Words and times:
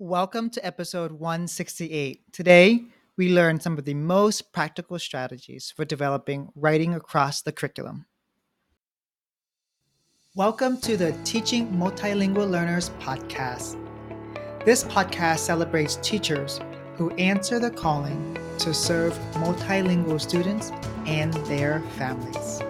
Welcome 0.00 0.50
to 0.50 0.64
episode 0.64 1.10
168. 1.10 2.32
Today, 2.32 2.84
we 3.16 3.32
learn 3.32 3.58
some 3.58 3.76
of 3.76 3.84
the 3.84 3.94
most 3.94 4.52
practical 4.52 4.96
strategies 4.96 5.72
for 5.74 5.84
developing 5.84 6.50
writing 6.54 6.94
across 6.94 7.42
the 7.42 7.50
curriculum. 7.50 8.06
Welcome 10.36 10.80
to 10.82 10.96
the 10.96 11.18
Teaching 11.24 11.66
Multilingual 11.72 12.48
Learners 12.48 12.90
podcast. 13.00 13.76
This 14.64 14.84
podcast 14.84 15.40
celebrates 15.40 15.96
teachers 15.96 16.60
who 16.94 17.10
answer 17.14 17.58
the 17.58 17.72
calling 17.72 18.38
to 18.58 18.72
serve 18.72 19.14
multilingual 19.32 20.20
students 20.20 20.70
and 21.06 21.34
their 21.48 21.80
families. 21.96 22.60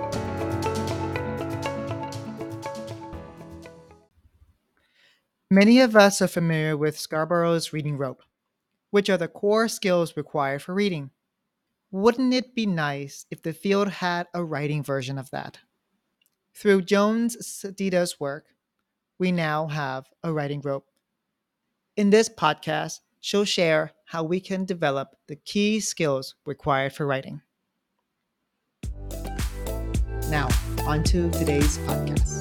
Many 5.50 5.80
of 5.80 5.96
us 5.96 6.20
are 6.20 6.28
familiar 6.28 6.76
with 6.76 6.98
Scarborough's 6.98 7.72
reading 7.72 7.96
rope, 7.96 8.22
which 8.90 9.08
are 9.08 9.16
the 9.16 9.28
core 9.28 9.66
skills 9.66 10.14
required 10.14 10.60
for 10.60 10.74
reading. 10.74 11.10
Wouldn't 11.90 12.34
it 12.34 12.54
be 12.54 12.66
nice 12.66 13.24
if 13.30 13.40
the 13.40 13.54
field 13.54 13.88
had 13.88 14.26
a 14.34 14.44
writing 14.44 14.82
version 14.82 15.16
of 15.16 15.30
that? 15.30 15.56
Through 16.54 16.82
Joan 16.82 17.30
Sedita's 17.30 18.20
work, 18.20 18.48
we 19.18 19.32
now 19.32 19.68
have 19.68 20.04
a 20.22 20.34
writing 20.34 20.60
rope. 20.60 20.84
In 21.96 22.10
this 22.10 22.28
podcast, 22.28 23.00
she'll 23.20 23.46
share 23.46 23.92
how 24.04 24.24
we 24.24 24.40
can 24.40 24.66
develop 24.66 25.16
the 25.28 25.36
key 25.36 25.80
skills 25.80 26.34
required 26.44 26.92
for 26.92 27.06
writing. 27.06 27.40
Now, 30.28 30.48
on 30.86 31.02
to 31.04 31.30
today's 31.30 31.78
podcast. 31.78 32.37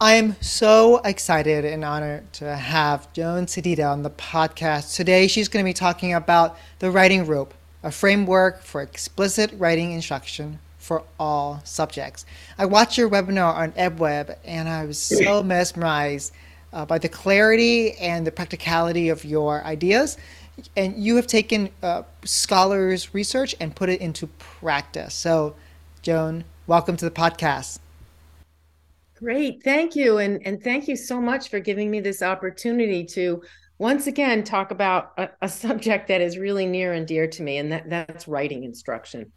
I 0.00 0.14
am 0.14 0.40
so 0.40 0.98
excited 0.98 1.64
and 1.64 1.84
honored 1.84 2.32
to 2.34 2.54
have 2.54 3.12
Joan 3.12 3.46
Sedita 3.46 3.90
on 3.90 4.04
the 4.04 4.10
podcast. 4.10 4.94
Today, 4.94 5.26
she's 5.26 5.48
going 5.48 5.64
to 5.64 5.68
be 5.68 5.72
talking 5.72 6.14
about 6.14 6.56
the 6.78 6.92
writing 6.92 7.26
rope, 7.26 7.52
a 7.82 7.90
framework 7.90 8.62
for 8.62 8.80
explicit 8.80 9.50
writing 9.58 9.90
instruction 9.90 10.60
for 10.78 11.02
all 11.18 11.60
subjects. 11.64 12.26
I 12.58 12.66
watched 12.66 12.96
your 12.96 13.10
webinar 13.10 13.52
on 13.52 13.72
EdWeb 13.72 14.36
and 14.44 14.68
I 14.68 14.84
was 14.84 14.98
so 14.98 15.42
mesmerized 15.42 16.32
uh, 16.72 16.86
by 16.86 16.98
the 16.98 17.08
clarity 17.08 17.94
and 17.94 18.24
the 18.24 18.30
practicality 18.30 19.08
of 19.08 19.24
your 19.24 19.64
ideas. 19.64 20.16
And 20.76 20.96
you 20.96 21.16
have 21.16 21.26
taken 21.26 21.70
uh, 21.82 22.04
scholars' 22.24 23.14
research 23.14 23.56
and 23.58 23.74
put 23.74 23.88
it 23.88 24.00
into 24.00 24.28
practice. 24.28 25.14
So, 25.14 25.56
Joan, 26.02 26.44
welcome 26.68 26.96
to 26.98 27.04
the 27.04 27.10
podcast. 27.10 27.80
Great. 29.18 29.64
Thank 29.64 29.96
you. 29.96 30.18
And, 30.18 30.40
and 30.46 30.62
thank 30.62 30.86
you 30.86 30.94
so 30.94 31.20
much 31.20 31.48
for 31.48 31.58
giving 31.58 31.90
me 31.90 31.98
this 31.98 32.22
opportunity 32.22 33.04
to 33.06 33.42
once 33.78 34.06
again 34.06 34.44
talk 34.44 34.70
about 34.70 35.12
a, 35.18 35.28
a, 35.42 35.48
subject 35.48 36.06
that 36.06 36.20
is 36.20 36.38
really 36.38 36.66
near 36.66 36.92
and 36.92 37.04
dear 37.06 37.26
to 37.26 37.42
me, 37.42 37.58
and 37.58 37.72
that, 37.72 37.90
that's 37.90 38.28
writing 38.28 38.62
instruction. 38.62 39.32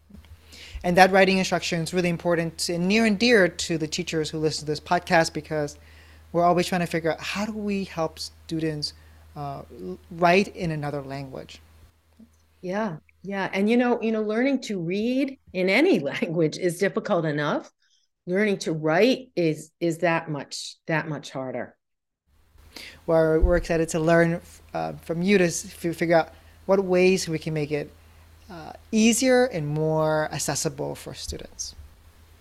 And 0.84 0.96
that 0.98 1.12
writing 1.12 1.40
instruction 1.40 1.82
is 1.82 1.96
really 1.96 2.10
important 2.10 2.70
and 2.70 2.88
near 2.88 3.06
and 3.06 3.18
dear 3.18 3.48
to 3.48 3.78
the 3.80 3.88
teachers 3.88 4.30
who 4.30 4.38
listen 4.38 4.66
to 4.66 4.72
this 4.72 4.80
podcast 4.80 5.34
because 5.34 5.80
we're 6.32 6.44
always 6.44 6.68
trying 6.68 6.82
to 6.82 6.88
figure 6.88 7.12
out 7.12 7.20
how 7.20 7.46
do 7.46 7.54
we 7.54 7.84
help 7.86 8.20
students 8.20 8.94
uh, 9.36 9.64
write 10.12 10.56
in 10.56 10.70
another 10.70 11.02
language. 11.02 11.60
Yeah, 12.62 12.98
yeah, 13.24 13.50
and 13.52 13.68
you 13.68 13.78
know, 13.78 14.00
you 14.00 14.12
know, 14.12 14.22
learning 14.22 14.62
to 14.62 14.80
read 14.80 15.40
in 15.54 15.70
any 15.70 15.98
language 16.12 16.60
is 16.60 16.78
difficult 16.78 17.26
enough 17.26 17.72
learning 18.26 18.58
to 18.60 18.72
write 18.72 19.30
is 19.36 19.72
is 19.80 20.00
that 20.00 20.30
much 20.30 20.76
that 20.88 21.08
much 21.08 21.32
harder. 21.32 21.76
Well 23.06 23.40
we're 23.40 23.58
excited 23.58 23.90
to 23.90 24.00
learn 24.00 24.42
uh, 24.74 24.94
from 24.94 25.22
you 25.22 25.38
to 25.38 25.50
figure 25.50 26.16
out 26.16 26.34
what 26.66 26.84
ways 26.84 27.28
we 27.28 27.40
can 27.40 27.54
make 27.54 27.72
it 27.72 27.92
uh, 28.50 28.74
easier 28.92 29.46
and 29.46 29.68
more 29.68 30.30
accessible 30.32 30.96
for 30.96 31.14
students. 31.14 31.76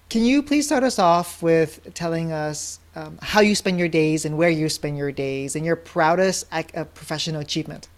Can 0.08 0.24
you 0.24 0.42
please 0.42 0.66
start 0.66 0.82
us 0.82 0.98
off 0.98 1.40
with 1.40 1.94
telling 1.94 2.32
us 2.32 2.80
um, 2.96 3.18
how 3.22 3.40
you 3.40 3.54
spend 3.54 3.78
your 3.78 3.88
days 3.88 4.24
and 4.24 4.36
where 4.36 4.50
you 4.50 4.68
spend 4.68 4.98
your 4.98 5.12
days 5.12 5.54
and 5.54 5.64
your 5.64 5.76
proudest 5.76 6.46
uh, 6.52 6.84
professional 6.84 7.40
achievement? 7.40 7.88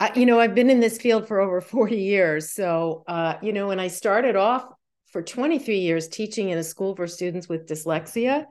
I, 0.00 0.10
you 0.16 0.26
know 0.26 0.40
i've 0.40 0.56
been 0.56 0.70
in 0.70 0.80
this 0.80 0.98
field 0.98 1.28
for 1.28 1.40
over 1.40 1.60
40 1.60 1.96
years 1.96 2.50
so 2.50 3.04
uh, 3.06 3.34
you 3.40 3.52
know 3.52 3.68
when 3.68 3.78
i 3.78 3.86
started 3.86 4.34
off 4.34 4.73
for 5.14 5.22
23 5.22 5.78
years 5.78 6.08
teaching 6.08 6.48
in 6.48 6.58
a 6.58 6.64
school 6.64 6.96
for 6.96 7.06
students 7.06 7.48
with 7.48 7.68
dyslexia 7.68 8.46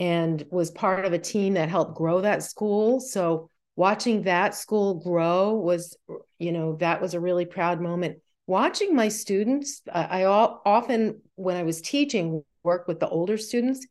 and 0.00 0.44
was 0.50 0.72
part 0.72 1.04
of 1.04 1.12
a 1.12 1.20
team 1.20 1.54
that 1.54 1.68
helped 1.68 1.96
grow 1.96 2.20
that 2.20 2.42
school. 2.42 2.98
So 2.98 3.48
watching 3.76 4.22
that 4.22 4.56
school 4.56 4.94
grow 4.94 5.52
was, 5.54 5.96
you 6.40 6.50
know, 6.50 6.74
that 6.80 7.00
was 7.00 7.14
a 7.14 7.20
really 7.20 7.44
proud 7.44 7.80
moment. 7.80 8.18
Watching 8.48 8.96
my 8.96 9.06
students, 9.06 9.82
I, 9.90 10.22
I 10.22 10.24
often, 10.24 11.20
when 11.36 11.56
I 11.56 11.62
was 11.62 11.80
teaching, 11.80 12.44
work 12.64 12.88
with 12.88 12.98
the 12.98 13.08
older 13.08 13.38
students. 13.38 13.86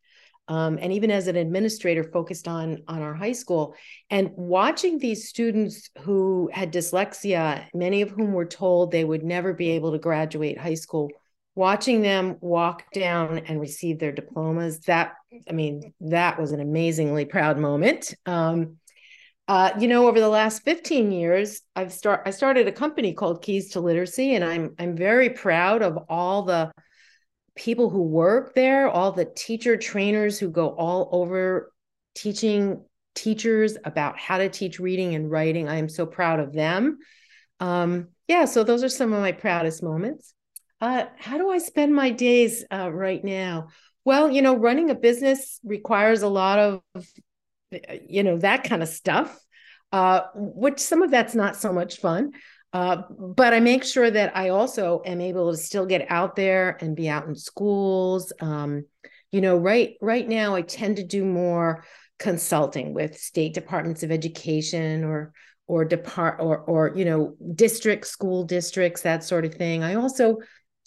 Um, 0.49 0.77
and 0.81 0.91
even 0.91 1.11
as 1.11 1.27
an 1.27 1.37
administrator 1.37 2.03
focused 2.03 2.49
on 2.49 2.79
on 2.87 3.01
our 3.01 3.13
high 3.13 3.33
school 3.33 3.75
and 4.09 4.31
watching 4.35 4.97
these 4.97 5.29
students 5.29 5.91
who 5.99 6.49
had 6.51 6.73
dyslexia 6.73 7.67
many 7.71 8.01
of 8.01 8.09
whom 8.09 8.33
were 8.33 8.47
told 8.47 8.89
they 8.91 9.05
would 9.05 9.23
never 9.23 9.53
be 9.53 9.69
able 9.69 9.91
to 9.91 9.99
graduate 9.99 10.57
high 10.57 10.73
school 10.73 11.11
watching 11.55 12.01
them 12.01 12.37
walk 12.41 12.91
down 12.91 13.39
and 13.39 13.59
receive 13.59 13.99
their 13.99 14.11
diplomas 14.11 14.79
that 14.81 15.13
i 15.49 15.53
mean 15.53 15.93
that 16.01 16.39
was 16.39 16.51
an 16.51 16.59
amazingly 16.59 17.25
proud 17.25 17.57
moment. 17.57 18.13
Um, 18.25 18.77
uh, 19.47 19.71
you 19.79 19.87
know 19.87 20.07
over 20.07 20.19
the 20.19 20.29
last 20.29 20.63
15 20.63 21.11
years 21.11 21.61
i've 21.75 21.91
start 21.91 22.21
i 22.25 22.29
started 22.29 22.67
a 22.67 22.71
company 22.71 23.13
called 23.13 23.41
keys 23.41 23.71
to 23.71 23.79
literacy 23.79 24.35
and 24.35 24.45
i'm 24.45 24.75
i'm 24.77 24.95
very 24.95 25.31
proud 25.31 25.81
of 25.81 25.97
all 26.07 26.43
the 26.43 26.71
people 27.55 27.89
who 27.89 28.03
work 28.03 28.53
there 28.53 28.87
all 28.87 29.11
the 29.11 29.25
teacher 29.25 29.75
trainers 29.75 30.37
who 30.37 30.49
go 30.49 30.69
all 30.69 31.09
over 31.11 31.71
teaching 32.13 32.83
teachers 33.15 33.77
about 33.85 34.17
how 34.17 34.37
to 34.37 34.49
teach 34.49 34.79
reading 34.79 35.15
and 35.15 35.29
writing. 35.29 35.67
I 35.67 35.75
am 35.77 35.89
so 35.89 36.05
proud 36.05 36.39
of 36.39 36.53
them. 36.53 36.99
Um, 37.59 38.09
yeah 38.27 38.45
so 38.45 38.63
those 38.63 38.83
are 38.83 38.89
some 38.89 39.11
of 39.11 39.19
my 39.19 39.33
proudest 39.33 39.83
moments 39.83 40.33
uh, 40.81 41.05
how 41.17 41.37
do 41.37 41.49
I 41.49 41.57
spend 41.57 41.93
my 41.93 42.09
days 42.09 42.63
uh, 42.71 42.89
right 42.91 43.23
now? 43.23 43.67
Well, 44.05 44.31
you 44.31 44.41
know, 44.41 44.55
running 44.55 44.89
a 44.89 44.95
business 44.95 45.59
requires 45.63 46.21
a 46.21 46.27
lot 46.27 46.59
of, 46.59 46.81
you 48.07 48.23
know, 48.23 48.37
that 48.39 48.63
kind 48.63 48.81
of 48.81 48.89
stuff, 48.89 49.37
uh, 49.91 50.21
which 50.33 50.79
some 50.79 51.01
of 51.01 51.11
that's 51.11 51.35
not 51.35 51.57
so 51.57 51.73
much 51.73 51.97
fun. 51.97 52.31
Uh, 52.71 53.01
but 53.09 53.53
I 53.53 53.59
make 53.59 53.83
sure 53.83 54.09
that 54.09 54.35
I 54.37 54.49
also 54.49 55.01
am 55.05 55.21
able 55.21 55.51
to 55.51 55.57
still 55.57 55.85
get 55.85 56.05
out 56.09 56.35
there 56.35 56.77
and 56.81 56.95
be 56.95 57.09
out 57.09 57.27
in 57.27 57.35
schools. 57.35 58.31
Um, 58.39 58.85
you 59.31 59.41
know, 59.41 59.57
right 59.57 59.95
right 60.01 60.27
now 60.27 60.55
I 60.55 60.61
tend 60.61 60.97
to 60.97 61.03
do 61.03 61.25
more 61.25 61.83
consulting 62.19 62.93
with 62.93 63.17
state 63.17 63.53
departments 63.53 64.03
of 64.03 64.11
education 64.11 65.03
or 65.03 65.33
or 65.67 65.85
depart 65.85 66.39
or 66.39 66.57
or 66.57 66.93
you 66.95 67.05
know 67.05 67.35
district 67.55 68.05
school 68.05 68.43
districts 68.43 69.01
that 69.01 69.23
sort 69.23 69.45
of 69.45 69.55
thing. 69.55 69.83
I 69.83 69.95
also 69.95 70.37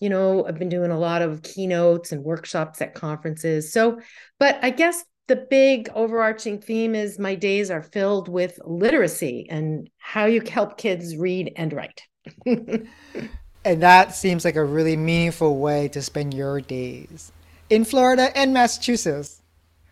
you 0.02 0.08
know, 0.08 0.44
I've 0.44 0.58
been 0.58 0.68
doing 0.68 0.90
a 0.90 0.98
lot 0.98 1.22
of 1.22 1.42
keynotes 1.42 2.10
and 2.10 2.24
workshops 2.24 2.82
at 2.82 2.92
conferences. 2.92 3.72
So, 3.72 4.00
but 4.40 4.58
I 4.60 4.70
guess 4.70 5.04
the 5.28 5.36
big 5.36 5.88
overarching 5.94 6.60
theme 6.60 6.96
is 6.96 7.20
my 7.20 7.36
days 7.36 7.70
are 7.70 7.84
filled 7.84 8.28
with 8.28 8.58
literacy 8.64 9.46
and 9.48 9.88
how 9.98 10.24
you 10.24 10.40
help 10.40 10.76
kids 10.76 11.16
read 11.16 11.52
and 11.54 11.72
write. 11.72 12.02
and 12.46 13.80
that 13.80 14.16
seems 14.16 14.44
like 14.44 14.56
a 14.56 14.64
really 14.64 14.96
meaningful 14.96 15.58
way 15.58 15.86
to 15.86 16.02
spend 16.02 16.34
your 16.34 16.60
days 16.60 17.30
in 17.70 17.84
Florida 17.84 18.36
and 18.36 18.52
Massachusetts. 18.52 19.40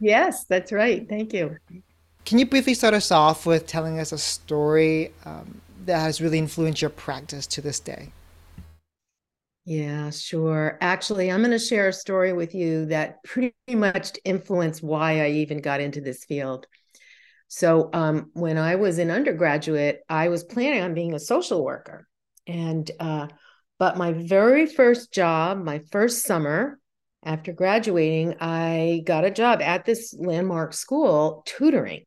Yes, 0.00 0.44
that's 0.46 0.72
right. 0.72 1.08
Thank 1.08 1.32
you. 1.32 1.56
Can 2.24 2.40
you 2.40 2.46
briefly 2.46 2.74
start 2.74 2.94
us 2.94 3.12
off 3.12 3.46
with 3.46 3.68
telling 3.68 4.00
us 4.00 4.10
a 4.10 4.18
story 4.18 5.12
um, 5.24 5.60
that 5.86 6.00
has 6.00 6.20
really 6.20 6.38
influenced 6.38 6.82
your 6.82 6.90
practice 6.90 7.46
to 7.46 7.60
this 7.60 7.78
day? 7.78 8.10
Yeah, 9.64 10.10
sure. 10.10 10.78
Actually, 10.80 11.30
I'm 11.30 11.40
going 11.40 11.50
to 11.52 11.58
share 11.58 11.88
a 11.88 11.92
story 11.92 12.32
with 12.32 12.54
you 12.54 12.86
that 12.86 13.22
pretty 13.24 13.54
much 13.68 14.12
influenced 14.24 14.82
why 14.82 15.20
I 15.24 15.28
even 15.30 15.60
got 15.60 15.80
into 15.80 16.00
this 16.00 16.24
field. 16.24 16.66
So, 17.48 17.90
um, 17.92 18.30
when 18.34 18.58
I 18.58 18.76
was 18.76 18.98
an 18.98 19.10
undergraduate, 19.10 20.00
I 20.08 20.28
was 20.28 20.44
planning 20.44 20.82
on 20.82 20.94
being 20.94 21.14
a 21.14 21.20
social 21.20 21.64
worker, 21.64 22.08
and 22.46 22.90
uh, 23.00 23.28
but 23.78 23.96
my 23.98 24.12
very 24.12 24.66
first 24.66 25.12
job, 25.12 25.58
my 25.62 25.80
first 25.92 26.24
summer 26.24 26.78
after 27.24 27.52
graduating, 27.52 28.36
I 28.40 29.02
got 29.06 29.24
a 29.24 29.30
job 29.30 29.62
at 29.62 29.84
this 29.84 30.14
landmark 30.18 30.74
school 30.74 31.42
tutoring. 31.46 32.04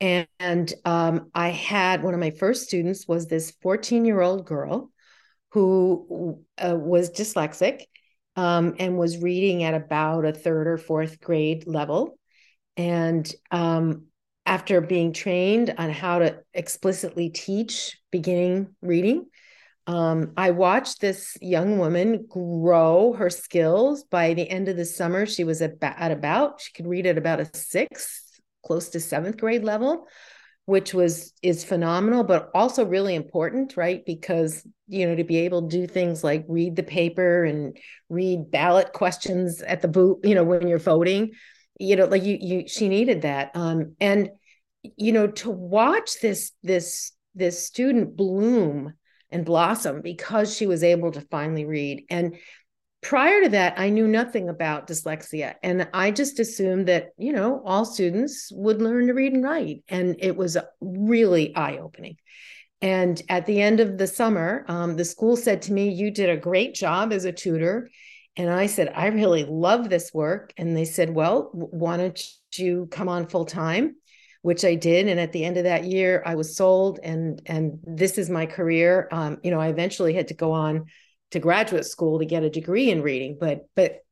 And, 0.00 0.28
and 0.38 0.72
um, 0.84 1.30
I 1.34 1.48
had 1.50 2.02
one 2.02 2.14
of 2.14 2.20
my 2.20 2.30
first 2.30 2.64
students 2.64 3.08
was 3.08 3.26
this 3.26 3.52
14 3.62 4.04
year 4.04 4.20
old 4.20 4.46
girl 4.46 4.90
who 5.50 6.42
uh, 6.58 6.76
was 6.76 7.10
dyslexic 7.10 7.82
um, 8.36 8.74
and 8.78 8.98
was 8.98 9.18
reading 9.18 9.62
at 9.62 9.74
about 9.74 10.24
a 10.24 10.32
third 10.32 10.66
or 10.66 10.78
fourth 10.78 11.20
grade 11.20 11.66
level. 11.66 12.18
And 12.76 13.30
um, 13.50 14.06
after 14.44 14.80
being 14.80 15.12
trained 15.12 15.74
on 15.76 15.90
how 15.90 16.20
to 16.20 16.38
explicitly 16.54 17.30
teach 17.30 17.98
beginning 18.10 18.74
reading. 18.80 19.26
Um, 19.88 20.32
I 20.36 20.50
watched 20.50 21.00
this 21.00 21.36
young 21.40 21.78
woman 21.78 22.26
grow 22.28 23.12
her 23.14 23.30
skills. 23.30 24.04
By 24.04 24.34
the 24.34 24.48
end 24.48 24.68
of 24.68 24.76
the 24.76 24.84
summer, 24.84 25.26
she 25.26 25.44
was 25.44 25.62
at, 25.62 25.74
at 25.80 26.10
about, 26.10 26.60
she 26.60 26.72
could 26.72 26.86
read 26.86 27.06
at 27.06 27.18
about 27.18 27.40
a 27.40 27.50
sixth, 27.56 28.40
close 28.64 28.88
to 28.90 29.00
seventh 29.00 29.36
grade 29.36 29.64
level 29.64 30.06
which 30.66 30.92
was 30.92 31.32
is 31.42 31.64
phenomenal 31.64 32.22
but 32.22 32.50
also 32.54 32.84
really 32.84 33.14
important 33.14 33.76
right? 33.76 34.04
Because 34.04 34.66
you 34.86 35.06
know 35.06 35.16
to 35.16 35.24
be 35.24 35.38
able 35.38 35.62
to 35.62 35.68
do 35.68 35.86
things 35.86 36.22
like 36.22 36.44
read 36.48 36.76
the 36.76 36.82
paper 36.82 37.44
and 37.44 37.76
read 38.08 38.50
ballot 38.50 38.92
questions 38.92 39.62
at 39.62 39.82
the 39.82 39.88
booth 39.88 40.18
you 40.22 40.34
know 40.34 40.44
when 40.44 40.68
you're 40.68 40.78
voting 40.78 41.32
you 41.80 41.96
know 41.96 42.04
like 42.04 42.22
you 42.22 42.38
you 42.40 42.68
she 42.68 42.88
needed 42.88 43.22
that. 43.22 43.50
Um 43.54 43.96
and 44.00 44.30
you 44.82 45.12
know 45.12 45.26
to 45.28 45.50
watch 45.50 46.20
this 46.20 46.52
this 46.62 47.12
this 47.34 47.64
student 47.64 48.16
bloom 48.16 48.94
and 49.30 49.44
blossom 49.44 50.00
because 50.02 50.56
she 50.56 50.66
was 50.66 50.82
able 50.82 51.12
to 51.12 51.20
finally 51.20 51.64
read. 51.64 52.04
And 52.10 52.36
prior 53.06 53.44
to 53.44 53.48
that 53.48 53.78
i 53.78 53.88
knew 53.88 54.08
nothing 54.08 54.48
about 54.48 54.88
dyslexia 54.88 55.54
and 55.62 55.88
i 55.94 56.10
just 56.10 56.40
assumed 56.40 56.88
that 56.88 57.10
you 57.16 57.32
know 57.32 57.62
all 57.64 57.84
students 57.84 58.50
would 58.52 58.82
learn 58.82 59.06
to 59.06 59.14
read 59.14 59.32
and 59.32 59.44
write 59.44 59.84
and 59.88 60.16
it 60.18 60.36
was 60.36 60.56
really 60.80 61.54
eye-opening. 61.54 62.16
And 62.82 63.22
at 63.28 63.46
the 63.46 63.62
end 63.62 63.78
of 63.78 63.96
the 63.96 64.08
summer 64.08 64.64
um, 64.68 64.96
the 64.96 65.04
school 65.04 65.36
said 65.36 65.62
to 65.62 65.72
me 65.72 65.90
you 65.90 66.10
did 66.10 66.28
a 66.28 66.36
great 66.36 66.74
job 66.74 67.12
as 67.12 67.24
a 67.24 67.32
tutor. 67.32 67.90
And 68.36 68.50
i 68.50 68.66
said 68.66 68.92
i 68.94 69.06
really 69.06 69.44
love 69.44 69.88
this 69.88 70.12
work. 70.12 70.52
And 70.56 70.76
they 70.76 70.84
said 70.84 71.14
well 71.14 71.50
why 71.52 71.96
don't 71.98 72.20
you 72.54 72.88
come 72.90 73.08
on 73.08 73.28
full 73.28 73.44
time 73.44 73.94
which 74.42 74.64
i 74.64 74.74
did 74.74 75.06
and 75.06 75.20
at 75.20 75.32
the 75.32 75.44
end 75.44 75.58
of 75.58 75.64
that 75.64 75.84
year 75.84 76.22
i 76.26 76.34
was 76.34 76.56
sold 76.56 76.98
and 77.02 77.40
and 77.46 77.78
this 77.86 78.18
is 78.18 78.28
my 78.28 78.46
career. 78.46 79.08
Um, 79.12 79.38
you 79.44 79.52
know 79.52 79.60
i 79.60 79.68
eventually 79.68 80.12
had 80.12 80.28
to 80.28 80.34
go 80.34 80.50
on 80.50 80.86
to 81.36 81.40
graduate 81.40 81.84
school 81.84 82.18
to 82.18 82.24
get 82.24 82.42
a 82.42 82.50
degree 82.50 82.90
in 82.90 83.02
reading 83.02 83.36
but 83.38 83.66
but 83.74 84.02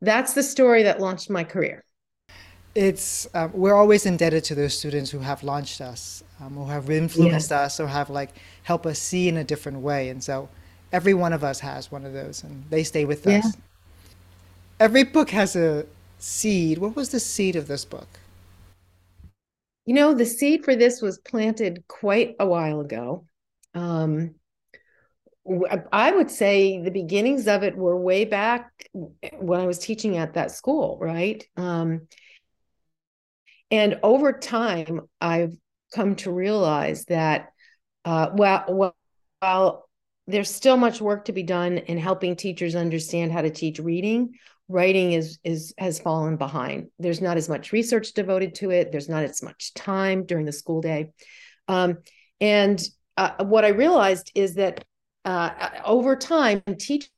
that's 0.00 0.34
the 0.34 0.42
story 0.42 0.82
that 0.82 1.00
launched 1.00 1.30
my 1.30 1.44
career. 1.44 1.84
It's 2.74 3.26
uh, 3.32 3.48
we're 3.52 3.74
always 3.74 4.04
indebted 4.04 4.44
to 4.44 4.54
those 4.54 4.76
students 4.76 5.10
who 5.10 5.18
have 5.20 5.42
launched 5.42 5.80
us 5.80 6.22
um, 6.40 6.54
who 6.54 6.66
have 6.66 6.90
influenced 6.90 7.50
yes. 7.50 7.52
us 7.52 7.80
or 7.80 7.86
have 7.86 8.10
like 8.10 8.32
helped 8.64 8.84
us 8.84 8.98
see 8.98 9.28
in 9.28 9.38
a 9.38 9.44
different 9.44 9.80
way. 9.80 10.10
And 10.10 10.22
so 10.22 10.48
every 10.92 11.14
one 11.14 11.32
of 11.32 11.42
us 11.42 11.60
has 11.60 11.90
one 11.90 12.04
of 12.04 12.12
those 12.12 12.42
and 12.44 12.64
they 12.68 12.84
stay 12.84 13.06
with 13.06 13.26
yeah. 13.26 13.38
us. 13.38 13.56
Every 14.78 15.04
book 15.04 15.30
has 15.30 15.56
a 15.56 15.86
seed. 16.18 16.76
What 16.76 16.94
was 16.94 17.08
the 17.08 17.20
seed 17.20 17.56
of 17.56 17.66
this 17.66 17.86
book? 17.86 18.08
You 19.86 19.94
know 19.94 20.12
the 20.12 20.26
seed 20.26 20.64
for 20.64 20.76
this 20.76 21.00
was 21.00 21.18
planted 21.18 21.84
quite 21.88 22.36
a 22.38 22.46
while 22.46 22.80
ago. 22.80 23.24
Um, 23.74 24.34
I 25.92 26.12
would 26.12 26.30
say 26.30 26.80
the 26.80 26.90
beginnings 26.90 27.46
of 27.46 27.62
it 27.62 27.76
were 27.76 27.96
way 27.96 28.24
back 28.24 28.70
when 28.92 29.60
I 29.60 29.66
was 29.66 29.78
teaching 29.78 30.16
at 30.16 30.34
that 30.34 30.50
school, 30.50 30.98
right? 31.00 31.44
Um, 31.56 32.08
and 33.70 33.98
over 34.02 34.32
time, 34.32 35.02
I've 35.20 35.56
come 35.94 36.16
to 36.16 36.32
realize 36.32 37.04
that 37.06 37.48
uh, 38.04 38.30
while, 38.30 38.94
while 39.40 39.88
there's 40.26 40.52
still 40.52 40.76
much 40.76 41.00
work 41.00 41.26
to 41.26 41.32
be 41.32 41.42
done 41.42 41.78
in 41.78 41.98
helping 41.98 42.36
teachers 42.36 42.74
understand 42.74 43.32
how 43.32 43.42
to 43.42 43.50
teach 43.50 43.78
reading, 43.78 44.34
writing 44.68 45.12
is 45.12 45.38
is 45.44 45.74
has 45.78 46.00
fallen 46.00 46.36
behind. 46.36 46.88
There's 46.98 47.20
not 47.20 47.36
as 47.36 47.48
much 47.48 47.72
research 47.72 48.12
devoted 48.14 48.56
to 48.56 48.70
it. 48.70 48.90
There's 48.90 49.08
not 49.08 49.22
as 49.22 49.42
much 49.42 49.74
time 49.74 50.24
during 50.24 50.44
the 50.44 50.52
school 50.52 50.80
day, 50.80 51.12
um, 51.68 51.98
and 52.40 52.82
uh, 53.16 53.44
what 53.44 53.64
I 53.64 53.68
realized 53.68 54.32
is 54.34 54.54
that 54.54 54.84
uh, 55.26 55.70
over 55.84 56.14
time, 56.14 56.62
teachers 56.78 57.10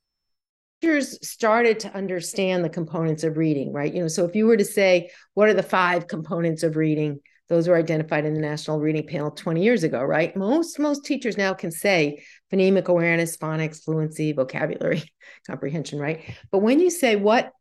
started 1.22 1.78
to 1.80 1.94
understand 1.94 2.64
the 2.64 2.70
components 2.70 3.22
of 3.22 3.36
reading, 3.36 3.72
right? 3.72 3.92
You 3.92 4.02
know, 4.02 4.08
so 4.08 4.24
if 4.24 4.34
you 4.34 4.46
were 4.46 4.56
to 4.56 4.64
say, 4.64 5.10
what 5.34 5.48
are 5.48 5.54
the 5.54 5.62
five 5.62 6.08
components 6.08 6.62
of 6.62 6.76
reading? 6.76 7.20
Those 7.48 7.68
were 7.68 7.76
identified 7.76 8.24
in 8.24 8.34
the 8.34 8.40
National 8.40 8.80
Reading 8.80 9.06
Panel 9.06 9.30
20 9.30 9.62
years 9.62 9.84
ago, 9.84 10.02
right? 10.02 10.34
Most 10.36 10.78
most 10.78 11.04
teachers 11.04 11.36
now 11.36 11.54
can 11.54 11.70
say 11.70 12.22
phonemic 12.52 12.86
awareness, 12.86 13.36
phonics, 13.36 13.84
fluency, 13.84 14.32
vocabulary 14.32 15.02
comprehension, 15.46 15.98
right? 15.98 16.24
But 16.50 16.58
when 16.58 16.80
you 16.80 16.90
say 16.90 17.16
what 17.16 17.52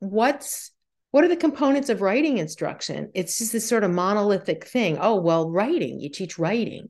what's 0.00 0.70
what 1.10 1.24
are 1.24 1.28
the 1.28 1.36
components 1.36 1.90
of 1.90 2.02
writing 2.02 2.38
instruction? 2.38 3.10
It's 3.14 3.38
just 3.38 3.52
this 3.52 3.68
sort 3.68 3.84
of 3.84 3.90
monolithic 3.90 4.66
thing. 4.66 4.98
Oh, 5.00 5.16
well, 5.16 5.50
writing, 5.50 6.00
you 6.00 6.10
teach 6.10 6.38
writing. 6.38 6.88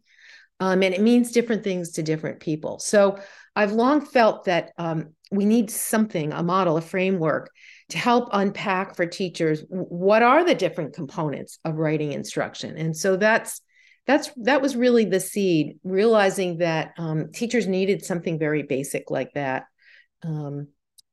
Um, 0.61 0.83
and 0.83 0.95
it 0.95 1.01
means 1.01 1.33
different 1.33 1.65
things 1.65 1.93
to 1.93 2.03
different 2.03 2.41
people. 2.41 2.79
So 2.79 3.19
I've 3.57 3.73
long 3.73 4.01
felt 4.05 4.45
that 4.45 4.73
um, 4.79 5.15
we 5.31 5.45
need 5.45 5.71
something, 5.71 6.33
a 6.33 6.43
model, 6.43 6.77
a 6.77 6.81
framework 6.81 7.51
to 7.91 7.99
help 7.99 8.29
unpack 8.33 8.97
for 8.97 9.07
teachers 9.07 9.65
what 9.69 10.23
are 10.23 10.45
the 10.45 10.55
different 10.55 10.95
components 10.95 11.59
of 11.65 11.77
writing 11.77 12.13
instruction. 12.13 12.77
And 12.77 12.97
so 12.97 13.17
that's 13.17 13.61
that's 14.07 14.31
that 14.43 14.61
was 14.61 14.77
really 14.77 15.07
the 15.07 15.21
seed, 15.21 15.79
realizing 15.83 16.59
that 16.59 16.93
um, 16.99 17.33
teachers 17.33 17.67
needed 17.67 18.05
something 18.05 18.39
very 18.39 18.63
basic 18.63 19.11
like 19.11 19.33
that. 19.35 19.65
Um, 20.23 20.69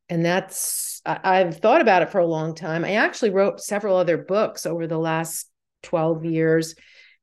and 0.09 0.25
that's 0.25 1.01
I, 1.05 1.19
I've 1.23 1.57
thought 1.57 1.81
about 1.81 2.01
it 2.01 2.09
for 2.09 2.19
a 2.19 2.25
long 2.25 2.53
time. 2.53 2.83
I 2.83 2.93
actually 2.93 3.29
wrote 3.29 3.61
several 3.61 3.95
other 3.95 4.17
books 4.17 4.65
over 4.65 4.87
the 4.87 4.99
last 4.99 5.49
12 5.83 6.25
years 6.25 6.75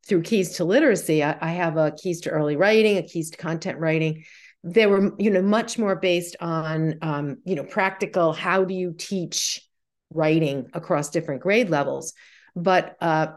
through 0.08 0.22
keys 0.22 0.55
to 0.55 0.64
literacy 0.64 1.22
I, 1.22 1.37
I, 1.40 1.50
have 1.50 1.76
a 1.76 1.93
keys 1.93 2.22
to 2.22 2.31
early 2.31 2.56
writing 2.56 2.96
a 2.96 3.02
keys 3.02 3.31
to 3.31 3.37
content 3.37 3.78
writing. 3.78 4.25
They 4.64 4.87
were 4.87 5.12
you 5.19 5.31
know 5.31 5.43
much 5.43 5.78
more 5.78 5.96
based 5.96 6.37
on 6.40 6.99
um, 7.02 7.38
you 7.44 7.55
know 7.55 7.64
practical 7.64 8.32
how 8.32 8.64
do 8.64 8.75
you 8.75 8.94
teach 8.96 9.60
writing 10.10 10.69
across 10.72 11.10
different 11.10 11.43
grade 11.43 11.70
levels? 11.70 12.14
But 12.56 12.96
uh, 13.00 13.28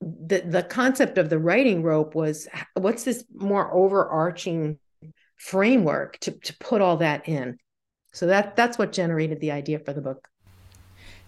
the 0.00 0.40
the 0.40 0.62
concept 0.62 1.18
of 1.18 1.28
the 1.28 1.38
writing 1.38 1.82
rope 1.82 2.14
was 2.14 2.48
what's 2.74 3.04
this 3.04 3.24
more 3.34 3.72
overarching 3.74 4.78
framework 5.36 6.18
to 6.20 6.30
to 6.30 6.56
put 6.58 6.80
all 6.80 6.98
that 6.98 7.28
in? 7.28 7.58
So 8.12 8.28
that 8.28 8.56
that's 8.56 8.78
what 8.78 8.92
generated 8.92 9.40
the 9.40 9.52
idea 9.52 9.80
for 9.80 9.92
the 9.92 10.00
book 10.00 10.28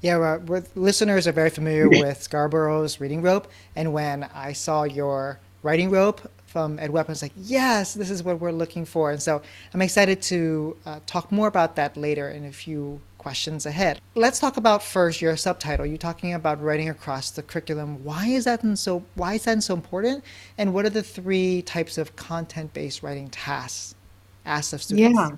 yeah, 0.06 0.36
well, 0.36 0.62
listeners 0.76 1.26
are 1.26 1.32
very 1.32 1.50
familiar 1.50 1.88
with 1.88 2.22
Scarborough's 2.22 3.00
reading 3.00 3.22
rope, 3.22 3.48
and 3.74 3.92
when 3.92 4.22
I 4.34 4.52
saw 4.52 4.84
your 4.84 5.40
writing 5.64 5.90
rope 5.90 6.20
from 6.46 6.78
EdWeb, 6.78 7.08
I 7.08 7.12
was 7.12 7.22
like, 7.22 7.32
yes, 7.36 7.94
this 7.94 8.08
is 8.08 8.22
what 8.22 8.40
we're 8.40 8.52
looking 8.52 8.84
for. 8.84 9.10
And 9.10 9.20
so 9.20 9.42
I'm 9.74 9.82
excited 9.82 10.22
to 10.22 10.76
uh, 10.86 11.00
talk 11.06 11.32
more 11.32 11.48
about 11.48 11.74
that 11.76 11.96
later 11.96 12.28
in 12.30 12.44
a 12.44 12.52
few 12.52 13.00
questions 13.18 13.66
ahead. 13.66 14.00
Let's 14.14 14.38
talk 14.38 14.56
about 14.56 14.80
first 14.80 15.20
your 15.20 15.36
subtitle. 15.36 15.84
You're 15.84 15.98
talking 15.98 16.34
about 16.34 16.62
writing 16.62 16.88
across 16.88 17.32
the 17.32 17.42
curriculum. 17.42 18.04
Why 18.04 18.28
is 18.28 18.44
that 18.44 18.60
so? 18.78 19.02
Why 19.16 19.34
is 19.34 19.44
that 19.44 19.60
so 19.64 19.74
important? 19.74 20.22
And 20.56 20.72
what 20.72 20.84
are 20.84 20.90
the 20.90 21.02
three 21.02 21.62
types 21.62 21.98
of 21.98 22.14
content-based 22.14 23.02
writing 23.02 23.28
tasks 23.28 23.96
asked 24.44 24.72
of 24.72 24.84
students? 24.84 25.18
Yeah, 25.18 25.30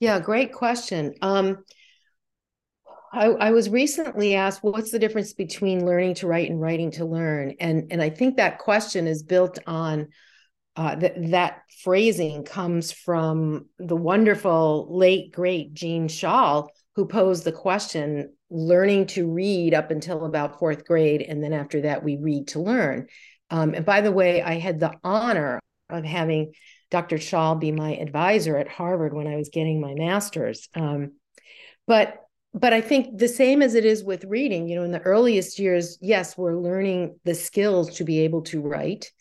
yeah, 0.00 0.20
great 0.20 0.52
question. 0.52 1.14
Um, 1.22 1.64
I, 3.12 3.26
I, 3.26 3.50
was 3.52 3.70
recently 3.70 4.34
asked, 4.34 4.62
what's 4.62 4.90
the 4.90 4.98
difference 4.98 5.32
between 5.32 5.86
learning 5.86 6.14
to 6.16 6.26
write 6.26 6.50
and 6.50 6.60
writing 6.60 6.90
to 6.92 7.04
learn? 7.04 7.54
And, 7.60 7.88
and 7.90 8.02
I 8.02 8.10
think 8.10 8.36
that 8.36 8.58
question 8.58 9.06
is 9.06 9.22
built 9.22 9.58
on 9.66 10.08
uh, 10.76 10.94
that 10.94 11.30
that 11.30 11.62
phrasing 11.82 12.44
comes 12.44 12.92
from 12.92 13.66
the 13.78 13.96
wonderful 13.96 14.86
late 14.96 15.32
great 15.32 15.74
Jeanne 15.74 16.06
Chall 16.06 16.70
who 16.94 17.04
posed 17.04 17.42
the 17.42 17.52
question, 17.52 18.32
learning 18.48 19.06
to 19.06 19.28
read 19.28 19.74
up 19.74 19.90
until 19.90 20.24
about 20.24 20.60
fourth 20.60 20.84
grade, 20.84 21.22
and 21.22 21.42
then 21.42 21.52
after 21.52 21.80
that 21.80 22.04
we 22.04 22.16
read 22.16 22.46
to 22.48 22.60
learn. 22.60 23.08
Um, 23.50 23.74
and 23.74 23.84
by 23.84 24.02
the 24.02 24.12
way, 24.12 24.40
I 24.40 24.54
had 24.54 24.78
the 24.78 24.94
honor 25.02 25.60
of 25.90 26.04
having 26.04 26.52
Dr. 26.90 27.18
Chall 27.18 27.56
be 27.56 27.72
my 27.72 27.96
advisor 27.96 28.56
at 28.56 28.68
Harvard 28.68 29.14
when 29.14 29.26
I 29.26 29.36
was 29.36 29.48
getting 29.48 29.80
my 29.80 29.94
master's. 29.94 30.68
Um, 30.74 31.12
but 31.88 32.24
but 32.54 32.72
I 32.72 32.80
think 32.80 33.18
the 33.18 33.28
same 33.28 33.62
as 33.62 33.74
it 33.74 33.84
is 33.84 34.02
with 34.02 34.24
reading, 34.24 34.68
you 34.68 34.76
know, 34.76 34.84
in 34.84 34.92
the 34.92 35.00
earliest 35.00 35.58
years, 35.58 35.98
yes, 36.00 36.36
we're 36.36 36.56
learning 36.56 37.18
the 37.24 37.34
skills 37.34 37.96
to 37.96 38.04
be 38.04 38.20
able 38.20 38.42
to 38.42 38.60
write. 38.60 39.12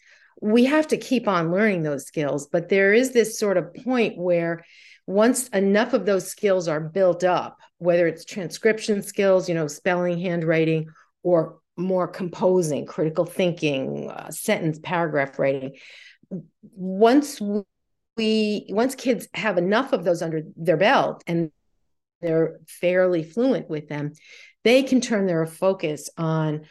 We 0.41 0.65
have 0.65 0.87
to 0.87 0.97
keep 0.97 1.27
on 1.27 1.51
learning 1.51 1.83
those 1.83 2.05
skills, 2.05 2.47
but 2.47 2.69
there 2.69 2.93
is 2.93 3.11
this 3.11 3.37
sort 3.37 3.57
of 3.57 3.73
point 3.73 4.17
where 4.17 4.63
once 5.05 5.47
enough 5.49 5.93
of 5.93 6.05
those 6.05 6.27
skills 6.27 6.67
are 6.67 6.79
built 6.79 7.23
up, 7.23 7.59
whether 7.79 8.07
it's 8.07 8.25
transcription 8.25 9.01
skills, 9.01 9.49
you 9.49 9.55
know, 9.55 9.67
spelling, 9.67 10.19
handwriting, 10.19 10.87
or 11.23 11.59
more 11.75 12.07
composing, 12.07 12.85
critical 12.85 13.25
thinking, 13.25 14.09
uh, 14.09 14.29
sentence, 14.31 14.79
paragraph 14.81 15.37
writing, 15.37 15.75
once 16.73 17.41
we 18.17 18.65
once 18.69 18.95
kids 18.95 19.27
have 19.33 19.57
enough 19.57 19.93
of 19.93 20.03
those 20.03 20.21
under 20.21 20.41
their 20.55 20.77
belt 20.77 21.23
and 21.27 21.51
they're 22.21 22.59
fairly 22.67 23.23
fluent 23.23 23.69
with 23.69 23.87
them, 23.87 24.13
they 24.63 24.83
can 24.83 25.01
turn 25.01 25.25
their 25.25 25.45
focus 25.45 26.09
on 26.17 26.61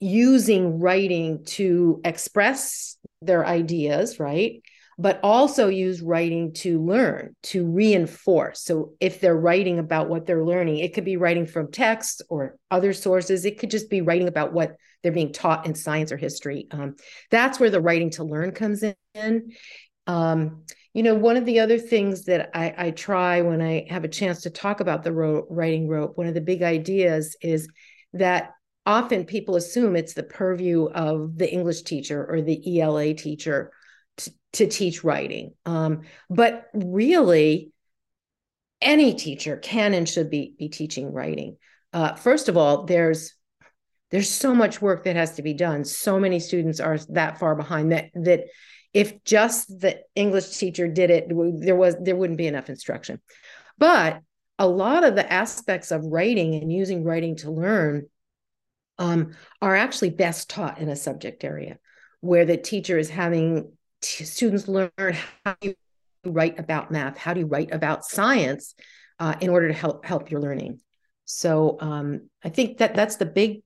using 0.00 0.80
writing 0.80 1.44
to 1.44 2.00
express 2.04 2.96
their 3.22 3.46
ideas, 3.46 4.20
right? 4.20 4.62
But 4.98 5.18
also 5.22 5.68
use 5.68 6.00
writing 6.00 6.52
to 6.54 6.80
learn, 6.80 7.34
to 7.44 7.66
reinforce. 7.66 8.60
So 8.62 8.92
if 9.00 9.20
they're 9.20 9.36
writing 9.36 9.78
about 9.78 10.08
what 10.08 10.26
they're 10.26 10.44
learning, 10.44 10.78
it 10.78 10.94
could 10.94 11.04
be 11.04 11.16
writing 11.16 11.46
from 11.46 11.72
text 11.72 12.22
or 12.28 12.56
other 12.70 12.92
sources. 12.92 13.44
It 13.44 13.58
could 13.58 13.70
just 13.70 13.90
be 13.90 14.02
writing 14.02 14.28
about 14.28 14.52
what 14.52 14.76
they're 15.02 15.12
being 15.12 15.32
taught 15.32 15.66
in 15.66 15.74
science 15.74 16.12
or 16.12 16.16
history. 16.16 16.68
Um, 16.70 16.96
that's 17.30 17.58
where 17.58 17.70
the 17.70 17.80
writing 17.80 18.10
to 18.10 18.24
learn 18.24 18.52
comes 18.52 18.84
in. 19.14 19.52
Um, 20.06 20.64
you 20.94 21.02
know, 21.02 21.14
one 21.14 21.36
of 21.36 21.44
the 21.44 21.58
other 21.58 21.78
things 21.78 22.24
that 22.24 22.50
I, 22.54 22.72
I, 22.78 22.90
try 22.92 23.42
when 23.42 23.60
I 23.60 23.86
have 23.90 24.04
a 24.04 24.08
chance 24.08 24.42
to 24.42 24.50
talk 24.50 24.78
about 24.78 25.02
the 25.02 25.12
ro- 25.12 25.44
writing 25.50 25.88
rope, 25.88 26.16
one 26.16 26.28
of 26.28 26.34
the 26.34 26.40
big 26.40 26.62
ideas 26.62 27.36
is 27.42 27.68
that 28.12 28.52
often 28.86 29.24
people 29.24 29.56
assume 29.56 29.96
it's 29.96 30.14
the 30.14 30.22
purview 30.22 30.84
of 30.84 31.36
the 31.36 31.52
English 31.52 31.82
teacher 31.82 32.24
or 32.24 32.40
the 32.40 32.80
ELA 32.80 33.12
teacher 33.14 33.72
to, 34.52 34.68
teach 34.68 35.02
writing. 35.02 35.52
Um, 35.66 36.02
but 36.30 36.68
really, 36.72 37.72
any 38.80 39.14
teacher 39.14 39.56
can 39.56 39.94
and 39.94 40.08
should 40.08 40.30
be, 40.30 40.54
be 40.56 40.68
teaching 40.68 41.12
writing. 41.12 41.56
Uh, 41.92 42.14
first 42.14 42.48
of 42.48 42.56
all, 42.56 42.84
there's 42.84 43.34
there's 44.12 44.30
so 44.30 44.54
much 44.54 44.80
work 44.80 45.04
that 45.04 45.16
has 45.16 45.32
to 45.36 45.42
be 45.42 45.54
done. 45.54 45.84
So 45.84 46.20
many 46.20 46.38
students 46.38 46.78
are 46.78 46.98
that 47.08 47.40
far 47.40 47.56
behind 47.56 47.90
that 47.90 48.10
that 48.14 48.44
if 48.94 49.24
just 49.24 49.68
the 49.80 50.00
English 50.14 50.56
teacher 50.56 50.86
did 50.86 51.10
it, 51.10 51.28
there 51.28 51.76
was 51.76 51.96
there 52.00 52.16
wouldn't 52.16 52.38
be 52.38 52.46
enough 52.46 52.70
instruction. 52.70 53.20
But 53.76 54.20
a 54.58 54.68
lot 54.68 55.02
of 55.02 55.16
the 55.16 55.30
aspects 55.30 55.90
of 55.90 56.04
writing 56.04 56.54
and 56.54 56.72
using 56.72 57.02
writing 57.02 57.36
to 57.36 57.50
learn 57.50 58.06
um, 58.98 59.32
are 59.60 59.74
actually 59.74 60.10
best 60.10 60.48
taught 60.48 60.78
in 60.78 60.88
a 60.88 60.96
subject 60.96 61.42
area 61.42 61.78
where 62.20 62.44
the 62.44 62.56
teacher 62.56 62.96
is 62.96 63.10
having 63.10 63.72
t- 64.00 64.24
students 64.24 64.68
learn 64.68 64.90
how 65.44 65.56
you 65.60 65.74
write 66.24 66.58
about 66.60 66.92
math, 66.92 67.18
how 67.18 67.34
do 67.34 67.40
you 67.40 67.46
write 67.46 67.74
about 67.74 68.04
science 68.04 68.74
uh, 69.18 69.34
in 69.40 69.50
order 69.50 69.68
to 69.68 69.74
help 69.74 70.04
help 70.04 70.30
your 70.30 70.40
learning. 70.40 70.80
So 71.24 71.78
um, 71.80 72.30
I 72.44 72.48
think 72.48 72.78
that 72.78 72.94
that's 72.94 73.16
the 73.16 73.26
big 73.26 73.62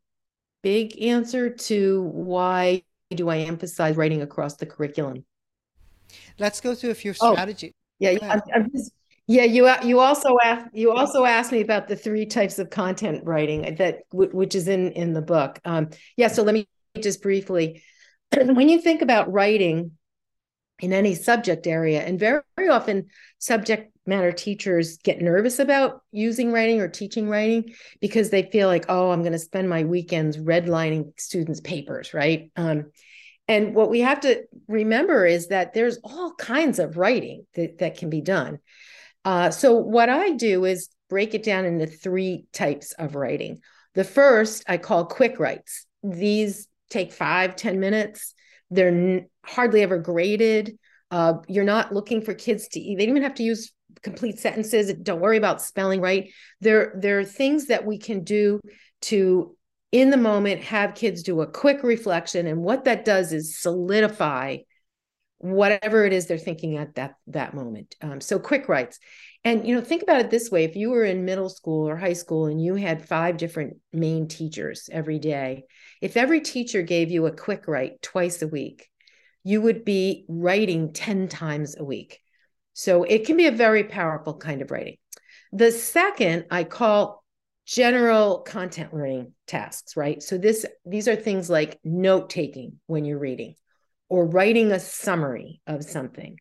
big 0.62 1.00
answer 1.02 1.50
to 1.50 2.02
why 2.02 2.82
do 3.16 3.28
I 3.28 3.38
emphasize 3.38 3.96
writing 3.96 4.22
across 4.22 4.56
the 4.56 4.66
curriculum. 4.66 5.24
Let's 6.38 6.60
go 6.60 6.74
through 6.74 6.90
a 6.90 6.94
few 6.94 7.14
strategies. 7.14 7.72
Oh, 7.74 7.78
yeah, 7.98 8.18
I'm, 8.22 8.42
I'm 8.54 8.70
just, 8.70 8.92
yeah, 9.26 9.44
you 9.44 9.70
you 9.82 10.00
also 10.00 10.36
asked 10.42 10.68
you 10.72 10.92
also 10.92 11.24
asked 11.24 11.52
me 11.52 11.60
about 11.60 11.88
the 11.88 11.96
three 11.96 12.26
types 12.26 12.58
of 12.58 12.70
content 12.70 13.24
writing 13.24 13.74
that 13.76 14.00
which 14.12 14.54
is 14.54 14.68
in 14.68 14.92
in 14.92 15.12
the 15.12 15.22
book. 15.22 15.58
Um, 15.64 15.90
yeah, 16.16 16.28
so 16.28 16.42
let 16.42 16.54
me 16.54 16.68
just 17.00 17.22
briefly. 17.22 17.82
when 18.36 18.68
you 18.68 18.80
think 18.80 19.02
about 19.02 19.32
writing 19.32 19.92
in 20.80 20.92
any 20.92 21.14
subject 21.14 21.66
area, 21.66 22.02
and 22.02 22.20
very, 22.20 22.40
very 22.56 22.68
often 22.68 23.06
subject 23.38 23.92
matter 24.08 24.32
teachers 24.32 24.96
get 24.98 25.20
nervous 25.20 25.58
about 25.58 26.02
using 26.10 26.50
writing 26.50 26.80
or 26.80 26.88
teaching 26.88 27.28
writing 27.28 27.74
because 28.00 28.30
they 28.30 28.42
feel 28.50 28.66
like, 28.66 28.86
oh, 28.88 29.10
I'm 29.10 29.22
going 29.22 29.32
to 29.32 29.38
spend 29.38 29.68
my 29.68 29.84
weekends 29.84 30.36
redlining 30.36 31.12
students' 31.18 31.60
papers, 31.60 32.14
right? 32.14 32.50
Um, 32.56 32.90
and 33.46 33.74
what 33.74 33.90
we 33.90 34.00
have 34.00 34.20
to 34.20 34.42
remember 34.66 35.24
is 35.24 35.48
that 35.48 35.72
there's 35.72 35.98
all 36.04 36.34
kinds 36.34 36.78
of 36.78 36.96
writing 36.96 37.46
that, 37.54 37.78
that 37.78 37.96
can 37.96 38.10
be 38.10 38.20
done. 38.20 38.58
Uh, 39.24 39.50
so, 39.50 39.74
what 39.74 40.08
I 40.08 40.30
do 40.30 40.64
is 40.64 40.88
break 41.08 41.34
it 41.34 41.42
down 41.42 41.64
into 41.64 41.86
three 41.86 42.46
types 42.52 42.92
of 42.92 43.14
writing. 43.14 43.60
The 43.94 44.04
first 44.04 44.64
I 44.68 44.76
call 44.76 45.06
quick 45.06 45.38
writes. 45.38 45.86
These 46.02 46.68
take 46.90 47.12
five 47.12 47.56
ten 47.56 47.80
minutes. 47.80 48.34
They're 48.70 48.88
n- 48.88 49.28
hardly 49.44 49.82
ever 49.82 49.98
graded. 49.98 50.78
Uh, 51.10 51.34
you're 51.48 51.64
not 51.64 51.92
looking 51.92 52.20
for 52.20 52.34
kids 52.34 52.68
to, 52.68 52.80
they 52.80 52.94
don't 52.94 53.16
even 53.16 53.22
have 53.22 53.34
to 53.34 53.42
use 53.42 53.72
complete 54.02 54.38
sentences. 54.38 54.92
Don't 54.94 55.20
worry 55.20 55.36
about 55.36 55.62
spelling 55.62 56.00
right. 56.00 56.30
There, 56.60 56.94
there 56.96 57.18
are 57.18 57.24
things 57.24 57.66
that 57.66 57.84
we 57.84 57.98
can 57.98 58.24
do 58.24 58.60
to, 59.02 59.56
in 59.92 60.10
the 60.10 60.16
moment, 60.16 60.62
have 60.64 60.94
kids 60.94 61.22
do 61.22 61.40
a 61.40 61.46
quick 61.46 61.82
reflection. 61.82 62.46
And 62.46 62.62
what 62.62 62.84
that 62.84 63.04
does 63.04 63.32
is 63.32 63.58
solidify 63.58 64.58
whatever 65.40 66.04
it 66.04 66.12
is 66.12 66.26
they're 66.26 66.36
thinking 66.36 66.76
at 66.76 66.96
that 66.96 67.14
that 67.28 67.54
moment. 67.54 67.94
Um, 68.02 68.20
so 68.20 68.38
quick 68.40 68.68
writes, 68.68 68.98
and 69.44 69.66
you 69.66 69.74
know, 69.74 69.80
think 69.80 70.02
about 70.02 70.20
it 70.20 70.30
this 70.30 70.50
way: 70.50 70.64
if 70.64 70.74
you 70.74 70.90
were 70.90 71.04
in 71.04 71.24
middle 71.24 71.48
school 71.48 71.88
or 71.88 71.96
high 71.96 72.14
school 72.14 72.46
and 72.46 72.60
you 72.60 72.74
had 72.74 73.06
five 73.06 73.36
different 73.36 73.76
main 73.92 74.26
teachers 74.26 74.90
every 74.90 75.20
day, 75.20 75.64
if 76.02 76.16
every 76.16 76.40
teacher 76.40 76.82
gave 76.82 77.10
you 77.10 77.26
a 77.26 77.36
quick 77.36 77.68
write 77.68 78.02
twice 78.02 78.42
a 78.42 78.48
week, 78.48 78.88
you 79.44 79.62
would 79.62 79.84
be 79.84 80.24
writing 80.28 80.92
ten 80.92 81.28
times 81.28 81.76
a 81.78 81.84
week. 81.84 82.20
So 82.78 83.02
it 83.02 83.26
can 83.26 83.36
be 83.36 83.48
a 83.48 83.50
very 83.50 83.82
powerful 83.82 84.34
kind 84.34 84.62
of 84.62 84.70
writing. 84.70 84.98
The 85.50 85.72
second 85.72 86.44
I 86.48 86.62
call 86.62 87.24
general 87.66 88.38
content 88.38 88.94
learning 88.94 89.32
tasks, 89.48 89.96
right? 89.96 90.22
So 90.22 90.38
this 90.38 90.64
these 90.86 91.08
are 91.08 91.16
things 91.16 91.50
like 91.50 91.80
note 91.82 92.30
taking 92.30 92.78
when 92.86 93.04
you're 93.04 93.18
reading 93.18 93.56
or 94.08 94.28
writing 94.28 94.70
a 94.70 94.78
summary 94.78 95.60
of 95.66 95.82
something 95.82 96.38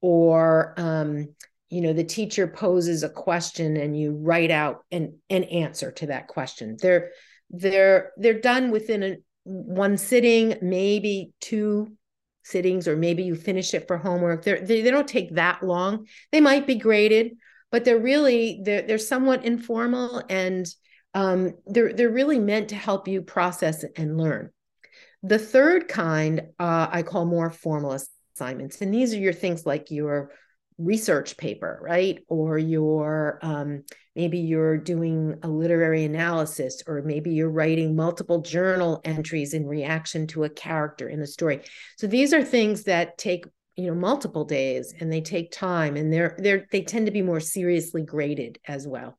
or 0.00 0.74
um, 0.76 1.34
you 1.70 1.80
know 1.80 1.92
the 1.92 2.04
teacher 2.04 2.46
poses 2.46 3.02
a 3.02 3.08
question 3.08 3.76
and 3.76 3.98
you 3.98 4.12
write 4.12 4.52
out 4.52 4.84
an, 4.92 5.18
an 5.28 5.42
answer 5.42 5.90
to 5.90 6.06
that 6.06 6.28
question 6.28 6.76
they're 6.80 7.10
they're 7.50 8.12
they're 8.16 8.40
done 8.40 8.70
within 8.70 9.02
a 9.02 9.16
one 9.42 9.96
sitting 9.96 10.56
maybe 10.62 11.32
two 11.40 11.96
sittings 12.44 12.86
or 12.86 12.96
maybe 12.96 13.22
you 13.22 13.34
finish 13.34 13.74
it 13.74 13.86
for 13.88 13.96
homework 13.96 14.44
they're, 14.44 14.60
they, 14.60 14.82
they 14.82 14.90
don't 14.90 15.08
take 15.08 15.34
that 15.34 15.62
long 15.62 16.06
they 16.30 16.40
might 16.40 16.66
be 16.66 16.76
graded 16.76 17.32
but 17.72 17.84
they're 17.84 17.98
really 17.98 18.60
they're, 18.62 18.82
they're 18.82 18.98
somewhat 18.98 19.44
informal 19.44 20.22
and 20.28 20.66
um, 21.14 21.54
they're 21.66 21.92
they're 21.92 22.10
really 22.10 22.40
meant 22.40 22.68
to 22.68 22.76
help 22.76 23.06
you 23.08 23.22
process 23.22 23.84
and 23.96 24.18
learn 24.18 24.50
the 25.24 25.38
third 25.38 25.88
kind 25.88 26.42
uh, 26.58 26.86
I 26.90 27.02
call 27.02 27.24
more 27.24 27.50
formal 27.50 27.98
assignments. 28.36 28.80
And 28.80 28.92
these 28.92 29.14
are 29.14 29.18
your 29.18 29.32
things 29.32 29.64
like 29.64 29.90
your 29.90 30.30
research 30.76 31.36
paper, 31.36 31.80
right? 31.82 32.22
Or 32.28 32.58
your 32.58 33.38
um, 33.42 33.84
maybe 34.14 34.38
you're 34.38 34.78
doing 34.78 35.38
a 35.42 35.48
literary 35.48 36.04
analysis, 36.04 36.82
or 36.86 37.02
maybe 37.02 37.32
you're 37.32 37.50
writing 37.50 37.96
multiple 37.96 38.40
journal 38.40 39.00
entries 39.04 39.54
in 39.54 39.66
reaction 39.66 40.26
to 40.28 40.44
a 40.44 40.50
character 40.50 41.08
in 41.08 41.20
a 41.20 41.26
story. 41.26 41.60
So 41.98 42.06
these 42.06 42.32
are 42.32 42.42
things 42.44 42.84
that 42.84 43.18
take 43.18 43.46
you 43.76 43.86
know 43.86 43.94
multiple 43.94 44.44
days 44.44 44.94
and 45.00 45.12
they 45.12 45.20
take 45.20 45.50
time 45.50 45.96
and 45.96 46.12
they're 46.12 46.36
they're 46.38 46.66
they 46.70 46.82
tend 46.82 47.06
to 47.06 47.12
be 47.12 47.22
more 47.22 47.40
seriously 47.40 48.02
graded 48.02 48.58
as 48.66 48.86
well. 48.86 49.18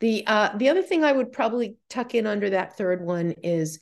The 0.00 0.24
uh, 0.26 0.56
the 0.56 0.68
other 0.68 0.82
thing 0.82 1.04
I 1.04 1.12
would 1.12 1.32
probably 1.32 1.76
tuck 1.88 2.14
in 2.14 2.26
under 2.26 2.50
that 2.50 2.76
third 2.76 3.04
one 3.04 3.32
is 3.42 3.80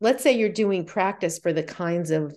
let's 0.00 0.22
say 0.22 0.32
you're 0.32 0.48
doing 0.48 0.84
practice 0.84 1.38
for 1.38 1.52
the 1.52 1.62
kinds 1.62 2.10
of 2.10 2.34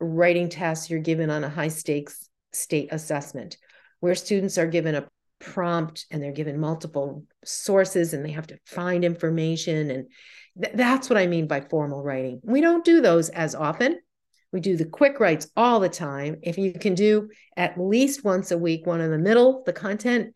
writing 0.00 0.48
tests 0.48 0.88
you're 0.88 1.00
given 1.00 1.30
on 1.30 1.42
a 1.42 1.48
high 1.48 1.68
stakes 1.68 2.28
state 2.52 2.88
assessment, 2.92 3.56
where 4.00 4.14
students 4.14 4.58
are 4.58 4.66
given 4.66 4.94
a 4.94 5.08
prompt 5.40 6.06
and 6.10 6.22
they're 6.22 6.32
given 6.32 6.58
multiple 6.58 7.24
sources 7.44 8.12
and 8.12 8.24
they 8.24 8.32
have 8.32 8.46
to 8.48 8.58
find 8.66 9.04
information. 9.04 9.90
And 9.90 10.06
th- 10.60 10.74
that's 10.74 11.08
what 11.08 11.18
I 11.18 11.26
mean 11.26 11.46
by 11.46 11.60
formal 11.60 12.02
writing. 12.02 12.40
We 12.42 12.60
don't 12.60 12.84
do 12.84 13.00
those 13.00 13.28
as 13.28 13.54
often. 13.54 13.98
We 14.52 14.60
do 14.60 14.76
the 14.76 14.86
quick 14.86 15.20
writes 15.20 15.50
all 15.56 15.78
the 15.80 15.88
time. 15.88 16.38
If 16.42 16.58
you 16.58 16.72
can 16.72 16.94
do 16.94 17.30
at 17.56 17.78
least 17.78 18.24
once 18.24 18.50
a 18.50 18.58
week, 18.58 18.86
one 18.86 19.00
in 19.00 19.10
the 19.10 19.18
middle, 19.18 19.62
the 19.66 19.72
content, 19.72 20.34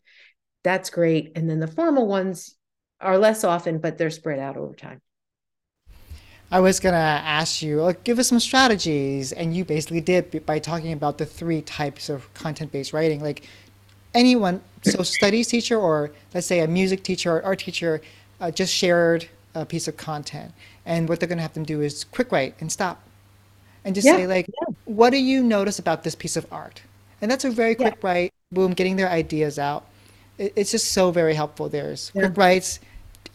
that's 0.63 0.89
great. 0.89 1.31
And 1.35 1.49
then 1.49 1.59
the 1.59 1.67
formal 1.67 2.07
ones 2.07 2.55
are 3.01 3.17
less 3.17 3.43
often, 3.43 3.79
but 3.79 3.97
they're 3.97 4.09
spread 4.09 4.39
out 4.39 4.55
over 4.55 4.75
time. 4.75 5.01
I 6.51 6.59
was 6.59 6.79
gonna 6.79 6.97
ask 6.97 7.63
you, 7.63 7.81
like, 7.81 8.03
give 8.03 8.19
us 8.19 8.27
some 8.27 8.39
strategies, 8.39 9.31
and 9.31 9.55
you 9.55 9.65
basically 9.65 10.01
did 10.01 10.45
by 10.45 10.59
talking 10.59 10.93
about 10.93 11.17
the 11.17 11.25
three 11.25 11.63
types 11.63 12.09
of 12.09 12.31
content-based 12.35 12.93
writing. 12.93 13.21
Like, 13.21 13.47
anyone, 14.13 14.61
so 14.81 15.03
studies 15.03 15.47
teacher 15.47 15.77
or 15.77 16.11
let's 16.33 16.47
say 16.47 16.59
a 16.59 16.67
music 16.67 17.03
teacher 17.03 17.37
or 17.37 17.43
art 17.45 17.59
teacher, 17.59 18.01
uh, 18.39 18.51
just 18.51 18.73
shared 18.73 19.27
a 19.55 19.65
piece 19.65 19.87
of 19.87 19.97
content, 19.97 20.53
and 20.85 21.07
what 21.09 21.19
they're 21.19 21.29
gonna 21.29 21.41
have 21.41 21.53
them 21.53 21.63
do 21.65 21.81
is 21.81 22.03
quick 22.05 22.31
write 22.31 22.55
and 22.59 22.71
stop, 22.71 23.03
and 23.85 23.95
just 23.95 24.09
Yeah, 24.09 24.17
say 24.17 24.27
like, 24.27 24.47
yeah, 24.47 24.75
what 24.85 25.11
do 25.11 25.17
you 25.17 25.43
notice 25.43 25.79
about 25.79 26.03
this 26.03 26.15
piece 26.15 26.35
of 26.37 26.45
art? 26.51 26.83
And 27.21 27.31
that's 27.31 27.45
a 27.45 27.51
very 27.51 27.75
yeah, 27.77 27.89
quick 27.89 28.03
write, 28.03 28.33
boom, 28.51 28.73
getting 28.73 28.95
their 28.97 29.09
ideas 29.09 29.57
out. 29.59 29.85
It, 30.37 30.53
it's 30.55 30.71
just 30.71 30.91
so 30.91 31.11
very 31.11 31.35
helpful. 31.35 31.69
There's 31.69 32.11
yeah, 32.13 32.29
quick 32.29 32.37
writes, 32.37 32.79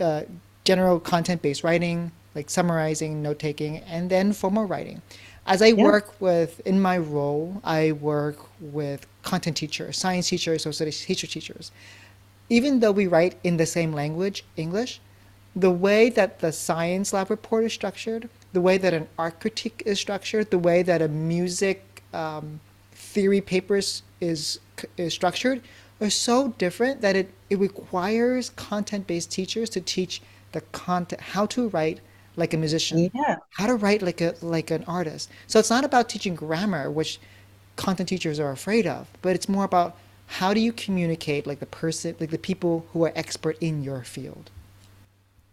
uh, 0.00 0.23
general 0.64 1.00
content-based 1.00 1.64
writing, 1.64 2.12
like 2.35 2.50
summarizing, 2.50 3.23
note 3.23 3.38
taking, 3.38 3.78
and 3.78 4.11
then 4.11 4.32
formal 4.32 4.66
writing. 4.66 5.02
As 5.47 5.62
I 5.62 5.73
yeah, 5.75 5.90
work 5.90 6.20
with, 6.20 6.61
in 6.66 6.80
my 6.80 6.99
role, 6.99 7.61
I 7.64 7.92
work 7.92 8.38
with 8.61 9.06
content 9.30 9.56
teachers, 9.56 9.97
science 9.99 10.28
teachers, 10.30 10.62
social 10.62 10.73
studies 10.78 11.04
teacher 11.04 11.26
teachers. 11.37 11.66
Even 12.49 12.80
though 12.80 12.92
we 12.92 13.06
write 13.06 13.38
in 13.44 13.56
the 13.56 13.66
same 13.66 13.92
language, 13.92 14.44
English, 14.56 15.00
the 15.54 15.70
way 15.70 16.11
that 16.11 16.38
the 16.40 16.52
science 16.52 17.12
lab 17.12 17.30
report 17.30 17.64
is 17.64 17.73
structured, 17.73 18.28
the 18.52 18.61
way 18.61 18.78
that 18.78 18.94
an 18.94 19.08
art 19.18 19.40
critique 19.40 19.82
is 19.87 19.99
structured, 20.00 20.50
the 20.50 20.58
way 20.58 20.82
that 20.82 21.02
a 21.02 21.08
music 21.08 22.02
um, 22.12 22.61
theory 22.92 23.40
paper 23.40 23.76
is, 23.76 24.02
is, 24.20 24.61
is 24.97 25.12
structured 25.12 25.62
are 26.00 26.11
so 26.11 26.49
different 26.58 27.00
that 27.00 27.16
it, 27.16 27.30
it 27.50 27.58
requires 27.58 28.50
content-based 28.50 29.30
teachers 29.30 29.68
to 29.70 29.80
teach 29.80 30.23
the 30.52 30.61
content 30.73 31.20
how 31.20 31.44
to 31.47 31.68
write 31.70 32.00
like 32.37 32.54
a 32.54 32.56
musician 32.56 33.11
Yeah. 33.12 33.37
how 33.50 33.66
to 33.66 33.75
write 33.75 34.00
like 34.02 34.20
a 34.20 34.35
like 34.40 34.70
an 34.70 34.85
artist 34.87 35.28
so 35.49 35.58
it's 35.58 35.70
not 35.70 35.85
about 35.85 36.08
teaching 36.08 36.35
grammar 36.37 36.90
which 36.90 37.18
content 37.78 38.08
teachers 38.08 38.38
are 38.40 38.50
afraid 38.50 38.87
of 38.87 39.08
but 39.23 39.35
it's 39.37 39.49
more 39.49 39.64
about 39.64 39.97
how 40.26 40.52
do 40.52 40.61
you 40.61 40.73
communicate 40.73 41.47
like 41.47 41.61
the 41.61 41.66
person 41.66 42.14
like 42.20 42.30
the 42.30 42.38
people 42.38 42.87
who 42.92 43.04
are 43.04 43.12
expert 43.16 43.56
in 43.61 43.82
your 43.82 44.04
field 44.04 44.50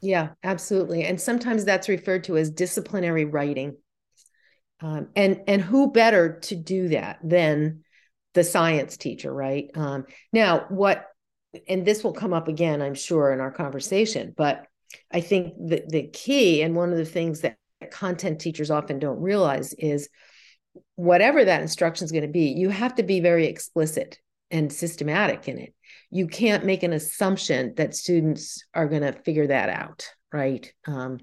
Yeah, 0.01 0.29
absolutely. 0.43 1.03
And 1.03 1.19
sometimes 1.19 1.65
that's 1.65 1.89
referred 1.89 2.25
to 2.25 2.37
as 2.37 2.51
disciplinary 2.51 3.25
writing. 3.25 3.77
Um, 4.81 5.07
and 5.15 5.41
and 5.47 5.61
who 5.61 5.91
better 5.91 6.39
to 6.41 6.55
do 6.55 6.89
that 6.89 7.19
than 7.23 7.83
the 8.33 8.43
science 8.43 8.97
teacher, 8.97 9.33
right? 9.33 9.71
Um, 9.73 10.05
now, 10.33 10.65
what, 10.69 11.07
and 11.67 11.85
this 11.85 12.03
will 12.03 12.13
come 12.13 12.33
up 12.33 12.49
again, 12.49 12.81
I'm 12.81 12.93
sure, 12.93 13.31
in 13.31 13.39
our 13.39 13.51
conversation, 13.51 14.33
but 14.35 14.67
I 15.11 15.21
think 15.21 15.53
the, 15.57 15.83
the 15.87 16.07
key 16.07 16.61
and 16.61 16.75
one 16.75 16.91
of 16.91 16.97
the 16.97 17.05
things 17.05 17.41
that 17.41 17.57
content 17.91 18.41
teachers 18.41 18.69
often 18.69 18.99
don't 18.99 19.21
realize 19.21 19.73
is 19.73 20.09
whatever 20.95 21.43
that 21.43 21.61
instruction 21.61 22.05
is 22.05 22.11
going 22.11 22.23
to 22.23 22.27
be, 22.27 22.47
you 22.49 22.69
have 22.69 22.95
to 22.95 23.03
be 23.03 23.19
very 23.19 23.47
explicit 23.47 24.19
and 24.51 24.71
systematic 24.71 25.47
in 25.47 25.57
it. 25.57 25.73
You 26.11 26.27
can't 26.27 26.65
make 26.65 26.83
an 26.83 26.93
assumption 26.93 27.73
that 27.75 27.95
students 27.95 28.63
are 28.73 28.87
going 28.87 29.01
to 29.01 29.11
figure 29.11 29.47
that 29.47 29.69
out, 29.69 30.07
right? 30.31 30.71
Um, 30.87 31.19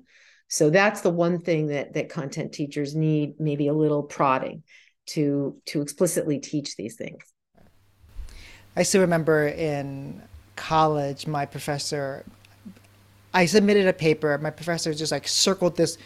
so 0.48 0.68
that's 0.68 1.00
the 1.00 1.10
one 1.10 1.40
thing 1.40 1.68
that 1.68 1.94
that 1.94 2.10
content 2.10 2.52
teachers 2.52 2.94
need 2.94 3.40
maybe 3.40 3.68
a 3.68 3.72
little 3.72 4.02
prodding 4.02 4.64
to 5.06 5.56
to 5.66 5.80
explicitly 5.80 6.38
teach 6.38 6.76
these 6.76 6.96
things. 6.96 7.24
I 8.76 8.82
still 8.82 9.00
remember 9.00 9.48
in 9.48 10.22
college, 10.56 11.26
my 11.26 11.46
professor, 11.46 12.24
I 13.34 13.46
submitted 13.46 13.86
a 13.86 13.92
paper. 13.92 14.36
My 14.38 14.50
professor 14.50 14.92
just 14.92 15.12
like 15.12 15.26
circled 15.26 15.76
this 15.76 15.96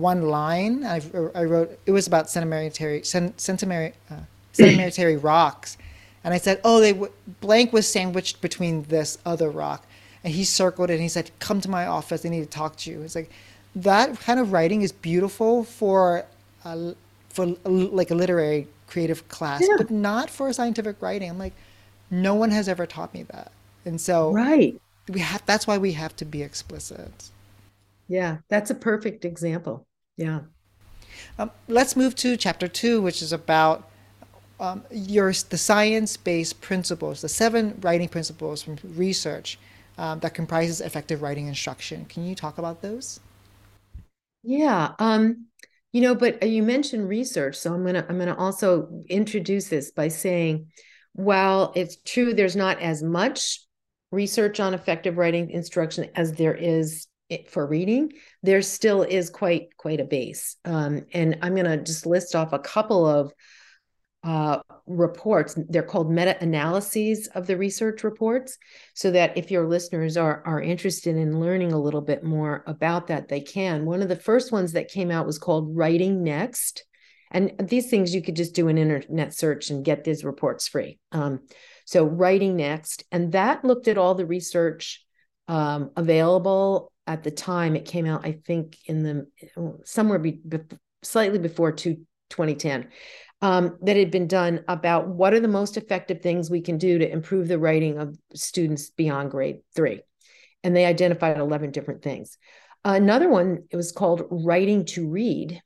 one 0.00 0.22
line. 0.22 0.84
I, 0.84 1.00
I 1.34 1.44
wrote, 1.44 1.78
it 1.86 1.92
was 1.92 2.06
about 2.06 2.28
sedimentary, 2.30 3.02
sedimentary, 3.04 3.92
uh, 4.10 4.14
sedimentary 4.52 5.16
rocks. 5.32 5.76
And 6.22 6.32
I 6.34 6.38
said, 6.38 6.60
oh, 6.64 6.80
they 6.80 6.92
w- 6.92 7.12
blank 7.40 7.72
was 7.72 7.86
sandwiched 7.86 8.40
between 8.40 8.84
this 8.84 9.18
other 9.26 9.50
rock. 9.50 9.86
And 10.24 10.32
he 10.32 10.44
circled 10.44 10.90
it 10.90 10.94
and 10.94 11.02
he 11.02 11.08
said, 11.08 11.30
come 11.38 11.60
to 11.60 11.68
my 11.68 11.86
office. 11.86 12.24
I 12.24 12.30
need 12.30 12.40
to 12.40 12.46
talk 12.46 12.76
to 12.78 12.90
you. 12.90 13.02
It's 13.02 13.14
like 13.14 13.30
that 13.76 14.18
kind 14.20 14.40
of 14.40 14.52
writing 14.52 14.82
is 14.82 14.90
beautiful 14.92 15.64
for, 15.64 16.24
a, 16.64 16.94
for 17.28 17.46
like 17.66 18.10
a 18.10 18.14
literary 18.14 18.66
creative 18.86 19.28
class, 19.28 19.60
Yeah. 19.62 19.74
but 19.76 19.90
not 19.90 20.30
for 20.30 20.52
scientific 20.52 21.00
writing. 21.02 21.28
I'm 21.28 21.38
like, 21.38 21.52
no 22.10 22.34
one 22.34 22.50
has 22.52 22.68
ever 22.68 22.86
taught 22.86 23.12
me 23.12 23.24
that. 23.24 23.52
And 23.84 24.00
so 24.00 24.32
Right. 24.32 24.80
we 25.08 25.20
have, 25.20 25.44
that's 25.44 25.66
why 25.66 25.76
we 25.76 25.92
have 25.92 26.16
to 26.16 26.24
be 26.24 26.42
explicit. 26.42 27.30
Yeah, 28.08 28.38
that's 28.48 28.70
a 28.70 28.74
perfect 28.74 29.24
example. 29.24 29.86
Yeah. 30.16 30.40
Um, 31.38 31.50
let's 31.68 31.96
move 31.96 32.14
to 32.16 32.36
chapter 32.36 32.68
two, 32.68 33.00
which 33.00 33.22
is 33.22 33.32
about 33.32 33.88
um, 34.60 34.84
your 34.90 35.32
the 35.32 35.58
science-based 35.58 36.60
principles, 36.60 37.20
the 37.20 37.28
seven 37.28 37.78
writing 37.80 38.08
principles 38.08 38.62
from 38.62 38.78
research 38.96 39.58
um, 39.98 40.20
that 40.20 40.34
comprises 40.34 40.80
effective 40.80 41.22
writing 41.22 41.46
instruction. 41.46 42.04
Can 42.06 42.26
you 42.26 42.34
talk 42.34 42.58
about 42.58 42.82
those? 42.82 43.20
Yeah. 44.42 44.92
Um, 44.98 45.46
you 45.92 46.00
know, 46.00 46.14
but 46.14 46.42
uh, 46.42 46.46
you 46.46 46.62
mentioned 46.62 47.08
research, 47.08 47.56
so 47.56 47.72
I'm 47.72 47.84
gonna 47.84 48.04
I'm 48.08 48.18
gonna 48.18 48.36
also 48.36 48.88
introduce 49.08 49.68
this 49.68 49.92
by 49.92 50.08
saying, 50.08 50.68
while 51.12 51.72
it's 51.74 51.96
true 52.04 52.34
there's 52.34 52.56
not 52.56 52.80
as 52.80 53.02
much 53.02 53.60
research 54.10 54.60
on 54.60 54.74
effective 54.74 55.16
writing 55.16 55.50
instruction 55.50 56.10
as 56.14 56.32
there 56.32 56.54
is 56.54 57.06
i- 57.30 57.44
for 57.48 57.66
reading, 57.66 58.12
there 58.42 58.62
still 58.62 59.02
is 59.02 59.30
quite 59.30 59.76
quite 59.76 60.00
a 60.00 60.04
base. 60.04 60.56
Um, 60.64 61.06
and 61.12 61.38
I'm 61.42 61.54
gonna 61.54 61.82
just 61.82 62.06
list 62.06 62.34
off 62.34 62.52
a 62.52 62.58
couple 62.58 63.06
of 63.06 63.32
uh, 64.24 64.60
reports. 64.86 65.54
They're 65.68 65.82
called 65.82 66.10
meta 66.10 66.36
analyses 66.40 67.28
of 67.34 67.46
the 67.46 67.58
research 67.58 68.02
reports, 68.04 68.56
so 68.94 69.10
that 69.10 69.36
if 69.36 69.50
your 69.50 69.68
listeners 69.68 70.16
are 70.16 70.42
are 70.46 70.62
interested 70.62 71.16
in 71.16 71.40
learning 71.40 71.72
a 71.72 71.80
little 71.80 72.00
bit 72.00 72.24
more 72.24 72.64
about 72.66 73.08
that, 73.08 73.28
they 73.28 73.40
can. 73.40 73.84
One 73.84 74.00
of 74.00 74.08
the 74.08 74.16
first 74.16 74.50
ones 74.50 74.72
that 74.72 74.88
came 74.88 75.10
out 75.10 75.26
was 75.26 75.38
called 75.38 75.76
Writing 75.76 76.22
Next, 76.22 76.86
and 77.30 77.52
these 77.58 77.90
things 77.90 78.14
you 78.14 78.22
could 78.22 78.36
just 78.36 78.54
do 78.54 78.68
an 78.68 78.78
internet 78.78 79.34
search 79.34 79.68
and 79.68 79.84
get 79.84 80.04
these 80.04 80.24
reports 80.24 80.68
free. 80.68 80.98
Um, 81.12 81.40
so 81.84 82.04
Writing 82.04 82.56
Next, 82.56 83.04
and 83.12 83.32
that 83.32 83.62
looked 83.62 83.88
at 83.88 83.98
all 83.98 84.14
the 84.14 84.24
research 84.24 85.04
um, 85.48 85.90
available 85.96 86.90
at 87.06 87.22
the 87.22 87.30
time. 87.30 87.76
It 87.76 87.84
came 87.84 88.06
out, 88.06 88.26
I 88.26 88.32
think, 88.32 88.78
in 88.86 89.02
the 89.02 89.26
somewhere 89.84 90.18
be, 90.18 90.32
be, 90.32 90.58
slightly 91.02 91.38
before 91.38 91.72
two, 91.72 91.96
2010 92.30 92.88
um, 93.42 93.76
that 93.82 93.96
had 93.96 94.10
been 94.10 94.26
done 94.26 94.64
about 94.68 95.08
what 95.08 95.34
are 95.34 95.40
the 95.40 95.48
most 95.48 95.76
effective 95.76 96.22
things 96.22 96.50
we 96.50 96.62
can 96.62 96.78
do 96.78 96.98
to 96.98 97.10
improve 97.10 97.48
the 97.48 97.58
writing 97.58 97.98
of 97.98 98.16
students 98.34 98.90
beyond 98.90 99.30
grade 99.30 99.60
three. 99.74 100.00
And 100.62 100.74
they 100.74 100.86
identified 100.86 101.38
11 101.38 101.70
different 101.70 102.02
things. 102.02 102.38
Another 102.84 103.28
one, 103.28 103.64
it 103.70 103.76
was 103.76 103.92
called 103.92 104.26
Writing 104.30 104.86
to 104.86 105.08
Read. 105.08 105.60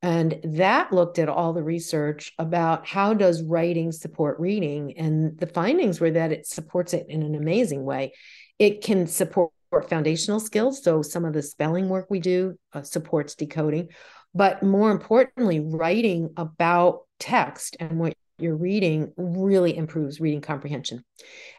And 0.00 0.40
that 0.44 0.92
looked 0.92 1.18
at 1.18 1.28
all 1.28 1.52
the 1.52 1.62
research 1.62 2.32
about 2.38 2.86
how 2.86 3.14
does 3.14 3.42
writing 3.42 3.92
support 3.92 4.38
reading. 4.38 4.98
And 4.98 5.38
the 5.38 5.46
findings 5.46 6.00
were 6.00 6.10
that 6.10 6.32
it 6.32 6.46
supports 6.46 6.92
it 6.92 7.06
in 7.08 7.22
an 7.22 7.34
amazing 7.34 7.84
way. 7.84 8.12
It 8.58 8.82
can 8.82 9.06
support 9.06 9.52
foundational 9.82 10.40
skills. 10.40 10.82
So 10.82 11.02
some 11.02 11.24
of 11.24 11.32
the 11.32 11.42
spelling 11.42 11.88
work 11.88 12.06
we 12.10 12.20
do 12.20 12.58
uh, 12.72 12.82
supports 12.82 13.34
decoding 13.34 13.88
but 14.34 14.62
more 14.62 14.90
importantly, 14.90 15.60
writing 15.60 16.30
about 16.36 17.02
text 17.20 17.76
and 17.78 17.98
what 17.98 18.14
you're 18.38 18.56
reading 18.56 19.12
really 19.16 19.76
improves 19.76 20.20
reading 20.20 20.40
comprehension. 20.40 21.04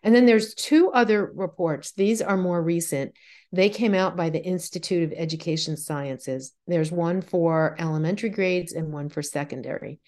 And 0.03 0.13
then 0.13 0.25
there's 0.25 0.53
two 0.53 0.91
other 0.91 1.31
reports. 1.33 1.93
These 1.93 2.21
are 2.21 2.35
more 2.35 2.61
recent. 2.61 3.13
They 3.53 3.69
came 3.69 3.93
out 3.93 4.17
by 4.17 4.29
the 4.29 4.43
Institute 4.43 5.03
of 5.03 5.17
Education 5.17 5.77
Sciences. 5.77 6.53
There's 6.67 6.91
one 6.91 7.21
for 7.21 7.77
elementary 7.79 8.29
grades 8.29 8.73
and 8.73 8.91
one 8.91 9.07
for 9.07 9.21
secondary. 9.21 10.01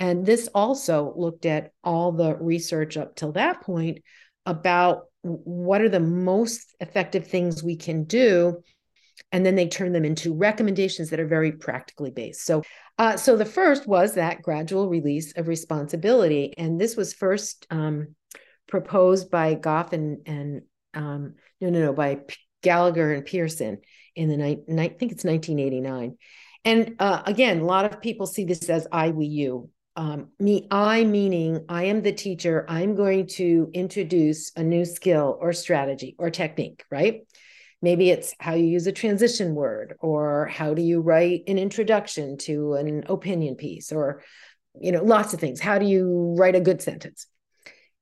And 0.00 0.24
this 0.24 0.48
also 0.54 1.12
looked 1.14 1.44
at 1.44 1.72
all 1.84 2.12
the 2.12 2.34
research 2.36 2.96
up 2.96 3.14
till 3.14 3.32
that 3.32 3.60
point 3.60 3.98
about 4.46 5.04
what 5.22 5.80
are 5.80 5.88
the 5.88 6.00
most 6.00 6.74
effective 6.80 7.26
things 7.26 7.62
we 7.62 7.76
can 7.76 8.04
do 8.04 8.62
and 9.32 9.44
then 9.44 9.54
they 9.54 9.68
turn 9.68 9.92
them 9.92 10.04
into 10.04 10.34
recommendations 10.34 11.10
that 11.10 11.20
are 11.20 11.26
very 11.26 11.52
practically 11.52 12.10
based. 12.10 12.44
So, 12.44 12.62
uh, 12.98 13.16
so 13.16 13.36
the 13.36 13.44
first 13.44 13.86
was 13.86 14.14
that 14.14 14.42
gradual 14.42 14.88
release 14.88 15.32
of 15.36 15.48
responsibility, 15.48 16.54
and 16.56 16.80
this 16.80 16.96
was 16.96 17.12
first 17.12 17.66
um, 17.70 18.14
proposed 18.68 19.30
by 19.30 19.54
Goff 19.54 19.92
and 19.92 20.18
and 20.26 20.62
um, 20.94 21.34
no, 21.60 21.70
no, 21.70 21.80
no, 21.80 21.92
by 21.92 22.16
P- 22.16 22.36
Gallagher 22.62 23.12
and 23.12 23.24
Pearson 23.24 23.78
in 24.14 24.28
the 24.28 24.36
night. 24.36 24.58
I 24.68 24.88
think 24.88 25.12
it's 25.12 25.24
1989. 25.24 26.16
And 26.64 26.96
uh, 26.98 27.22
again, 27.26 27.60
a 27.60 27.64
lot 27.64 27.92
of 27.92 28.00
people 28.00 28.26
see 28.26 28.44
this 28.44 28.70
as 28.70 28.86
I, 28.90 29.10
we, 29.10 29.26
you. 29.26 29.70
Um, 29.96 30.28
me, 30.40 30.66
I 30.70 31.04
meaning 31.04 31.64
I 31.68 31.84
am 31.84 32.02
the 32.02 32.12
teacher. 32.12 32.64
I'm 32.68 32.96
going 32.96 33.28
to 33.28 33.70
introduce 33.72 34.50
a 34.56 34.62
new 34.62 34.84
skill 34.84 35.38
or 35.40 35.52
strategy 35.52 36.16
or 36.18 36.30
technique, 36.30 36.84
right? 36.90 37.20
Maybe 37.80 38.10
it's 38.10 38.34
how 38.40 38.54
you 38.54 38.64
use 38.64 38.86
a 38.86 38.92
transition 38.92 39.54
word, 39.54 39.94
or 40.00 40.46
how 40.46 40.74
do 40.74 40.82
you 40.82 41.00
write 41.00 41.44
an 41.46 41.58
introduction 41.58 42.38
to 42.38 42.74
an 42.74 43.04
opinion 43.06 43.56
piece, 43.56 43.92
or 43.92 44.22
you 44.80 44.92
know, 44.92 45.02
lots 45.02 45.34
of 45.34 45.40
things. 45.40 45.60
How 45.60 45.78
do 45.78 45.86
you 45.86 46.34
write 46.36 46.56
a 46.56 46.60
good 46.60 46.82
sentence? 46.82 47.26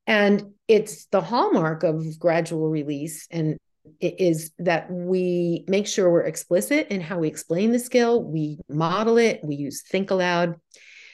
And 0.07 0.55
it's 0.69 1.07
the 1.07 1.21
hallmark 1.21 1.83
of 1.83 2.19
gradual 2.19 2.69
release 2.69 3.27
and 3.31 3.57
it 4.01 4.21
is 4.21 4.53
that 4.59 4.91
we 4.91 5.65
make 5.67 5.87
sure 5.87 6.11
we're 6.11 6.23
explicit 6.23 6.89
in 6.89 7.01
how 7.01 7.19
we 7.19 7.29
explain 7.29 7.73
the 7.73 7.79
skill, 7.79 8.23
we 8.23 8.59
model 8.69 9.19
it, 9.19 9.41
we 9.43 9.57
use 9.57 9.83
think 9.83 10.11
aloud. 10.11 10.55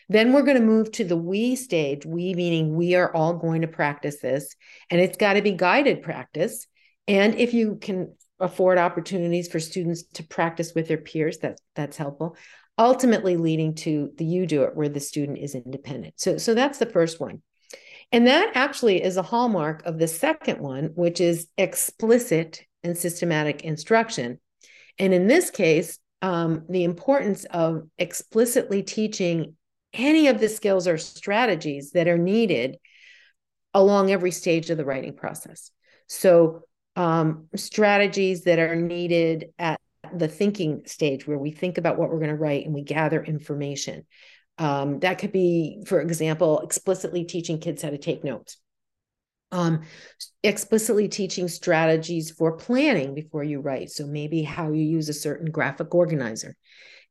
Then 0.09 0.33
we're 0.33 0.43
going 0.43 0.57
to 0.57 0.63
move 0.63 0.91
to 0.93 1.05
the 1.05 1.17
we 1.17 1.55
stage, 1.55 2.07
we 2.07 2.35
meaning 2.35 2.75
we 2.75 2.95
are 2.95 3.15
all 3.15 3.35
going 3.35 3.63
to 3.63 3.69
practice 3.69 4.21
this, 4.21 4.55
and 4.91 5.01
it's 5.01 5.19
got 5.19 5.35
to 5.35 5.43
be 5.43 5.53
guided 5.53 6.03
practice. 6.03 6.67
And 7.07 7.35
if 7.35 7.53
you 7.53 7.77
can 7.77 8.15
afford 8.41 8.79
opportunities 8.79 9.49
for 9.49 9.61
students 9.61 10.05
to 10.15 10.23
practice 10.23 10.73
with 10.75 10.89
their 10.89 10.99
peers, 10.99 11.39
that, 11.39 11.61
that's 11.75 11.97
helpful. 11.97 12.37
Ultimately 12.79 13.37
leading 13.37 13.75
to 13.77 14.13
the 14.17 14.25
you 14.25 14.47
do 14.47 14.63
it 14.63 14.77
where 14.77 14.89
the 14.89 15.01
student 15.01 15.39
is 15.39 15.55
independent. 15.55 16.15
So, 16.17 16.39
so 16.39 16.55
that's 16.55 16.79
the 16.79 16.87
first 16.87 17.21
one. 17.21 17.43
And 18.13 18.27
that 18.27 18.53
actually 18.55 19.03
is 19.03 19.17
a 19.17 19.23
hallmark 19.23 19.85
of 19.85 19.99
the 19.99 20.09
second 20.09 20.61
one, 20.61 20.93
which 20.95 21.21
is 21.21 21.49
explicit 21.59 22.63
and 22.83 22.97
systematic 22.97 23.63
instruction. 23.63 24.39
And 24.99 25.13
in 25.13 25.27
this 25.27 25.51
case, 25.51 25.99
um, 26.23 26.65
the 26.69 26.85
importance 26.85 27.45
of 27.47 27.83
explicitly 27.99 28.83
teaching 28.83 29.57
any 29.93 30.29
of 30.29 30.41
the 30.41 30.49
skills 30.49 30.87
or 30.87 30.99
strategies 30.99 31.93
that 31.93 32.09
are 32.09 32.19
needed 32.19 32.79
along 33.75 34.11
every 34.11 34.31
stage 34.31 34.71
of 34.71 34.77
the 34.77 34.85
writing 34.85 35.15
process. 35.15 35.71
So, 36.07 36.63
um, 36.97 37.47
strategies 37.55 38.45
that 38.45 38.59
are 38.59 38.75
needed 38.75 39.53
at 39.59 39.81
the 40.13 40.29
thinking 40.29 40.83
stage 40.87 41.27
where 41.27 41.39
we 41.39 41.51
think 41.51 41.79
about 41.79 41.99
what 41.99 42.11
we're 42.11 42.19
going 42.19 42.31
to 42.31 42.37
write 42.37 42.65
and 42.65 42.75
we 42.75 42.83
gather 42.83 43.23
information. 43.23 44.05
Um, 44.59 44.99
that 45.01 45.19
could 45.19 45.33
be, 45.33 45.83
for 45.87 46.01
example, 46.01 46.61
explicitly 46.61 47.25
teaching 47.25 47.61
kids 47.61 47.83
how 47.83 47.91
to 47.91 47.99
take 47.99 48.25
notes. 48.25 48.57
Um, 49.51 49.83
explicitly 50.43 51.09
teaching 51.09 51.49
strategies 51.49 52.31
for 52.31 52.57
planning 52.57 53.15
before 53.15 53.45
you 53.45 53.61
write. 53.61 53.91
So 53.91 54.07
maybe 54.07 54.43
how 54.43 54.73
you 54.73 54.83
use 54.83 55.09
a 55.09 55.15
certain 55.15 55.51
graphic 55.51 55.95
organizer. 55.95 56.55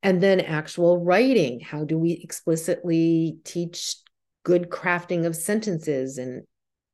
And 0.03 0.21
then 0.21 0.39
actual 0.39 1.03
writing. 1.03 1.59
How 1.59 1.83
do 1.83 1.97
we 1.97 2.11
explicitly 2.23 3.37
teach 3.43 3.95
good 4.43 4.69
crafting 4.69 5.25
of 5.25 5.35
sentences 5.35 6.17
and 6.17 6.43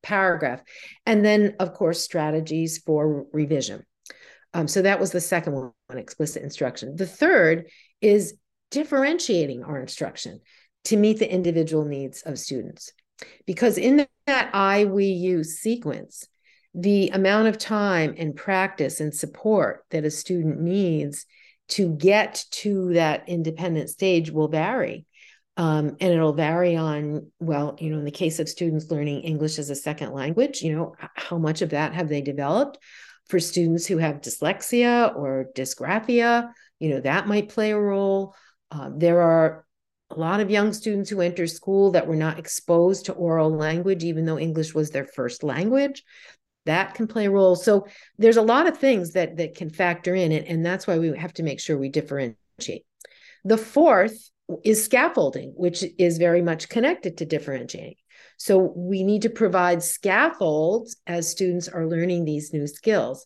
paragraph? 0.01 0.61
And 1.05 1.23
then, 1.23 1.55
of 1.59 1.73
course, 1.73 2.01
strategies 2.01 2.79
for 2.79 3.25
revision. 3.33 3.83
Um, 4.53 4.67
so 4.67 4.81
that 4.83 4.99
was 4.99 5.11
the 5.11 5.21
second 5.21 5.53
one, 5.53 5.71
explicit 5.97 6.43
instruction. 6.43 6.95
The 6.95 7.07
third 7.07 7.69
is 8.01 8.35
differentiating 8.71 9.63
our 9.63 9.79
instruction 9.79 10.39
to 10.85 10.97
meet 10.97 11.19
the 11.19 11.31
individual 11.31 11.85
needs 11.85 12.21
of 12.21 12.39
students. 12.39 12.91
Because 13.45 13.77
in 13.77 14.07
that 14.27 14.49
I, 14.53 14.85
we, 14.85 15.05
you 15.05 15.43
sequence, 15.43 16.27
the 16.73 17.09
amount 17.09 17.47
of 17.47 17.57
time 17.57 18.15
and 18.17 18.35
practice 18.35 18.99
and 18.99 19.13
support 19.13 19.85
that 19.91 20.05
a 20.05 20.11
student 20.11 20.59
needs 20.59 21.25
to 21.69 21.89
get 21.89 22.43
to 22.51 22.93
that 22.93 23.27
independent 23.27 23.89
stage 23.89 24.31
will 24.31 24.47
vary. 24.47 25.05
Um, 25.55 25.97
and 25.99 26.13
it'll 26.13 26.33
vary 26.33 26.75
on, 26.75 27.31
well, 27.39 27.77
you 27.79 27.91
know, 27.91 27.99
in 27.99 28.05
the 28.05 28.11
case 28.11 28.39
of 28.39 28.49
students 28.49 28.89
learning 28.89 29.21
English 29.21 29.59
as 29.59 29.69
a 29.69 29.75
second 29.75 30.11
language, 30.11 30.61
you 30.61 30.75
know, 30.75 30.95
how 31.15 31.37
much 31.37 31.61
of 31.61 31.69
that 31.69 31.93
have 31.93 32.09
they 32.09 32.21
developed? 32.21 32.79
For 33.29 33.39
students 33.39 33.85
who 33.85 33.99
have 33.99 34.21
dyslexia 34.21 35.15
or 35.15 35.47
dysgraphia, 35.55 36.51
you 36.79 36.89
know, 36.89 36.99
that 37.01 37.27
might 37.27 37.49
play 37.49 37.71
a 37.71 37.79
role. 37.79 38.35
Uh, 38.69 38.89
there 38.95 39.21
are 39.21 39.65
a 40.09 40.19
lot 40.19 40.39
of 40.39 40.51
young 40.51 40.73
students 40.73 41.09
who 41.09 41.21
enter 41.21 41.47
school 41.47 41.91
that 41.91 42.07
were 42.07 42.15
not 42.15 42.39
exposed 42.39 43.05
to 43.05 43.13
oral 43.13 43.55
language, 43.55 44.03
even 44.03 44.25
though 44.25 44.39
English 44.39 44.73
was 44.73 44.89
their 44.89 45.05
first 45.05 45.43
language. 45.43 46.03
That 46.65 46.93
can 46.93 47.07
play 47.07 47.25
a 47.25 47.31
role. 47.31 47.55
So 47.55 47.87
there's 48.17 48.37
a 48.37 48.41
lot 48.41 48.67
of 48.67 48.77
things 48.77 49.13
that 49.13 49.37
that 49.37 49.55
can 49.55 49.69
factor 49.69 50.15
in, 50.15 50.31
and, 50.31 50.47
and 50.47 50.65
that's 50.65 50.87
why 50.87 50.97
we 50.97 51.17
have 51.17 51.33
to 51.33 51.43
make 51.43 51.59
sure 51.59 51.77
we 51.77 51.89
differentiate. 51.89 52.85
The 53.43 53.57
fourth 53.57 54.29
is 54.63 54.83
scaffolding, 54.83 55.53
which 55.55 55.83
is 55.97 56.17
very 56.17 56.41
much 56.41 56.69
connected 56.69 57.17
to 57.17 57.25
differentiating. 57.25 57.95
So 58.37 58.73
we 58.75 59.03
need 59.03 59.23
to 59.23 59.29
provide 59.29 59.83
scaffolds 59.83 60.97
as 61.07 61.29
students 61.29 61.67
are 61.67 61.87
learning 61.87 62.25
these 62.25 62.53
new 62.53 62.67
skills. 62.67 63.25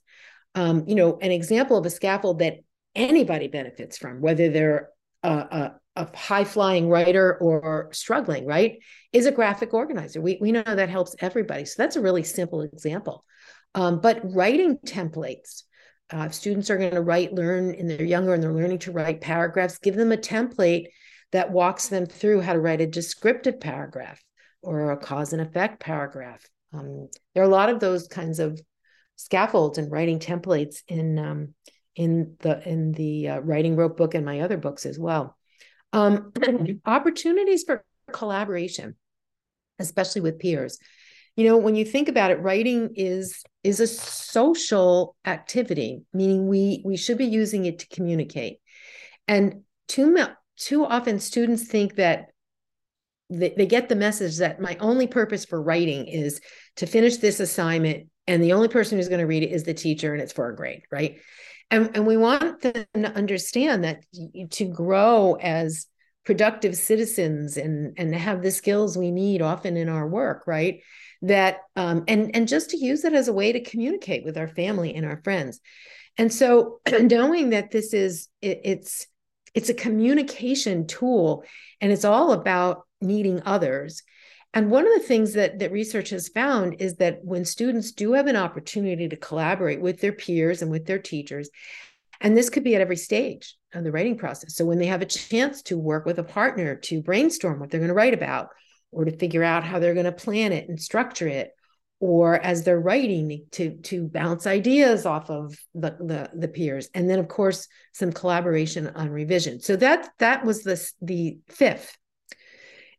Um, 0.56 0.86
you 0.88 0.96
know, 0.96 1.18
an 1.22 1.32
example 1.32 1.78
of 1.78 1.86
a 1.86 1.90
scaffold 1.90 2.40
that 2.40 2.58
anybody 2.96 3.48
benefits 3.48 3.98
from, 3.98 4.22
whether 4.22 4.50
they're 4.50 4.90
a, 5.24 5.30
a, 5.30 5.76
a 5.98 6.16
high 6.16 6.44
flying 6.44 6.90
writer 6.90 7.38
or 7.42 7.90
struggling, 7.92 8.46
right, 8.46 8.80
is 9.12 9.26
a 9.26 9.32
graphic 9.32 9.74
organizer. 9.74 10.22
We, 10.22 10.38
we 10.40 10.52
know 10.52 10.64
that 10.64 10.90
helps 10.90 11.16
everybody. 11.20 11.66
So 11.66 11.82
that's 11.82 11.96
a 11.96 12.02
really 12.02 12.24
simple 12.24 12.62
example. 12.62 13.26
Um, 13.76 14.00
but 14.00 14.22
writing 14.24 14.78
templates, 14.86 15.64
uh, 16.12 16.30
students 16.30 16.70
are 16.70 16.78
going 16.78 16.94
to 16.94 17.02
write, 17.02 17.34
learn, 17.34 17.76
and 17.76 17.90
they're 17.90 18.04
younger 18.04 18.34
and 18.34 18.42
they're 18.42 18.54
learning 18.54 18.80
to 18.80 18.92
write 18.92 19.22
paragraphs, 19.22 19.80
give 19.80 19.96
them 19.96 20.12
a 20.12 20.18
template 20.18 20.86
that 21.32 21.52
walks 21.52 21.90
them 21.90 22.06
through 22.06 22.42
how 22.42 22.54
to 22.54 22.60
write 22.60 22.82
a 22.82 22.88
descriptive 22.88 23.60
paragraph 23.60 24.22
or 24.62 24.92
a 24.92 24.98
cause 24.98 25.34
and 25.34 25.42
effect 25.42 25.80
paragraph. 25.80 26.46
Um, 26.74 27.10
there 27.34 27.44
are 27.44 27.48
a 27.48 27.50
lot 27.50 27.70
of 27.70 27.80
those 27.80 28.08
kinds 28.08 28.40
of 28.40 28.60
scaffolds 29.16 29.78
and 29.78 29.92
writing 29.92 30.20
templates 30.20 30.78
in 30.88 31.18
um, 31.18 31.54
in 31.96 32.36
the 32.40 32.68
in 32.68 32.92
the 32.92 33.30
uh, 33.30 33.40
writing 33.40 33.76
rope 33.76 33.98
book 33.98 34.14
and 34.14 34.26
my 34.26 34.42
other 34.42 34.58
books 34.58 34.86
as 34.86 35.00
well. 35.00 35.37
Um, 35.98 36.32
opportunities 36.86 37.64
for 37.64 37.84
collaboration, 38.12 38.96
especially 39.80 40.22
with 40.22 40.38
peers. 40.38 40.78
You 41.36 41.46
know, 41.46 41.58
when 41.58 41.76
you 41.76 41.86
think 41.86 42.08
about 42.08 42.30
it, 42.30 42.40
writing 42.40 42.92
is 42.96 43.44
is 43.64 43.80
a 43.80 43.88
social 43.88 45.16
activity, 45.26 46.04
meaning 46.14 46.48
we 46.48 46.84
we 46.86 46.98
should 46.98 47.18
be 47.18 47.26
using 47.26 47.66
it 47.66 47.80
to 47.80 47.88
communicate. 47.88 48.60
And 49.28 49.64
too 49.88 50.16
too 50.56 50.86
often 50.86 51.20
students 51.20 51.68
think 51.68 51.96
that 51.96 52.28
they, 53.30 53.54
they 53.58 53.66
get 53.66 53.90
the 53.90 53.96
message 53.96 54.38
that 54.38 54.62
my 54.62 54.78
only 54.80 55.08
purpose 55.08 55.46
for 55.46 55.62
writing 55.62 56.08
is 56.08 56.42
to 56.78 56.86
finish 56.86 57.18
this 57.18 57.40
assignment 57.40 58.10
and 58.28 58.44
the 58.44 58.54
only 58.54 58.68
person 58.68 58.98
who's 58.98 59.10
going 59.10 59.20
to 59.20 59.28
read 59.28 59.44
it 59.44 59.52
is 59.52 59.64
the 59.64 59.74
teacher 59.74 60.14
and 60.14 60.22
it's 60.22 60.34
for 60.34 60.50
a 60.50 60.56
grade 60.56 60.84
right 60.92 61.20
and, 61.70 61.92
and 61.96 62.08
we 62.08 62.18
want 62.18 62.62
them 62.62 62.86
to 62.96 63.14
understand 63.14 63.84
that 63.84 64.04
to 64.52 64.66
grow 64.66 65.36
as 65.36 65.88
productive 66.24 66.76
citizens 66.76 67.58
and, 67.58 67.94
and 67.98 68.14
have 68.14 68.42
the 68.42 68.52
skills 68.52 68.98
we 68.98 69.12
need 69.12 69.42
often 69.42 69.78
in 69.78 69.90
our 69.90 70.08
work, 70.08 70.44
right? 70.46 70.82
That 71.22 71.60
um, 71.76 72.04
and 72.08 72.36
and 72.36 72.48
just 72.48 72.72
to 72.72 72.78
use 72.78 73.04
it 73.06 73.14
as 73.14 73.28
a 73.28 73.34
way 73.34 73.52
to 73.52 73.64
communicate 73.64 74.24
with 74.24 74.38
our 74.38 74.48
family 74.48 74.94
and 74.94 75.06
our 75.06 75.22
friends. 75.24 75.60
And 76.18 76.32
so 76.32 76.80
knowing 77.02 77.52
that 77.52 77.72
this 77.72 77.94
is 77.94 78.28
it, 78.42 78.62
it's 78.64 79.08
it's 79.54 79.70
a 79.70 79.74
communication 79.74 80.86
tool 80.86 81.44
and 81.82 81.92
it's 81.92 82.06
all 82.06 82.34
about 82.34 82.84
needing 83.02 83.42
others 83.46 84.04
and 84.58 84.72
one 84.72 84.88
of 84.88 84.94
the 84.94 85.08
things 85.08 85.34
that, 85.34 85.60
that 85.60 85.72
research 85.72 86.10
has 86.10 86.30
found 86.30 86.78
is 86.80 86.96
that 86.96 87.24
when 87.24 87.46
students 87.46 87.92
do 87.92 88.14
have 88.14 88.26
an 88.26 88.36
opportunity 88.36 89.08
to 89.08 89.16
collaborate 89.16 89.80
with 89.80 90.02
their 90.02 90.12
peers 90.12 90.64
and 90.64 90.72
with 90.72 90.88
their 90.88 90.98
teachers, 90.98 91.52
and 92.22 92.36
this 92.36 92.50
could 92.50 92.64
be 92.64 92.74
at 92.74 92.82
every 92.82 92.96
stage 92.96 93.56
of 93.72 93.84
the 93.84 93.92
writing 93.92 94.18
process. 94.18 94.56
So 94.56 94.66
when 94.66 94.80
they 94.80 94.88
have 94.88 95.04
a 95.04 95.06
chance 95.06 95.62
to 95.62 95.78
work 95.78 96.08
with 96.08 96.18
a 96.18 96.24
partner 96.24 96.74
to 96.76 97.04
brainstorm 97.04 97.60
what 97.60 97.70
they're 97.70 97.80
going 97.80 97.90
to 97.90 97.94
write 97.94 98.16
about, 98.16 98.50
or 98.92 99.06
to 99.06 99.16
figure 99.16 99.44
out 99.44 99.64
how 99.64 99.78
they're 99.78 99.94
going 99.94 100.08
to 100.08 100.12
plan 100.12 100.52
it 100.52 100.68
and 100.68 100.82
structure 100.82 101.28
it, 101.28 101.52
or 102.00 102.44
as 102.44 102.64
they're 102.64 102.80
writing 102.80 103.46
to 103.52 103.78
to 103.84 104.08
bounce 104.08 104.48
ideas 104.48 105.06
off 105.06 105.30
of 105.30 105.56
the, 105.76 105.92
the 106.00 106.32
the 106.36 106.48
peers 106.48 106.90
and 106.94 107.08
then 107.08 107.18
of 107.18 107.28
course 107.28 107.68
some 107.92 108.12
collaboration 108.12 108.88
on 108.90 109.10
revision 109.10 109.60
so 109.60 109.76
that 109.76 110.08
that 110.20 110.46
was 110.46 110.62
the 110.62 110.92
the 111.02 111.40
fifth 111.48 111.98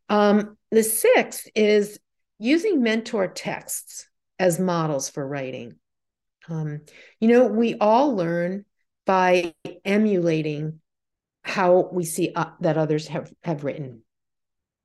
um, 0.09 0.57
the 0.71 0.83
sixth 0.83 1.47
is 1.55 1.99
using 2.39 2.81
mentor 2.81 3.27
texts 3.27 4.07
as 4.37 4.59
models 4.59 5.09
for 5.09 5.27
writing. 5.27 5.75
Um, 6.47 6.81
you 7.19 7.27
know, 7.27 7.45
we 7.45 7.75
all 7.75 8.15
learn 8.15 8.65
by 9.05 9.53
emulating 9.85 10.79
how 11.43 11.89
we 11.91 12.05
see 12.05 12.31
uh, 12.35 12.51
that 12.61 12.77
others 12.77 13.07
have 13.07 13.31
have 13.43 13.63
written. 13.63 14.01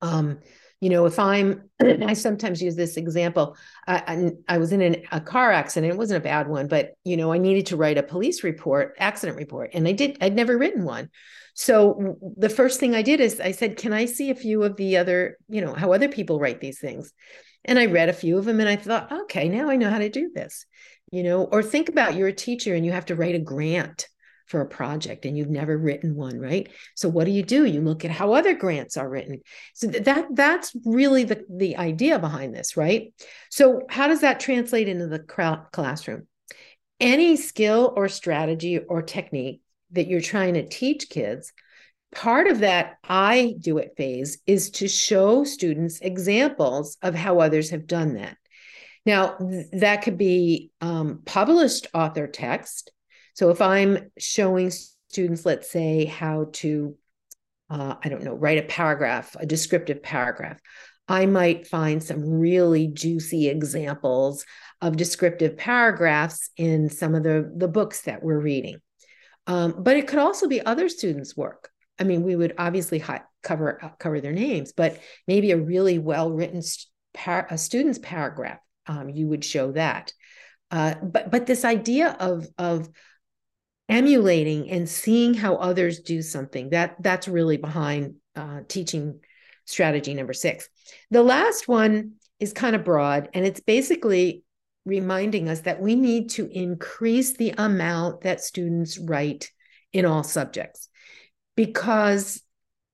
Um, 0.02 0.40
you 0.84 0.90
know, 0.90 1.06
if 1.06 1.18
I'm, 1.18 1.62
I 1.80 2.12
sometimes 2.12 2.60
use 2.60 2.76
this 2.76 2.98
example. 2.98 3.56
I, 3.86 4.02
I, 4.06 4.54
I 4.56 4.58
was 4.58 4.70
in 4.70 4.82
an, 4.82 4.96
a 5.12 5.18
car 5.18 5.50
accident. 5.50 5.94
It 5.94 5.96
wasn't 5.96 6.18
a 6.18 6.28
bad 6.28 6.46
one, 6.46 6.68
but 6.68 6.90
you 7.04 7.16
know, 7.16 7.32
I 7.32 7.38
needed 7.38 7.64
to 7.68 7.78
write 7.78 7.96
a 7.96 8.02
police 8.02 8.44
report, 8.44 8.94
accident 8.98 9.38
report, 9.38 9.70
and 9.72 9.88
I 9.88 9.92
did. 9.92 10.18
I'd 10.20 10.36
never 10.36 10.58
written 10.58 10.84
one. 10.84 11.08
So 11.54 12.18
the 12.36 12.50
first 12.50 12.80
thing 12.80 12.94
I 12.94 13.00
did 13.00 13.20
is 13.20 13.40
I 13.40 13.52
said, 13.52 13.78
"Can 13.78 13.94
I 13.94 14.04
see 14.04 14.28
a 14.28 14.34
few 14.34 14.62
of 14.62 14.76
the 14.76 14.98
other, 14.98 15.38
you 15.48 15.62
know, 15.62 15.72
how 15.72 15.94
other 15.94 16.08
people 16.08 16.38
write 16.38 16.60
these 16.60 16.80
things?" 16.80 17.14
And 17.64 17.78
I 17.78 17.86
read 17.86 18.10
a 18.10 18.12
few 18.12 18.36
of 18.36 18.44
them, 18.44 18.60
and 18.60 18.68
I 18.68 18.76
thought, 18.76 19.10
"Okay, 19.10 19.48
now 19.48 19.70
I 19.70 19.76
know 19.76 19.88
how 19.88 20.00
to 20.00 20.10
do 20.10 20.32
this." 20.34 20.66
You 21.10 21.22
know, 21.22 21.44
or 21.44 21.62
think 21.62 21.88
about 21.88 22.14
you're 22.14 22.28
a 22.28 22.32
teacher 22.34 22.74
and 22.74 22.84
you 22.84 22.92
have 22.92 23.06
to 23.06 23.16
write 23.16 23.36
a 23.36 23.38
grant 23.38 24.06
for 24.46 24.60
a 24.60 24.66
project 24.66 25.24
and 25.24 25.36
you've 25.36 25.50
never 25.50 25.76
written 25.76 26.14
one 26.14 26.38
right? 26.38 26.68
So 26.94 27.08
what 27.08 27.24
do 27.24 27.30
you 27.30 27.42
do? 27.42 27.64
You 27.64 27.80
look 27.80 28.04
at 28.04 28.10
how 28.10 28.32
other 28.32 28.54
grants 28.54 28.96
are 28.96 29.08
written. 29.08 29.40
So 29.74 29.86
that 29.88 30.26
that's 30.32 30.74
really 30.84 31.24
the 31.24 31.44
the 31.48 31.76
idea 31.76 32.18
behind 32.18 32.54
this 32.54 32.76
right? 32.76 33.12
So 33.50 33.82
how 33.88 34.08
does 34.08 34.20
that 34.20 34.40
translate 34.40 34.88
into 34.88 35.06
the 35.06 35.18
classroom? 35.72 36.26
Any 37.00 37.36
skill 37.36 37.92
or 37.96 38.08
strategy 38.08 38.78
or 38.78 39.02
technique 39.02 39.60
that 39.92 40.06
you're 40.06 40.20
trying 40.20 40.54
to 40.54 40.68
teach 40.68 41.08
kids 41.08 41.52
part 42.14 42.46
of 42.46 42.60
that 42.60 42.96
i 43.02 43.56
do 43.58 43.78
it 43.78 43.94
phase 43.96 44.38
is 44.46 44.70
to 44.70 44.86
show 44.86 45.42
students 45.42 45.98
examples 46.00 46.96
of 47.02 47.14
how 47.14 47.40
others 47.40 47.70
have 47.70 47.86
done 47.86 48.14
that. 48.14 48.36
Now 49.06 49.36
that 49.72 50.02
could 50.02 50.16
be 50.16 50.70
um, 50.80 51.20
published 51.24 51.88
author 51.92 52.26
text 52.26 52.90
so 53.34 53.50
if 53.50 53.60
I'm 53.60 54.10
showing 54.18 54.72
students, 55.08 55.44
let's 55.44 55.70
say, 55.70 56.06
how 56.06 56.48
to, 56.54 56.96
uh, 57.70 57.96
I 58.02 58.08
don't 58.08 58.24
know, 58.24 58.34
write 58.34 58.58
a 58.58 58.62
paragraph, 58.62 59.36
a 59.38 59.46
descriptive 59.46 60.02
paragraph, 60.02 60.58
I 61.06 61.26
might 61.26 61.66
find 61.66 62.02
some 62.02 62.24
really 62.24 62.88
juicy 62.88 63.48
examples 63.48 64.46
of 64.80 64.96
descriptive 64.96 65.56
paragraphs 65.56 66.50
in 66.56 66.88
some 66.88 67.14
of 67.14 67.22
the, 67.22 67.52
the 67.54 67.68
books 67.68 68.02
that 68.02 68.22
we're 68.22 68.40
reading. 68.40 68.78
Um, 69.46 69.82
but 69.82 69.96
it 69.96 70.08
could 70.08 70.18
also 70.18 70.48
be 70.48 70.64
other 70.64 70.88
students' 70.88 71.36
work. 71.36 71.70
I 71.98 72.04
mean, 72.04 72.22
we 72.22 72.34
would 72.34 72.54
obviously 72.58 72.98
hi- 72.98 73.22
cover 73.42 73.84
uh, 73.84 73.90
cover 73.98 74.20
their 74.20 74.32
names, 74.32 74.72
but 74.72 74.98
maybe 75.28 75.50
a 75.50 75.56
really 75.58 75.98
well 75.98 76.30
written 76.30 76.62
par- 77.12 77.46
a 77.50 77.58
student's 77.58 77.98
paragraph, 77.98 78.58
um, 78.86 79.10
you 79.10 79.28
would 79.28 79.44
show 79.44 79.72
that. 79.72 80.12
Uh, 80.70 80.94
but 81.02 81.30
but 81.30 81.46
this 81.46 81.64
idea 81.64 82.16
of 82.18 82.48
of 82.58 82.88
emulating 83.88 84.70
and 84.70 84.88
seeing 84.88 85.34
how 85.34 85.56
others 85.56 86.00
do 86.00 86.22
something 86.22 86.70
that 86.70 86.96
that's 87.00 87.28
really 87.28 87.56
behind 87.56 88.14
uh, 88.34 88.60
teaching 88.68 89.20
strategy 89.66 90.14
number 90.14 90.32
six. 90.32 90.68
The 91.10 91.22
last 91.22 91.68
one 91.68 92.12
is 92.40 92.52
kind 92.52 92.74
of 92.74 92.84
broad, 92.84 93.28
and 93.34 93.46
it's 93.46 93.60
basically 93.60 94.42
reminding 94.84 95.48
us 95.48 95.60
that 95.60 95.80
we 95.80 95.94
need 95.94 96.30
to 96.30 96.46
increase 96.46 97.36
the 97.36 97.54
amount 97.56 98.22
that 98.22 98.42
students 98.42 98.98
write 98.98 99.50
in 99.92 100.04
all 100.04 100.22
subjects 100.22 100.88
because 101.56 102.42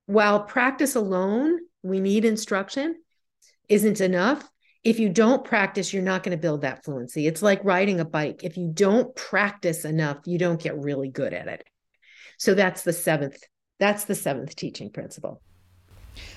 while 0.06 0.40
practice 0.40 0.96
alone, 0.96 1.58
we 1.82 2.00
need 2.00 2.24
instruction, 2.24 2.96
isn't 3.68 4.00
enough. 4.00 4.49
If 4.82 4.98
you 4.98 5.10
don't 5.10 5.44
practice, 5.44 5.92
you're 5.92 6.02
not 6.02 6.22
going 6.22 6.36
to 6.36 6.40
build 6.40 6.62
that 6.62 6.84
fluency. 6.84 7.26
It's 7.26 7.42
like 7.42 7.62
riding 7.64 8.00
a 8.00 8.04
bike. 8.04 8.44
If 8.44 8.56
you 8.56 8.70
don't 8.72 9.14
practice 9.14 9.84
enough, 9.84 10.18
you 10.24 10.38
don't 10.38 10.60
get 10.60 10.78
really 10.78 11.08
good 11.08 11.34
at 11.34 11.48
it. 11.48 11.66
So 12.38 12.54
that's 12.54 12.82
the 12.82 12.92
seventh. 12.94 13.42
That's 13.78 14.04
the 14.04 14.14
seventh 14.14 14.56
teaching 14.56 14.90
principle. 14.90 15.42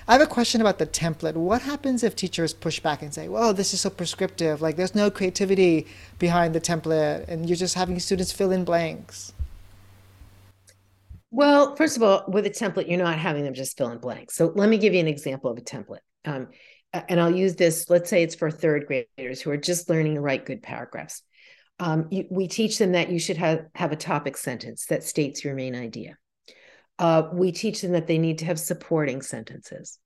I 0.06 0.12
have 0.12 0.20
a 0.20 0.26
question 0.26 0.60
about 0.60 0.78
the 0.78 0.86
template. 0.86 1.34
What 1.34 1.62
happens 1.62 2.02
if 2.04 2.14
teachers 2.14 2.52
push 2.52 2.80
back 2.80 3.02
and 3.02 3.12
say, 3.12 3.28
"Well, 3.28 3.54
this 3.54 3.74
is 3.74 3.80
so 3.80 3.90
prescriptive. 3.90 4.62
Like, 4.62 4.76
there's 4.76 4.94
no 4.94 5.10
creativity 5.10 5.86
behind 6.18 6.54
the 6.54 6.60
template, 6.60 7.26
and 7.28 7.48
you're 7.48 7.56
just 7.56 7.74
having 7.74 7.98
students 7.98 8.32
fill 8.32 8.52
in 8.52 8.64
blanks"? 8.64 9.32
Well, 11.30 11.74
first 11.74 11.96
of 11.96 12.02
all, 12.02 12.24
with 12.28 12.46
a 12.46 12.50
template, 12.50 12.88
you're 12.88 12.98
not 12.98 13.18
having 13.18 13.42
them 13.42 13.54
just 13.54 13.76
fill 13.76 13.90
in 13.90 13.98
blanks. 13.98 14.36
So 14.36 14.52
let 14.54 14.68
me 14.68 14.78
give 14.78 14.94
you 14.94 15.00
an 15.00 15.08
example 15.08 15.50
of 15.50 15.58
a 15.58 15.62
template. 15.62 15.98
Um, 16.24 16.48
and 17.08 17.20
I'll 17.20 17.34
use 17.34 17.56
this. 17.56 17.90
Let's 17.90 18.08
say 18.08 18.22
it's 18.22 18.34
for 18.34 18.50
third 18.50 18.86
graders 18.86 19.40
who 19.40 19.50
are 19.50 19.56
just 19.56 19.88
learning 19.88 20.14
to 20.14 20.20
write 20.20 20.46
good 20.46 20.62
paragraphs. 20.62 21.22
Um, 21.80 22.06
you, 22.10 22.26
we 22.30 22.46
teach 22.46 22.78
them 22.78 22.92
that 22.92 23.10
you 23.10 23.18
should 23.18 23.36
have, 23.36 23.66
have 23.74 23.92
a 23.92 23.96
topic 23.96 24.36
sentence 24.36 24.86
that 24.86 25.02
states 25.02 25.44
your 25.44 25.54
main 25.54 25.74
idea. 25.74 26.16
Uh, 26.98 27.24
we 27.32 27.50
teach 27.50 27.82
them 27.82 27.92
that 27.92 28.06
they 28.06 28.18
need 28.18 28.38
to 28.38 28.44
have 28.44 28.60
supporting 28.60 29.22
sentences. 29.22 29.98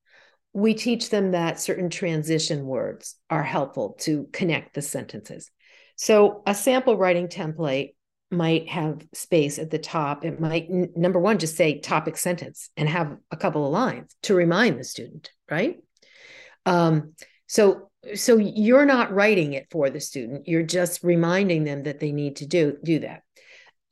We 0.55 0.72
teach 0.72 1.11
them 1.11 1.33
that 1.33 1.61
certain 1.61 1.90
transition 1.90 2.64
words 2.64 3.16
are 3.29 3.42
helpful 3.42 3.96
to 4.01 4.29
connect 4.33 4.74
the 4.74 4.81
sentences. 4.81 5.51
So, 5.96 6.42
a 6.46 6.55
sample 6.55 6.96
writing 6.96 7.29
template 7.29 7.94
might 8.31 8.68
have 8.68 9.07
space 9.12 9.59
at 9.59 9.70
the 9.70 9.79
top. 9.79 10.24
It 10.24 10.40
might, 10.40 10.70
number 10.70 11.18
one, 11.18 11.38
just 11.38 11.57
say 11.57 11.81
topic 11.81 12.16
sentence 12.16 12.70
and 12.77 12.88
have 12.88 13.16
a 13.31 13.37
couple 13.37 13.66
of 13.66 13.72
lines 13.72 14.14
to 14.22 14.35
remind 14.35 14.79
the 14.79 14.85
student, 14.85 15.31
right? 15.51 15.79
Um, 16.66 17.14
so, 17.46 17.90
so 18.14 18.36
you're 18.36 18.86
not 18.86 19.12
writing 19.12 19.52
it 19.54 19.66
for 19.70 19.90
the 19.90 20.00
student. 20.00 20.48
You're 20.48 20.62
just 20.62 21.02
reminding 21.02 21.64
them 21.64 21.84
that 21.84 22.00
they 22.00 22.12
need 22.12 22.36
to 22.36 22.46
do 22.46 22.76
do 22.82 23.00
that. 23.00 23.22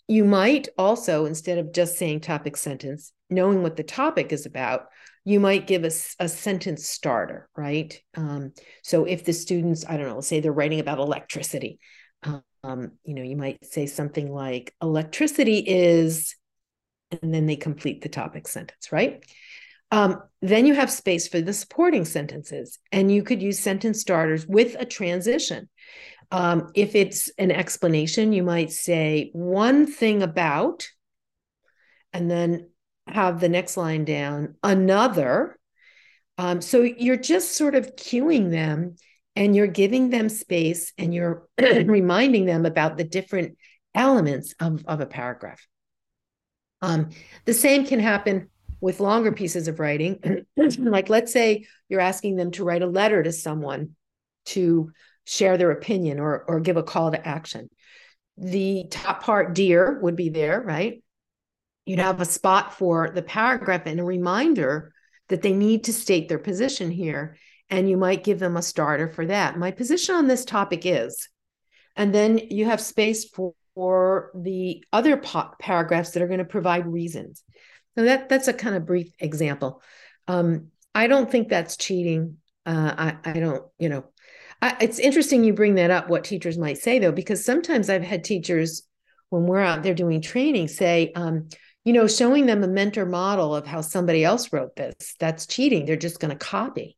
You 0.09 0.25
might 0.25 0.69
also, 0.79 1.27
instead 1.27 1.59
of 1.59 1.73
just 1.73 1.99
saying 1.99 2.21
topic 2.21 2.57
sentence, 2.57 3.13
knowing 3.29 3.63
what 3.63 3.77
the 3.77 3.83
topic 3.83 4.33
is 4.33 4.47
about, 4.47 4.87
you 5.25 5.41
might 5.41 5.67
give 5.67 5.83
a, 5.83 5.91
a 6.21 6.29
sentence 6.29 6.89
starter, 6.89 7.49
right? 7.57 8.01
Um, 8.15 8.53
so 8.85 9.05
if 9.05 9.25
the 9.25 9.33
students, 9.33 9.85
I 9.89 9.97
don't 9.97 10.09
know, 10.09 10.21
say 10.21 10.39
they're 10.39 10.53
writing 10.53 10.79
about 10.79 10.99
electricity, 10.99 11.81
um, 12.63 12.93
you 13.05 13.15
know, 13.15 13.23
you 13.23 13.37
might 13.37 13.65
say 13.65 13.87
something 13.87 14.33
like 14.33 14.75
electricity 14.83 15.59
is, 15.59 16.37
and 17.23 17.35
then 17.35 17.47
they 17.47 17.57
complete 17.57 18.03
the 18.03 18.09
topic 18.09 18.49
sentence, 18.49 18.93
right? 18.93 19.25
Um, 19.91 20.23
then 20.43 20.67
you 20.67 20.75
have 20.75 20.91
space 20.91 21.29
for 21.29 21.41
the 21.41 21.53
supporting 21.53 22.05
sentences, 22.05 22.79
and 22.93 23.11
you 23.11 23.23
could 23.23 23.43
use 23.43 23.59
sentence 23.59 24.01
starters 24.01 24.47
with 24.47 24.77
a 24.79 24.85
transition. 24.85 25.69
Um, 26.31 26.71
if 26.75 26.95
it's 26.95 27.31
an 27.39 27.51
explanation, 27.51 28.33
you 28.33 28.43
might 28.43 28.73
say 28.73 29.31
one 29.33 29.87
thing 29.87 30.23
about, 30.23 30.89
and 32.13 32.31
then 32.31 32.71
have 33.07 33.41
the 33.41 33.49
next 33.49 33.77
line 33.77 34.05
down, 34.05 34.57
another. 34.63 35.59
Um, 36.39 36.61
so 36.61 36.83
you're 36.83 37.17
just 37.17 37.53
sort 37.53 37.75
of 37.75 37.97
cueing 37.97 38.51
them 38.51 38.97
and 39.37 39.55
you're 39.55 39.67
giving 39.67 40.11
them 40.11 40.29
space 40.29 40.93
and 40.99 41.15
you're 41.15 41.47
reminding 41.59 42.47
them 42.47 42.67
about 42.67 42.97
the 42.97 43.05
different 43.05 43.57
elements 43.95 44.55
of, 44.61 44.85
of 44.87 45.01
a 45.01 45.07
paragraph. 45.07 45.65
Um, 46.83 47.11
the 47.45 47.55
same 47.55 47.87
can 47.87 48.01
happen 48.01 48.51
with 48.81 49.01
longer 49.01 49.33
pieces 49.33 49.69
of 49.69 49.81
writing. 49.81 50.45
like, 50.79 51.09
let's 51.09 51.33
say 51.33 51.67
you're 51.89 52.01
asking 52.01 52.37
them 52.37 52.51
to 52.53 52.65
write 52.65 52.83
a 52.83 52.87
letter 52.87 53.23
to 53.23 53.33
someone 53.33 53.97
to 54.47 54.93
share 55.25 55.57
their 55.57 55.71
opinion 55.71 56.21
or, 56.21 56.45
or 56.47 56.61
give 56.61 56.77
a 56.77 56.83
call 56.83 57.11
to 57.11 57.27
action. 57.27 57.69
The 58.39 58.85
top 58.91 59.23
part, 59.23 59.55
dear, 59.55 59.99
would 60.01 60.17
be 60.17 60.29
there, 60.29 60.61
right? 60.61 61.03
You'd 61.85 62.01
have 62.01 62.21
a 62.21 62.27
spot 62.27 62.77
for 62.77 63.11
the 63.11 63.23
paragraph 63.23 63.83
and 63.87 64.01
a 64.01 64.05
reminder 64.05 64.93
that 65.29 65.43
they 65.43 65.53
need 65.53 65.85
to 65.85 65.93
state 65.93 66.29
their 66.29 66.39
position 66.39 66.91
here. 66.91 67.37
And 67.71 67.91
you 67.91 67.97
might 67.97 68.25
give 68.25 68.39
them 68.39 68.57
a 68.57 68.63
starter 68.63 69.09
for 69.09 69.27
that. 69.27 69.59
My 69.59 69.73
position 69.73 70.15
on 70.15 70.29
this 70.29 70.45
topic 70.45 70.83
is, 70.85 71.29
and 71.97 72.15
then 72.15 72.39
you 72.39 72.67
have 72.67 72.81
space 72.81 73.25
for, 73.25 73.55
for 73.75 74.31
the 74.35 74.85
other 74.93 75.17
po- 75.17 75.51
paragraphs 75.59 76.11
that 76.11 76.23
are 76.23 76.29
going 76.29 76.39
to 76.39 76.45
provide 76.45 76.87
reasons. 76.87 77.43
So 77.97 78.05
that 78.05 78.29
that's 78.29 78.49
a 78.49 78.53
kind 78.53 78.77
of 78.77 78.87
brief 78.87 79.13
example. 79.19 79.83
Um, 80.29 80.69
I 80.95 81.07
don't 81.07 81.31
think 81.31 81.49
that's 81.49 81.77
cheating. 81.77 82.39
Uh, 82.65 83.15
I, 83.25 83.31
I 83.31 83.33
don't, 83.35 83.65
you 83.79 83.89
know, 83.89 84.05
I, 84.61 84.77
it's 84.81 84.99
interesting 84.99 85.45
you 85.45 85.53
bring 85.53 85.77
that 85.77 85.91
up, 85.91 86.09
what 86.09 86.25
teachers 86.25 86.59
might 86.59 86.79
say, 86.79 86.99
though, 86.99 87.13
because 87.13 87.45
sometimes 87.45 87.89
I've 87.89 88.03
had 88.03 88.25
teachers, 88.25 88.83
when 89.31 89.45
we're 89.45 89.61
out 89.61 89.83
there 89.83 89.95
doing 89.95 90.21
training, 90.21 90.69
say, 90.69 91.13
um, 91.15 91.49
you 91.85 91.93
know, 91.93 92.07
showing 92.07 92.47
them 92.47 92.65
a 92.65 92.69
mentor 92.69 93.07
model 93.07 93.55
of 93.55 93.67
how 93.67 93.81
somebody 93.81 94.25
else 94.25 94.53
wrote 94.53 94.75
this, 94.75 95.15
that's 95.21 95.47
cheating. 95.47 95.85
They're 95.85 95.97
just 95.97 96.21
going 96.21 96.37
to 96.37 96.37
copy. 96.37 96.97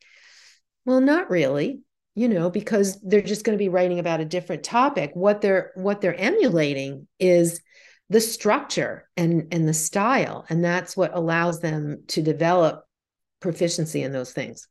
Well, 0.84 1.00
not 1.00 1.30
really, 1.30 1.80
you 2.14 2.28
know, 2.28 2.48
because 2.50 2.98
they're 3.02 3.20
just 3.20 3.44
going 3.44 3.56
to 3.56 3.62
be 3.62 3.68
writing 3.68 3.98
about 3.98 4.20
a 4.20 4.24
different 4.24 4.62
topic. 4.62 5.10
What 5.14 5.42
they're 5.42 5.72
what 5.74 6.00
they're 6.00 6.18
emulating 6.18 7.06
is 7.18 7.60
the 8.10 8.20
structure 8.20 9.08
and 9.16 9.48
and 9.52 9.68
the 9.68 9.74
style, 9.74 10.46
and 10.48 10.64
that's 10.64 10.96
what 10.96 11.14
allows 11.14 11.60
them 11.60 12.02
to 12.08 12.22
develop 12.22 12.84
proficiency 13.40 14.02
in 14.02 14.12
those 14.12 14.32
things. 14.32 14.68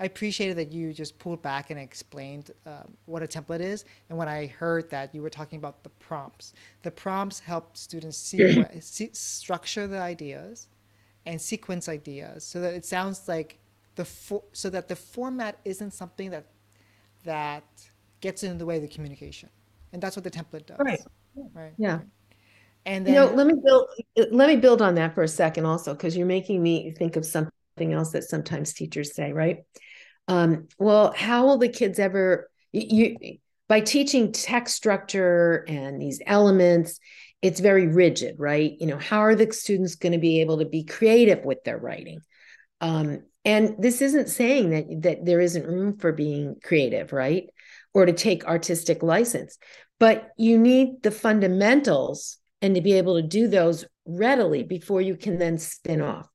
I 0.00 0.06
appreciated 0.06 0.56
that 0.58 0.72
you 0.72 0.92
just 0.92 1.18
pulled 1.18 1.40
back 1.40 1.70
and 1.70 1.78
explained 1.78 2.50
uh, 2.66 2.82
what 3.06 3.22
a 3.22 3.28
template 3.28 3.60
is. 3.60 3.84
And 4.08 4.18
when 4.18 4.28
I 4.28 4.46
heard 4.46 4.90
that 4.90 5.14
you 5.14 5.22
were 5.22 5.30
talking 5.30 5.58
about 5.58 5.84
the 5.84 5.90
prompts, 5.90 6.52
the 6.82 6.90
prompts 6.90 7.38
help 7.38 7.76
students 7.76 8.18
see, 8.18 8.64
see, 8.80 9.10
structure 9.12 9.86
the 9.86 9.98
ideas 9.98 10.66
and 11.26 11.40
sequence 11.40 11.88
ideas 11.88 12.44
so 12.44 12.60
that 12.60 12.74
it 12.74 12.84
sounds 12.84 13.28
like 13.28 13.58
the 13.94 14.04
fo- 14.04 14.44
so 14.52 14.68
that 14.70 14.88
the 14.88 14.96
format 14.96 15.60
isn't 15.64 15.92
something 15.92 16.30
that 16.30 16.46
that 17.22 17.64
gets 18.20 18.42
in 18.42 18.58
the 18.58 18.66
way 18.66 18.76
of 18.76 18.82
the 18.82 18.88
communication. 18.88 19.48
And 19.92 20.02
that's 20.02 20.16
what 20.16 20.24
the 20.24 20.30
template 20.30 20.66
does. 20.66 20.78
Right. 20.80 21.00
Right. 21.52 21.72
Yeah. 21.78 22.00
And 22.86 23.06
then, 23.06 23.14
you 23.14 23.20
know, 23.20 23.34
let 23.34 23.46
me 23.46 23.54
build 23.64 23.88
let 24.32 24.48
me 24.48 24.56
build 24.56 24.82
on 24.82 24.96
that 24.96 25.14
for 25.14 25.22
a 25.22 25.28
second 25.28 25.64
also 25.64 25.94
because 25.94 26.16
you're 26.16 26.26
making 26.26 26.62
me 26.62 26.92
think 26.92 27.16
of 27.16 27.24
something 27.24 27.92
else 27.92 28.12
that 28.12 28.24
sometimes 28.24 28.72
teachers 28.74 29.14
say, 29.14 29.32
right? 29.32 29.58
um, 30.28 30.68
well 30.78 31.12
how 31.16 31.46
will 31.46 31.58
the 31.58 31.68
kids 31.68 31.98
ever 31.98 32.50
you 32.72 33.16
by 33.68 33.80
teaching 33.80 34.32
text 34.32 34.74
structure 34.74 35.64
and 35.68 36.00
these 36.00 36.20
elements 36.26 36.98
it's 37.42 37.60
very 37.60 37.86
rigid 37.86 38.36
right 38.38 38.76
you 38.80 38.86
know 38.86 38.98
how 38.98 39.20
are 39.20 39.34
the 39.34 39.52
students 39.52 39.96
going 39.96 40.12
to 40.12 40.18
be 40.18 40.40
able 40.40 40.58
to 40.58 40.64
be 40.64 40.84
creative 40.84 41.44
with 41.44 41.62
their 41.64 41.78
writing 41.78 42.20
um, 42.80 43.22
and 43.44 43.76
this 43.78 44.02
isn't 44.02 44.28
saying 44.28 44.70
that 44.70 45.02
that 45.02 45.24
there 45.24 45.40
isn't 45.40 45.66
room 45.66 45.98
for 45.98 46.12
being 46.12 46.56
creative 46.62 47.12
right 47.12 47.48
or 47.94 48.04
to 48.06 48.12
take 48.12 48.44
artistic 48.46 49.02
license 49.02 49.58
but 49.98 50.30
you 50.36 50.58
need 50.58 51.02
the 51.02 51.10
fundamentals 51.10 52.38
and 52.60 52.74
to 52.74 52.80
be 52.80 52.94
able 52.94 53.16
to 53.16 53.26
do 53.26 53.48
those 53.48 53.84
readily 54.04 54.62
before 54.62 55.00
you 55.00 55.16
can 55.16 55.38
then 55.38 55.58
spin 55.58 56.00
off 56.00 56.28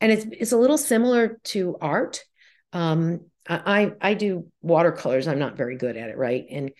and 0.00 0.10
it's 0.10 0.26
it's 0.32 0.52
a 0.52 0.56
little 0.56 0.78
similar 0.78 1.38
to 1.44 1.76
art 1.80 2.24
um, 2.72 3.20
I 3.48 3.92
I 4.00 4.14
do 4.14 4.46
watercolors. 4.60 5.26
I'm 5.26 5.38
not 5.38 5.56
very 5.56 5.76
good 5.76 5.96
at 5.96 6.10
it, 6.10 6.16
right? 6.16 6.46
And 6.50 6.70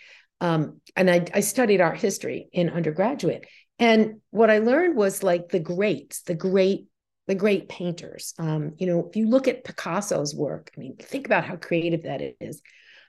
um, 0.40 0.80
and 0.96 1.10
I, 1.10 1.26
I 1.32 1.40
studied 1.40 1.80
art 1.80 1.98
history 1.98 2.48
in 2.52 2.68
undergraduate. 2.68 3.46
And 3.78 4.20
what 4.30 4.50
I 4.50 4.58
learned 4.58 4.96
was 4.96 5.22
like 5.22 5.48
the 5.48 5.60
greats, 5.60 6.22
the 6.22 6.34
great, 6.34 6.86
the 7.28 7.34
great 7.34 7.68
painters. 7.68 8.34
Um, 8.38 8.72
you 8.76 8.86
know, 8.86 9.06
if 9.08 9.16
you 9.16 9.28
look 9.28 9.46
at 9.46 9.64
Picasso's 9.64 10.34
work, 10.34 10.70
I 10.76 10.80
mean, 10.80 10.96
think 10.96 11.26
about 11.26 11.44
how 11.44 11.56
creative 11.56 12.02
that 12.04 12.20
is. 12.40 12.60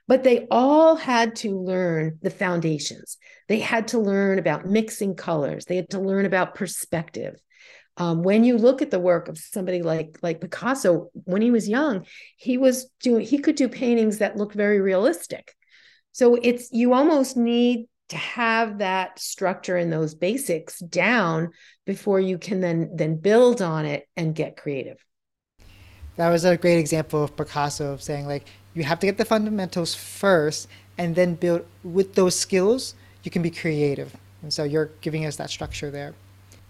But 0.06 0.22
they 0.22 0.46
all 0.50 0.96
had 0.96 1.36
to 1.36 1.58
learn 1.58 2.18
the 2.22 2.30
foundations. 2.30 3.16
They 3.48 3.60
had 3.60 3.88
to 3.88 3.98
learn 3.98 4.38
about 4.38 4.66
mixing 4.66 5.14
colors. 5.14 5.64
They 5.64 5.76
had 5.76 5.90
to 5.90 6.00
learn 6.00 6.26
about 6.26 6.54
perspective. 6.54 7.36
Um, 7.96 8.22
when 8.22 8.42
you 8.44 8.58
look 8.58 8.82
at 8.82 8.90
the 8.90 8.98
work 8.98 9.28
of 9.28 9.38
somebody 9.38 9.82
like 9.82 10.18
like 10.20 10.40
Picasso, 10.40 11.10
when 11.12 11.42
he 11.42 11.50
was 11.50 11.68
young, 11.68 12.06
he 12.36 12.58
was 12.58 12.90
doing 13.00 13.24
he 13.24 13.38
could 13.38 13.54
do 13.54 13.68
paintings 13.68 14.18
that 14.18 14.36
look 14.36 14.52
very 14.52 14.80
realistic. 14.80 15.54
So 16.12 16.36
it's 16.42 16.70
you 16.72 16.92
almost 16.92 17.36
need 17.36 17.86
to 18.08 18.16
have 18.16 18.78
that 18.78 19.18
structure 19.18 19.76
and 19.76 19.92
those 19.92 20.14
basics 20.14 20.80
down 20.80 21.50
before 21.86 22.20
you 22.20 22.36
can 22.36 22.60
then 22.60 22.90
then 22.94 23.16
build 23.16 23.62
on 23.62 23.86
it 23.86 24.08
and 24.16 24.34
get 24.34 24.56
creative. 24.56 24.98
That 26.16 26.30
was 26.30 26.44
a 26.44 26.56
great 26.56 26.78
example 26.78 27.24
of 27.24 27.36
Picasso 27.36 27.96
saying 27.96 28.26
like 28.26 28.46
you 28.74 28.84
have 28.84 28.98
to 29.00 29.06
get 29.06 29.18
the 29.18 29.24
fundamentals 29.24 29.94
first 29.94 30.68
and 30.98 31.14
then 31.14 31.34
build 31.34 31.64
with 31.82 32.14
those 32.14 32.38
skills 32.38 32.94
you 33.24 33.30
can 33.30 33.42
be 33.42 33.50
creative. 33.50 34.14
And 34.42 34.52
so 34.52 34.62
you're 34.64 34.90
giving 35.00 35.24
us 35.26 35.36
that 35.36 35.50
structure 35.50 35.90
there. 35.90 36.14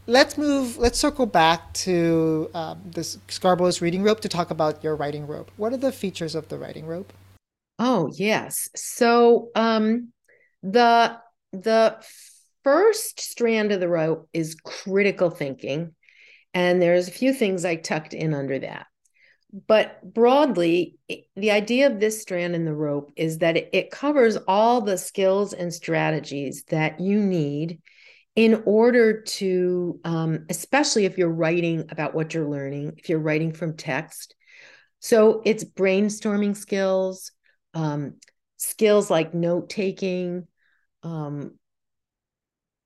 Let's 0.07 0.39
move 0.39 0.79
let's 0.79 0.99
circle 0.99 1.27
back 1.27 1.73
to 1.85 2.51
um, 2.55 2.81
this 2.85 3.19
scarborough's 3.29 3.81
reading 3.83 4.03
rope 4.03 4.21
to 4.21 4.29
talk 4.29 4.51
about 4.51 4.85
your 4.85 4.97
writing 4.97 5.27
rope. 5.27 5.51
What 5.57 5.73
are 5.73 5.79
the 5.79 5.93
features 5.93 6.35
of 6.35 6.49
the 6.49 6.59
writing 6.59 6.87
rope? 6.87 7.13
Oh 7.79 8.11
yes. 8.15 8.69
So 8.77 9.49
um, 9.55 10.13
the 10.63 11.19
the 11.53 12.05
first 12.63 13.21
strand 13.21 13.73
of 13.73 13.81
the 13.81 13.89
rope 13.89 14.29
is 14.33 14.55
critical 14.55 15.31
thinking 15.31 15.95
and 16.55 16.81
there's 16.81 17.09
a 17.09 17.13
few 17.13 17.35
things 17.35 17.65
i 17.65 17.77
tucked 17.77 18.15
in 18.15 18.33
under 18.33 18.59
that 18.59 18.87
but 19.69 20.03
broadly 20.13 20.99
the 21.37 21.53
idea 21.53 21.87
of 21.87 22.01
this 22.01 22.21
strand 22.21 22.57
in 22.57 22.65
the 22.65 22.75
rope 22.75 23.13
is 23.17 23.39
that 23.39 23.57
it, 23.57 23.71
it 23.73 23.91
covers 23.91 24.37
all 24.49 24.81
the 24.81 24.99
skills 24.99 25.53
and 25.53 25.73
strategies 25.73 26.65
that 26.65 26.99
you 26.99 27.21
need 27.21 27.81
in 28.35 28.65
order 28.67 29.23
to, 29.23 30.01
um, 30.05 30.45
especially 30.51 31.05
if 31.05 31.17
you're 31.19 31.31
writing 31.31 31.85
about 31.91 32.15
what 32.15 32.35
you're 32.35 32.49
learning, 32.49 32.95
if 32.97 33.09
you're 33.09 33.21
writing 33.21 33.53
from 33.53 33.77
text. 33.77 34.35
So 34.99 35.41
it's 35.45 35.63
brainstorming 35.63 36.57
skills, 36.57 37.31
um, 37.75 38.15
skills 38.57 39.09
like 39.09 39.35
note 39.35 39.71
taking, 39.71 40.49
um, 41.05 41.57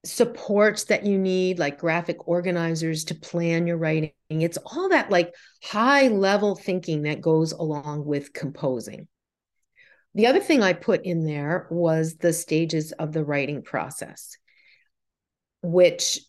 supports 0.09 0.85
that 0.85 1.07
you 1.07 1.19
need, 1.19 1.59
like 1.59 1.79
graphic 1.79 2.27
organizers 2.27 3.05
to 3.05 3.15
plan 3.15 3.67
your 3.67 3.77
writing. 3.77 4.13
It's 4.31 4.59
all 4.59 4.89
that 4.91 5.11
like 5.11 5.35
high 5.63 6.09
level 6.09 6.57
thinking 6.57 7.03
that 7.03 7.21
goes 7.21 7.53
along 7.53 8.05
with 8.05 8.33
composing. 8.33 9.09
The 10.15 10.27
other 10.27 10.41
thing 10.41 10.63
I 10.63 10.73
put 10.73 11.05
in 11.05 11.25
there 11.25 11.67
was 11.71 12.17
the 12.17 12.33
stages 12.33 12.93
of 12.93 13.13
the 13.13 13.25
writing 13.25 13.63
process 13.63 14.37
which 15.63 16.21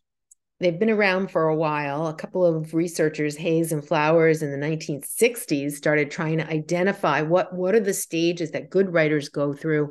they've 0.59 0.79
been 0.79 0.89
around 0.89 1.31
for 1.31 1.47
a 1.47 1.55
while. 1.55 2.07
A 2.07 2.13
couple 2.13 2.45
of 2.45 2.73
researchers, 2.73 3.37
Hayes 3.37 3.71
and 3.71 3.85
Flowers, 3.85 4.41
in 4.41 4.51
the 4.51 4.67
1960s, 4.67 5.73
started 5.73 6.11
trying 6.11 6.39
to 6.39 6.49
identify 6.49 7.21
what 7.21 7.53
what 7.53 7.75
are 7.75 7.79
the 7.79 7.93
stages 7.93 8.51
that 8.51 8.69
good 8.69 8.93
writers 8.93 9.29
go 9.29 9.53
through, 9.53 9.89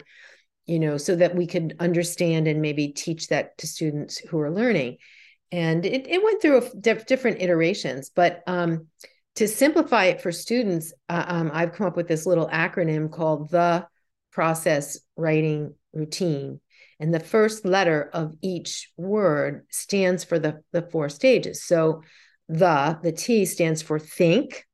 you 0.69 0.79
know, 0.79 0.97
so 0.97 1.17
that 1.17 1.35
we 1.35 1.47
could 1.47 1.75
understand 1.81 2.47
and 2.47 2.63
maybe 2.63 2.89
teach 2.89 3.29
that 3.29 3.59
to 3.59 3.67
students 3.67 4.19
who 4.19 4.39
are 4.39 4.51
learning. 4.51 4.99
And 5.51 5.85
it, 5.85 6.07
it 6.07 6.23
went 6.23 6.41
through 6.43 6.69
diff- 6.79 7.07
different 7.07 7.41
iterations, 7.41 8.11
but 8.15 8.43
um, 8.47 8.87
to 9.37 9.49
simplify 9.49 10.05
it 10.05 10.21
for 10.21 10.31
students, 10.31 10.93
uh, 11.09 11.25
um, 11.27 11.51
I've 11.53 11.73
come 11.73 11.87
up 11.87 11.97
with 11.97 12.07
this 12.07 12.27
little 12.27 12.49
acronym 12.49 13.11
called 13.11 13.51
the 13.51 13.87
process 14.31 14.99
writing 15.17 15.75
routine 15.93 16.61
and 17.01 17.15
the 17.15 17.21
first 17.21 17.65
letter 17.65 18.11
of 18.13 18.35
each 18.43 18.91
word 18.97 19.67
stands 19.71 20.25
for 20.25 20.39
the, 20.39 20.63
the 20.73 20.83
four 20.83 21.09
stages. 21.09 21.65
So 21.65 22.03
the, 22.49 22.99
the 23.03 23.13
T 23.13 23.45
stands 23.45 23.83
for 23.83 23.99
think, 23.99 24.67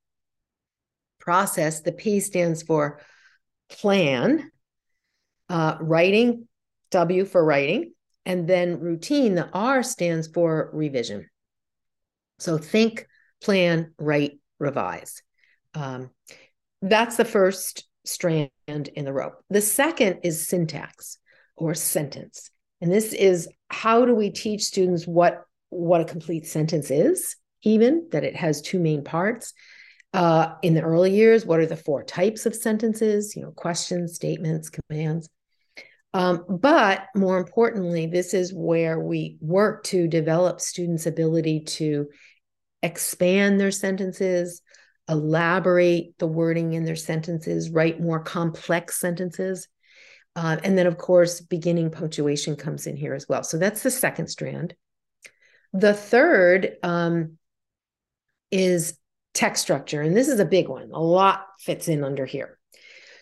process, 1.20 1.80
the 1.80 1.92
P 1.92 2.20
stands 2.20 2.62
for 2.62 3.00
plan, 3.68 4.50
uh, 5.48 5.76
writing, 5.80 6.48
W 6.90 7.24
for 7.24 7.44
writing, 7.44 7.92
and 8.26 8.48
then 8.48 8.80
routine, 8.80 9.34
the 9.34 9.48
R 9.52 9.82
stands 9.82 10.28
for 10.28 10.70
revision. 10.72 11.28
So 12.38 12.58
think, 12.58 13.06
plan, 13.42 13.92
write, 13.98 14.40
revise. 14.58 15.22
Um, 15.74 16.10
that's 16.82 17.16
the 17.16 17.24
first 17.24 17.86
strand 18.04 18.50
in 18.68 19.04
the 19.04 19.12
rope. 19.12 19.34
The 19.50 19.60
second 19.60 20.20
is 20.22 20.46
syntax 20.46 21.18
or 21.56 21.74
sentence. 21.74 22.50
And 22.80 22.92
this 22.92 23.12
is 23.12 23.48
how 23.68 24.04
do 24.04 24.14
we 24.14 24.30
teach 24.30 24.62
students 24.62 25.06
what 25.06 25.42
what 25.70 26.00
a 26.00 26.04
complete 26.04 26.46
sentence 26.46 26.90
is, 26.90 27.36
even 27.62 28.08
that 28.12 28.24
it 28.24 28.36
has 28.36 28.60
two 28.60 28.78
main 28.78 29.02
parts. 29.02 29.52
Uh, 30.14 30.54
in 30.62 30.74
the 30.74 30.80
early 30.80 31.12
years, 31.12 31.44
what 31.44 31.58
are 31.58 31.66
the 31.66 31.76
four 31.76 32.04
types 32.04 32.46
of 32.46 32.54
sentences? 32.54 33.34
You 33.34 33.42
know, 33.42 33.50
questions, 33.50 34.14
statements, 34.14 34.70
commands. 34.70 35.28
Um, 36.12 36.44
but 36.48 37.06
more 37.16 37.36
importantly, 37.36 38.06
this 38.06 38.32
is 38.32 38.54
where 38.54 39.00
we 39.00 39.36
work 39.40 39.82
to 39.86 40.06
develop 40.06 40.60
students' 40.60 41.06
ability 41.06 41.64
to 41.64 42.06
expand 42.80 43.58
their 43.58 43.72
sentences, 43.72 44.62
elaborate 45.08 46.16
the 46.18 46.28
wording 46.28 46.74
in 46.74 46.84
their 46.84 46.94
sentences, 46.94 47.70
write 47.70 48.00
more 48.00 48.20
complex 48.20 49.00
sentences. 49.00 49.66
Uh, 50.36 50.58
and 50.62 50.78
then, 50.78 50.86
of 50.86 50.96
course, 50.96 51.40
beginning 51.40 51.90
punctuation 51.90 52.54
comes 52.54 52.86
in 52.86 52.96
here 52.96 53.14
as 53.14 53.28
well. 53.28 53.42
So 53.42 53.58
that's 53.58 53.82
the 53.82 53.90
second 53.90 54.28
strand. 54.28 54.74
The 55.72 55.94
third 55.94 56.76
um, 56.84 57.38
is 58.52 58.96
text 59.34 59.62
structure. 59.62 60.00
And 60.00 60.16
this 60.16 60.28
is 60.28 60.40
a 60.40 60.44
big 60.44 60.68
one. 60.68 60.90
A 60.92 61.00
lot 61.00 61.46
fits 61.58 61.88
in 61.88 62.04
under 62.04 62.24
here. 62.24 62.58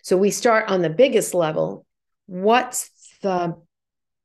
So 0.02 0.16
we 0.16 0.30
start 0.30 0.68
on 0.68 0.82
the 0.82 0.90
biggest 0.90 1.34
level. 1.34 1.86
What's 2.26 2.90
the 3.22 3.56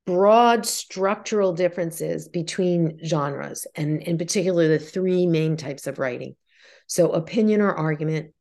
broad 0.05 0.65
structural 0.65 1.53
differences 1.53 2.29
between 2.29 2.99
genres, 3.05 3.67
and 3.75 4.01
in 4.01 4.17
particular, 4.17 4.67
the 4.67 4.79
three 4.79 5.27
main 5.27 5.57
types 5.57 5.85
of 5.85 5.99
writing? 5.99 6.35
So, 6.87 7.11
opinion 7.11 7.61
or 7.61 7.73
argument, 7.73 8.33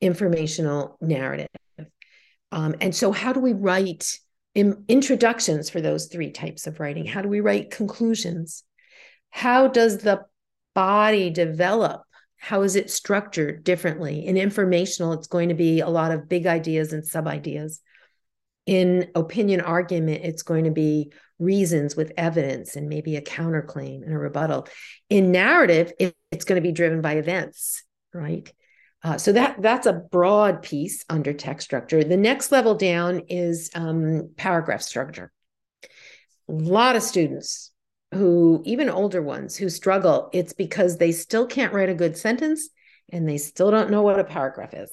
informational 0.00 0.98
narrative. 1.00 1.48
Um, 2.52 2.76
and 2.80 2.94
so, 2.94 3.10
how 3.10 3.32
do 3.32 3.40
we 3.40 3.54
write 3.54 4.18
in, 4.54 4.84
introductions 4.88 5.70
for 5.70 5.80
those 5.80 6.06
three 6.06 6.30
types 6.30 6.66
of 6.66 6.78
writing? 6.78 7.06
How 7.06 7.22
do 7.22 7.28
we 7.28 7.40
write 7.40 7.70
conclusions? 7.70 8.62
How 9.30 9.68
does 9.68 9.98
the 9.98 10.24
body 10.74 11.30
develop? 11.30 12.02
How 12.40 12.62
is 12.62 12.74
it 12.74 12.90
structured 12.90 13.64
differently? 13.64 14.26
In 14.26 14.36
informational, 14.36 15.12
it's 15.12 15.26
going 15.26 15.50
to 15.50 15.54
be 15.54 15.80
a 15.80 15.88
lot 15.88 16.10
of 16.10 16.28
big 16.28 16.46
ideas 16.46 16.92
and 16.92 17.06
sub 17.06 17.28
ideas. 17.28 17.80
In 18.64 19.10
opinion 19.14 19.60
argument, 19.60 20.24
it's 20.24 20.42
going 20.42 20.64
to 20.64 20.70
be 20.70 21.12
reasons 21.38 21.96
with 21.96 22.12
evidence 22.16 22.76
and 22.76 22.88
maybe 22.88 23.16
a 23.16 23.22
counterclaim 23.22 24.02
and 24.02 24.12
a 24.12 24.18
rebuttal. 24.18 24.68
In 25.10 25.32
narrative, 25.32 25.92
it's 26.30 26.44
going 26.44 26.56
to 26.60 26.66
be 26.66 26.72
driven 26.72 27.02
by 27.02 27.14
events, 27.14 27.84
right? 28.14 28.50
Uh, 29.02 29.18
so 29.18 29.32
that 29.32 29.60
that's 29.60 29.86
a 29.86 29.92
broad 29.92 30.62
piece 30.62 31.04
under 31.08 31.32
text 31.32 31.66
structure. 31.66 32.02
The 32.02 32.16
next 32.16 32.52
level 32.52 32.74
down 32.74 33.20
is 33.28 33.70
um, 33.74 34.30
paragraph 34.36 34.82
structure. 34.82 35.30
A 36.48 36.52
lot 36.52 36.96
of 36.96 37.02
students 37.02 37.69
who, 38.12 38.62
even 38.64 38.90
older 38.90 39.22
ones, 39.22 39.56
who 39.56 39.68
struggle. 39.68 40.30
It's 40.32 40.52
because 40.52 40.96
they 40.96 41.12
still 41.12 41.46
can't 41.46 41.72
write 41.72 41.88
a 41.88 41.94
good 41.94 42.16
sentence 42.16 42.68
and 43.12 43.28
they 43.28 43.38
still 43.38 43.70
don't 43.70 43.90
know 43.90 44.02
what 44.02 44.18
a 44.18 44.24
paragraph 44.24 44.74
is. 44.74 44.90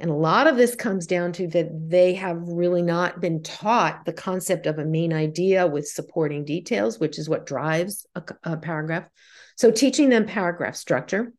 And 0.00 0.10
a 0.10 0.14
lot 0.14 0.48
of 0.48 0.56
this 0.56 0.74
comes 0.74 1.06
down 1.06 1.32
to 1.34 1.46
that 1.48 1.70
they 1.88 2.14
have 2.14 2.38
really 2.40 2.82
not 2.82 3.20
been 3.20 3.42
taught 3.42 4.04
the 4.04 4.12
concept 4.12 4.66
of 4.66 4.78
a 4.78 4.84
main 4.84 5.12
idea 5.12 5.66
with 5.66 5.86
supporting 5.86 6.44
details, 6.44 6.98
which 6.98 7.18
is 7.18 7.28
what 7.28 7.46
drives 7.46 8.04
a, 8.16 8.22
a 8.42 8.56
paragraph. 8.56 9.08
So 9.56 9.70
teaching 9.70 10.08
them 10.08 10.26
paragraph 10.26 10.74
structure 10.74 11.32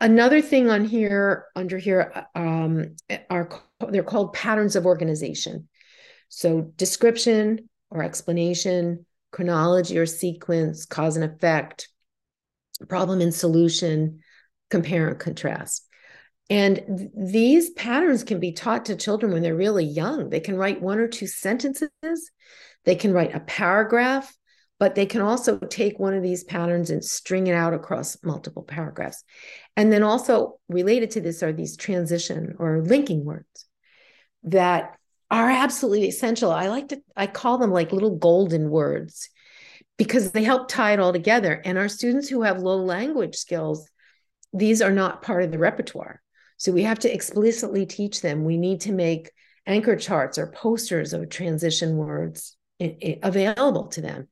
Another 0.00 0.40
thing 0.40 0.70
on 0.70 0.86
here, 0.86 1.44
under 1.54 1.76
here, 1.76 2.26
um, 2.34 2.96
are 3.28 3.50
they're 3.90 4.02
called 4.02 4.32
patterns 4.32 4.74
of 4.74 4.86
organization. 4.86 5.68
So 6.30 6.72
description 6.76 7.68
or 7.90 8.02
explanation, 8.02 9.04
chronology 9.30 9.98
or 9.98 10.06
sequence, 10.06 10.84
cause 10.84 11.16
and 11.16 11.24
effect, 11.24 11.88
problem 12.88 13.20
and 13.20 13.34
solution, 13.34 14.20
compare 14.70 15.08
and 15.08 15.18
contrast. 15.18 15.86
And 16.48 16.76
th- 16.76 17.10
these 17.16 17.70
patterns 17.70 18.24
can 18.24 18.40
be 18.40 18.52
taught 18.52 18.86
to 18.86 18.96
children 18.96 19.32
when 19.32 19.42
they're 19.42 19.54
really 19.54 19.84
young. 19.84 20.30
They 20.30 20.40
can 20.40 20.56
write 20.56 20.82
one 20.82 20.98
or 20.98 21.08
two 21.08 21.26
sentences, 21.26 22.30
they 22.84 22.94
can 22.94 23.12
write 23.12 23.34
a 23.34 23.40
paragraph, 23.40 24.34
but 24.78 24.94
they 24.94 25.06
can 25.06 25.20
also 25.20 25.58
take 25.58 25.98
one 25.98 26.14
of 26.14 26.22
these 26.22 26.42
patterns 26.42 26.90
and 26.90 27.04
string 27.04 27.46
it 27.46 27.54
out 27.54 27.74
across 27.74 28.16
multiple 28.24 28.62
paragraphs. 28.62 29.22
And 29.76 29.92
then 29.92 30.02
also 30.02 30.58
related 30.68 31.10
to 31.12 31.20
this 31.20 31.42
are 31.42 31.52
these 31.52 31.76
transition 31.76 32.56
or 32.58 32.82
linking 32.82 33.24
words 33.24 33.66
that 34.44 34.96
are 35.30 35.50
absolutely 35.50 36.08
essential. 36.08 36.50
I 36.50 36.68
like 36.68 36.88
to, 36.88 37.02
I 37.16 37.26
call 37.26 37.58
them 37.58 37.70
like 37.70 37.92
little 37.92 38.16
golden 38.16 38.70
words 38.70 39.28
because 39.96 40.32
they 40.32 40.42
help 40.42 40.68
tie 40.68 40.92
it 40.92 41.00
all 41.00 41.12
together. 41.12 41.60
And 41.64 41.78
our 41.78 41.88
students 41.88 42.28
who 42.28 42.42
have 42.42 42.58
low 42.58 42.76
language 42.76 43.36
skills, 43.36 43.88
these 44.52 44.82
are 44.82 44.92
not 44.92 45.22
part 45.22 45.44
of 45.44 45.52
the 45.52 45.58
repertoire. 45.58 46.20
So 46.56 46.72
we 46.72 46.82
have 46.82 46.98
to 47.00 47.12
explicitly 47.12 47.86
teach 47.86 48.20
them. 48.20 48.44
We 48.44 48.56
need 48.56 48.82
to 48.82 48.92
make 48.92 49.30
anchor 49.66 49.96
charts 49.96 50.36
or 50.38 50.48
posters 50.48 51.12
of 51.12 51.28
transition 51.28 51.96
words 51.96 52.56
available 52.80 53.88
to 53.88 54.00
them. 54.00 54.28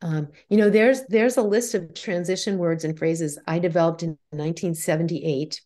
Um, 0.00 0.28
you 0.48 0.56
know, 0.56 0.68
there's 0.68 1.02
there's 1.06 1.36
a 1.36 1.42
list 1.42 1.74
of 1.74 1.94
transition 1.94 2.58
words 2.58 2.84
and 2.84 2.98
phrases 2.98 3.38
I 3.46 3.60
developed 3.60 4.02
in 4.02 4.18
1978 4.30 5.60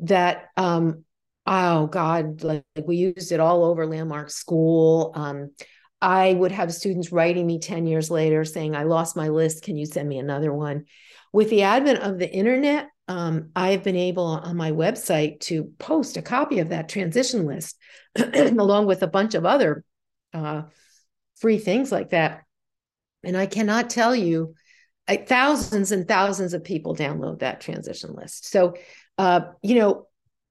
that 0.00 0.48
um, 0.56 1.04
oh 1.48 1.86
God, 1.86 2.44
like, 2.44 2.64
like, 2.76 2.86
we 2.86 2.96
used 2.96 3.32
it 3.32 3.40
all 3.40 3.64
over 3.64 3.86
Landmark 3.86 4.28
School. 4.28 5.12
Um, 5.14 5.52
I 6.00 6.34
would 6.34 6.52
have 6.52 6.72
students 6.74 7.10
writing 7.10 7.46
me 7.46 7.58
10 7.58 7.86
years 7.86 8.10
later 8.10 8.44
saying, 8.44 8.76
I 8.76 8.82
lost 8.84 9.16
my 9.16 9.28
list. 9.28 9.64
Can 9.64 9.76
you 9.76 9.86
send 9.86 10.08
me 10.08 10.18
another 10.18 10.52
one? 10.52 10.84
With 11.32 11.48
the 11.48 11.62
advent 11.62 12.00
of 12.00 12.18
the 12.18 12.30
internet, 12.30 12.88
um, 13.08 13.50
I've 13.56 13.82
been 13.82 13.96
able 13.96 14.24
on 14.24 14.56
my 14.56 14.72
website 14.72 15.40
to 15.40 15.72
post 15.78 16.18
a 16.18 16.22
copy 16.22 16.58
of 16.58 16.68
that 16.68 16.90
transition 16.90 17.46
list 17.46 17.78
along 18.16 18.86
with 18.86 19.02
a 19.02 19.08
bunch 19.08 19.34
of 19.34 19.46
other 19.46 19.84
uh, 20.34 20.62
free 21.40 21.58
things 21.58 21.90
like 21.90 22.10
that. 22.10 22.42
And 23.24 23.36
I 23.36 23.46
cannot 23.46 23.88
tell 23.88 24.14
you, 24.14 24.54
I, 25.08 25.16
thousands 25.16 25.92
and 25.92 26.06
thousands 26.06 26.52
of 26.52 26.62
people 26.62 26.94
download 26.94 27.38
that 27.38 27.62
transition 27.62 28.14
list. 28.14 28.46
So, 28.46 28.74
uh, 29.16 29.40
you 29.62 29.76
know, 29.76 30.07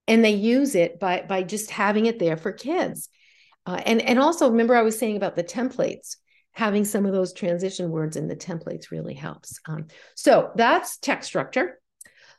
and 0.07 0.23
they 0.23 0.31
use 0.31 0.75
it 0.75 0.99
by 0.99 1.23
by 1.27 1.43
just 1.43 1.71
having 1.71 2.05
it 2.05 2.19
there 2.19 2.37
for 2.37 2.51
kids. 2.51 3.09
Uh, 3.65 3.81
and 3.85 4.01
and 4.01 4.19
also 4.19 4.49
remember 4.49 4.75
I 4.75 4.81
was 4.81 4.97
saying 4.97 5.17
about 5.17 5.35
the 5.35 5.43
templates. 5.43 6.15
Having 6.53 6.85
some 6.85 7.05
of 7.05 7.11
those 7.11 7.33
transition 7.33 7.91
words 7.91 8.17
in 8.17 8.27
the 8.27 8.35
templates 8.35 8.89
really 8.89 9.13
helps. 9.13 9.59
Um, 9.67 9.85
so 10.15 10.51
that's 10.55 10.97
text 10.97 11.27
structure. 11.27 11.79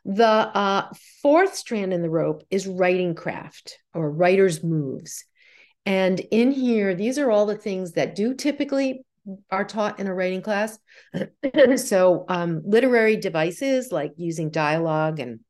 The 0.04 0.24
uh, 0.24 0.90
fourth 1.22 1.54
strand 1.54 1.92
in 1.92 2.02
the 2.02 2.10
rope 2.10 2.42
is 2.50 2.66
writing 2.66 3.14
craft 3.14 3.78
or 3.94 4.10
writer's 4.10 4.64
moves. 4.64 5.24
And 5.86 6.18
in 6.18 6.50
here, 6.50 6.94
these 6.94 7.18
are 7.18 7.30
all 7.30 7.46
the 7.46 7.56
things 7.56 7.92
that 7.92 8.16
do 8.16 8.34
typically 8.34 9.04
are 9.50 9.64
taught 9.64 10.00
in 10.00 10.06
a 10.06 10.14
writing 10.14 10.42
class. 10.42 10.78
so, 11.76 12.24
um, 12.28 12.62
literary 12.64 13.16
devices 13.16 13.92
like 13.92 14.12
using 14.16 14.50
dialogue 14.50 15.20
and 15.20 15.40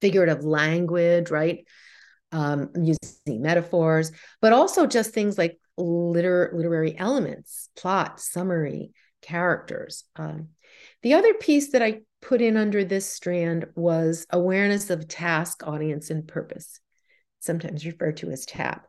figurative 0.00 0.44
language, 0.44 1.30
right? 1.30 1.66
Um, 2.30 2.70
using 2.74 3.42
metaphors, 3.42 4.12
but 4.40 4.52
also 4.52 4.86
just 4.86 5.12
things 5.12 5.38
like 5.38 5.58
liter- 5.76 6.52
literary 6.54 6.96
elements, 6.98 7.70
plot, 7.76 8.20
summary, 8.20 8.92
characters. 9.22 10.04
Um, 10.16 10.48
the 11.02 11.14
other 11.14 11.34
piece 11.34 11.72
that 11.72 11.82
I 11.82 12.00
put 12.20 12.42
in 12.42 12.56
under 12.56 12.84
this 12.84 13.10
strand 13.10 13.66
was 13.74 14.26
awareness 14.30 14.90
of 14.90 15.08
task, 15.08 15.66
audience, 15.66 16.10
and 16.10 16.26
purpose, 16.26 16.80
sometimes 17.40 17.86
referred 17.86 18.18
to 18.18 18.30
as 18.30 18.44
TAP 18.44 18.86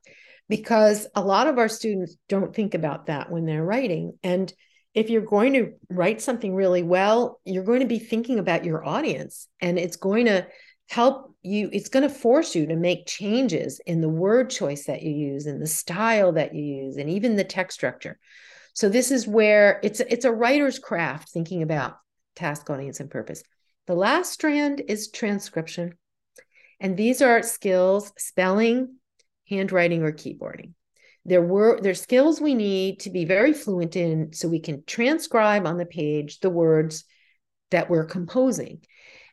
because 0.50 1.08
a 1.16 1.22
lot 1.22 1.48
of 1.48 1.58
our 1.60 1.70
students 1.70 2.16
don't 2.28 2.54
think 2.54 2.74
about 2.74 3.06
that 3.06 3.32
when 3.32 3.46
they're 3.46 3.64
writing. 3.64 4.18
And 4.24 4.52
if 4.96 5.10
you're 5.10 5.22
going 5.22 5.54
to 5.54 5.74
write 5.90 6.22
something 6.22 6.56
really 6.56 6.82
well, 6.82 7.40
you're 7.46 7.64
going 7.64 7.82
to 7.82 7.86
be 7.86 8.00
thinking 8.00 8.40
about 8.40 8.66
your 8.66 8.84
audience 8.84 9.48
and 9.62 9.78
it's 9.78 9.98
going 9.98 10.26
to 10.26 10.48
help 10.90 11.36
you, 11.44 11.70
it's 11.72 11.90
going 11.90 12.08
to 12.08 12.14
force 12.14 12.56
you 12.56 12.66
to 12.66 12.76
make 12.76 13.06
changes 13.06 13.80
in 13.86 14.02
the 14.02 14.10
word 14.10 14.50
choice 14.50 14.86
that 14.86 15.04
you 15.04 15.12
use 15.12 15.46
and 15.46 15.62
the 15.62 15.68
style 15.68 16.34
that 16.34 16.54
you 16.54 16.64
use 16.64 16.98
and 16.98 17.10
even 17.10 17.36
the 17.36 17.44
text 17.44 17.78
structure. 17.78 18.18
So 18.74 18.90
this 18.90 19.12
is 19.12 19.28
where 19.28 19.80
it's 19.84 20.00
it's 20.00 20.26
a 20.26 20.32
writer's 20.32 20.80
craft 20.80 21.30
thinking 21.30 21.62
about 21.62 21.98
task, 22.36 22.70
audience, 22.70 23.00
and 23.00 23.10
purpose. 23.10 23.44
The 23.88 23.96
last 23.96 24.34
strand 24.34 24.82
is 24.88 25.12
transcription. 25.12 25.94
And 26.80 26.96
these 26.96 27.22
are 27.22 27.44
skills, 27.44 28.12
spelling, 28.18 28.96
handwriting, 29.50 30.04
or 30.04 30.12
keyboarding. 30.12 30.74
There 31.26 31.42
were 31.42 31.80
there 31.82 31.94
skills 31.94 32.42
we 32.42 32.56
need 32.56 33.02
to 33.02 33.10
be 33.10 33.26
very 33.26 33.54
fluent 33.54 33.96
in 33.96 34.34
so 34.34 34.48
we 34.48 34.60
can 34.60 34.84
transcribe 34.86 35.68
on 35.68 35.78
the 35.78 35.86
page 35.86 36.40
the 36.40 36.50
words 36.50 37.04
that 37.70 37.90
we're 37.90 38.06
composing. 38.06 38.82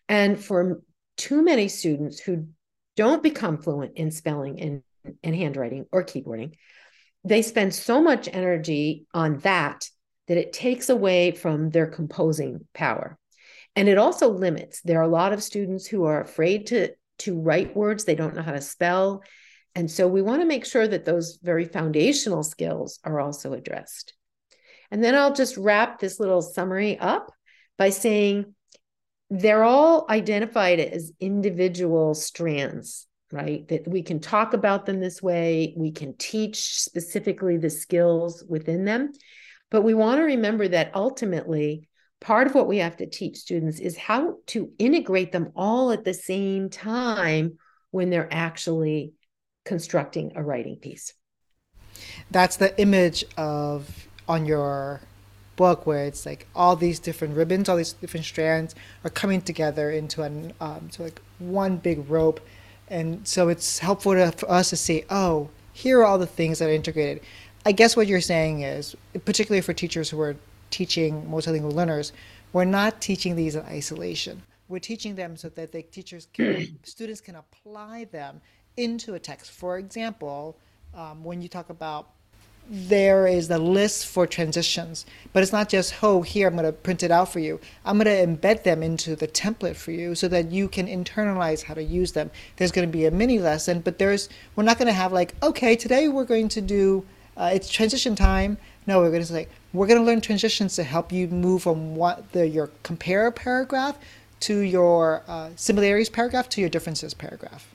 And 0.08 0.42
for 0.42 0.82
too 1.16 1.42
many 1.42 1.68
students 1.68 2.18
who 2.20 2.48
don't 2.96 3.22
become 3.22 3.58
fluent 3.58 3.96
in 3.96 4.10
spelling 4.10 4.60
and, 4.60 4.82
and 5.22 5.34
handwriting 5.34 5.86
or 5.92 6.02
keyboarding, 6.04 6.54
they 7.24 7.42
spend 7.42 7.74
so 7.74 8.00
much 8.00 8.28
energy 8.32 9.06
on 9.12 9.38
that 9.38 9.88
that 10.28 10.38
it 10.38 10.52
takes 10.52 10.88
away 10.88 11.30
from 11.30 11.70
their 11.70 11.86
composing 11.86 12.66
power. 12.74 13.18
And 13.74 13.88
it 13.88 13.98
also 13.98 14.30
limits. 14.30 14.80
There 14.82 14.98
are 14.98 15.04
a 15.04 15.08
lot 15.08 15.32
of 15.32 15.42
students 15.42 15.86
who 15.86 16.04
are 16.04 16.20
afraid 16.20 16.68
to, 16.68 16.90
to 17.18 17.38
write 17.38 17.76
words, 17.76 18.04
they 18.04 18.14
don't 18.14 18.34
know 18.34 18.42
how 18.42 18.52
to 18.52 18.60
spell. 18.60 19.22
And 19.74 19.90
so 19.90 20.08
we 20.08 20.22
want 20.22 20.40
to 20.40 20.46
make 20.46 20.64
sure 20.64 20.88
that 20.88 21.04
those 21.04 21.38
very 21.42 21.66
foundational 21.66 22.42
skills 22.42 22.98
are 23.04 23.20
also 23.20 23.52
addressed. 23.52 24.14
And 24.90 25.04
then 25.04 25.14
I'll 25.14 25.34
just 25.34 25.56
wrap 25.56 25.98
this 25.98 26.18
little 26.18 26.42
summary 26.42 26.98
up 26.98 27.30
by 27.76 27.90
saying 27.90 28.54
they're 29.30 29.64
all 29.64 30.06
identified 30.08 30.78
as 30.80 31.12
individual 31.20 32.14
strands, 32.14 33.06
right? 33.32 33.66
That 33.68 33.88
we 33.88 34.02
can 34.02 34.20
talk 34.20 34.54
about 34.54 34.86
them 34.86 35.00
this 35.00 35.22
way, 35.22 35.74
we 35.76 35.90
can 35.90 36.16
teach 36.16 36.78
specifically 36.78 37.56
the 37.56 37.70
skills 37.70 38.44
within 38.48 38.84
them. 38.84 39.12
But 39.70 39.82
we 39.82 39.94
want 39.94 40.18
to 40.18 40.24
remember 40.24 40.68
that 40.68 40.94
ultimately, 40.94 41.88
part 42.20 42.46
of 42.46 42.54
what 42.54 42.68
we 42.68 42.78
have 42.78 42.96
to 42.98 43.06
teach 43.06 43.36
students 43.36 43.80
is 43.80 43.96
how 43.96 44.36
to 44.46 44.70
integrate 44.78 45.32
them 45.32 45.52
all 45.56 45.90
at 45.90 46.04
the 46.04 46.14
same 46.14 46.70
time 46.70 47.58
when 47.90 48.10
they're 48.10 48.32
actually 48.32 49.12
constructing 49.64 50.32
a 50.36 50.42
writing 50.42 50.76
piece. 50.76 51.12
That's 52.30 52.56
the 52.56 52.78
image 52.80 53.24
of 53.36 54.08
on 54.28 54.46
your 54.46 55.00
book 55.56 55.86
where 55.86 56.04
it's 56.04 56.24
like 56.26 56.46
all 56.54 56.76
these 56.76 56.98
different 56.98 57.36
ribbons, 57.36 57.68
all 57.68 57.76
these 57.76 57.94
different 57.94 58.26
strands 58.26 58.74
are 59.04 59.10
coming 59.10 59.40
together 59.40 59.90
into 59.90 60.22
an 60.22 60.52
um, 60.60 60.88
so 60.90 61.04
like 61.04 61.20
one 61.38 61.76
big 61.76 62.08
rope, 62.08 62.40
and 62.88 63.26
so 63.26 63.48
it's 63.48 63.80
helpful 63.80 64.12
to, 64.12 64.32
for 64.32 64.50
us 64.50 64.70
to 64.70 64.76
see, 64.76 65.04
oh, 65.10 65.48
here 65.72 66.00
are 66.00 66.04
all 66.04 66.18
the 66.18 66.26
things 66.26 66.58
that 66.58 66.68
are 66.68 66.72
integrated. 66.72 67.22
I 67.64 67.72
guess 67.72 67.96
what 67.96 68.06
you're 68.06 68.20
saying 68.20 68.62
is, 68.62 68.94
particularly 69.24 69.60
for 69.60 69.72
teachers 69.72 70.08
who 70.10 70.20
are 70.20 70.36
teaching 70.70 71.26
multilingual 71.28 71.72
learners, 71.72 72.12
we're 72.52 72.64
not 72.64 73.00
teaching 73.00 73.34
these 73.36 73.56
in 73.56 73.62
isolation. 73.62 74.42
We're 74.68 74.78
teaching 74.78 75.14
them 75.14 75.36
so 75.36 75.48
that 75.50 75.72
the 75.72 75.82
teachers 75.82 76.28
can, 76.32 76.78
students 76.84 77.20
can 77.20 77.36
apply 77.36 78.04
them 78.04 78.40
into 78.76 79.14
a 79.14 79.18
text. 79.18 79.50
For 79.50 79.78
example, 79.78 80.56
um, 80.94 81.24
when 81.24 81.42
you 81.42 81.48
talk 81.48 81.70
about 81.70 82.10
there 82.68 83.26
is 83.26 83.48
the 83.48 83.58
list 83.58 84.06
for 84.06 84.26
transitions, 84.26 85.06
but 85.32 85.42
it's 85.42 85.52
not 85.52 85.68
just, 85.68 86.02
oh, 86.02 86.22
here, 86.22 86.48
I'm 86.48 86.54
going 86.54 86.66
to 86.66 86.72
print 86.72 87.02
it 87.02 87.10
out 87.10 87.32
for 87.32 87.38
you. 87.38 87.60
I'm 87.84 87.98
going 87.98 88.06
to 88.06 88.26
embed 88.26 88.64
them 88.64 88.82
into 88.82 89.14
the 89.14 89.28
template 89.28 89.76
for 89.76 89.92
you 89.92 90.14
so 90.14 90.26
that 90.28 90.50
you 90.50 90.68
can 90.68 90.86
internalize 90.86 91.62
how 91.62 91.74
to 91.74 91.82
use 91.82 92.12
them. 92.12 92.30
There's 92.56 92.72
going 92.72 92.88
to 92.88 92.92
be 92.92 93.06
a 93.06 93.10
mini 93.10 93.38
lesson, 93.38 93.80
but 93.80 93.98
there's, 93.98 94.28
we're 94.56 94.64
not 94.64 94.78
going 94.78 94.88
to 94.88 94.92
have 94.92 95.12
like, 95.12 95.34
okay, 95.42 95.76
today 95.76 96.08
we're 96.08 96.24
going 96.24 96.48
to 96.48 96.60
do, 96.60 97.04
uh, 97.36 97.50
it's 97.52 97.68
transition 97.68 98.16
time. 98.16 98.58
No, 98.86 99.00
we're 99.00 99.10
going 99.10 99.22
to 99.22 99.26
say, 99.26 99.48
we're 99.72 99.86
going 99.86 100.00
to 100.00 100.04
learn 100.06 100.20
transitions 100.20 100.74
to 100.76 100.82
help 100.82 101.12
you 101.12 101.28
move 101.28 101.62
from 101.62 101.94
what 101.94 102.32
the, 102.32 102.48
your 102.48 102.70
compare 102.82 103.30
paragraph 103.30 103.98
to 104.40 104.58
your 104.58 105.22
uh, 105.28 105.50
similarities 105.56 106.08
paragraph 106.08 106.48
to 106.50 106.60
your 106.60 106.70
differences 106.70 107.14
paragraph. 107.14 107.72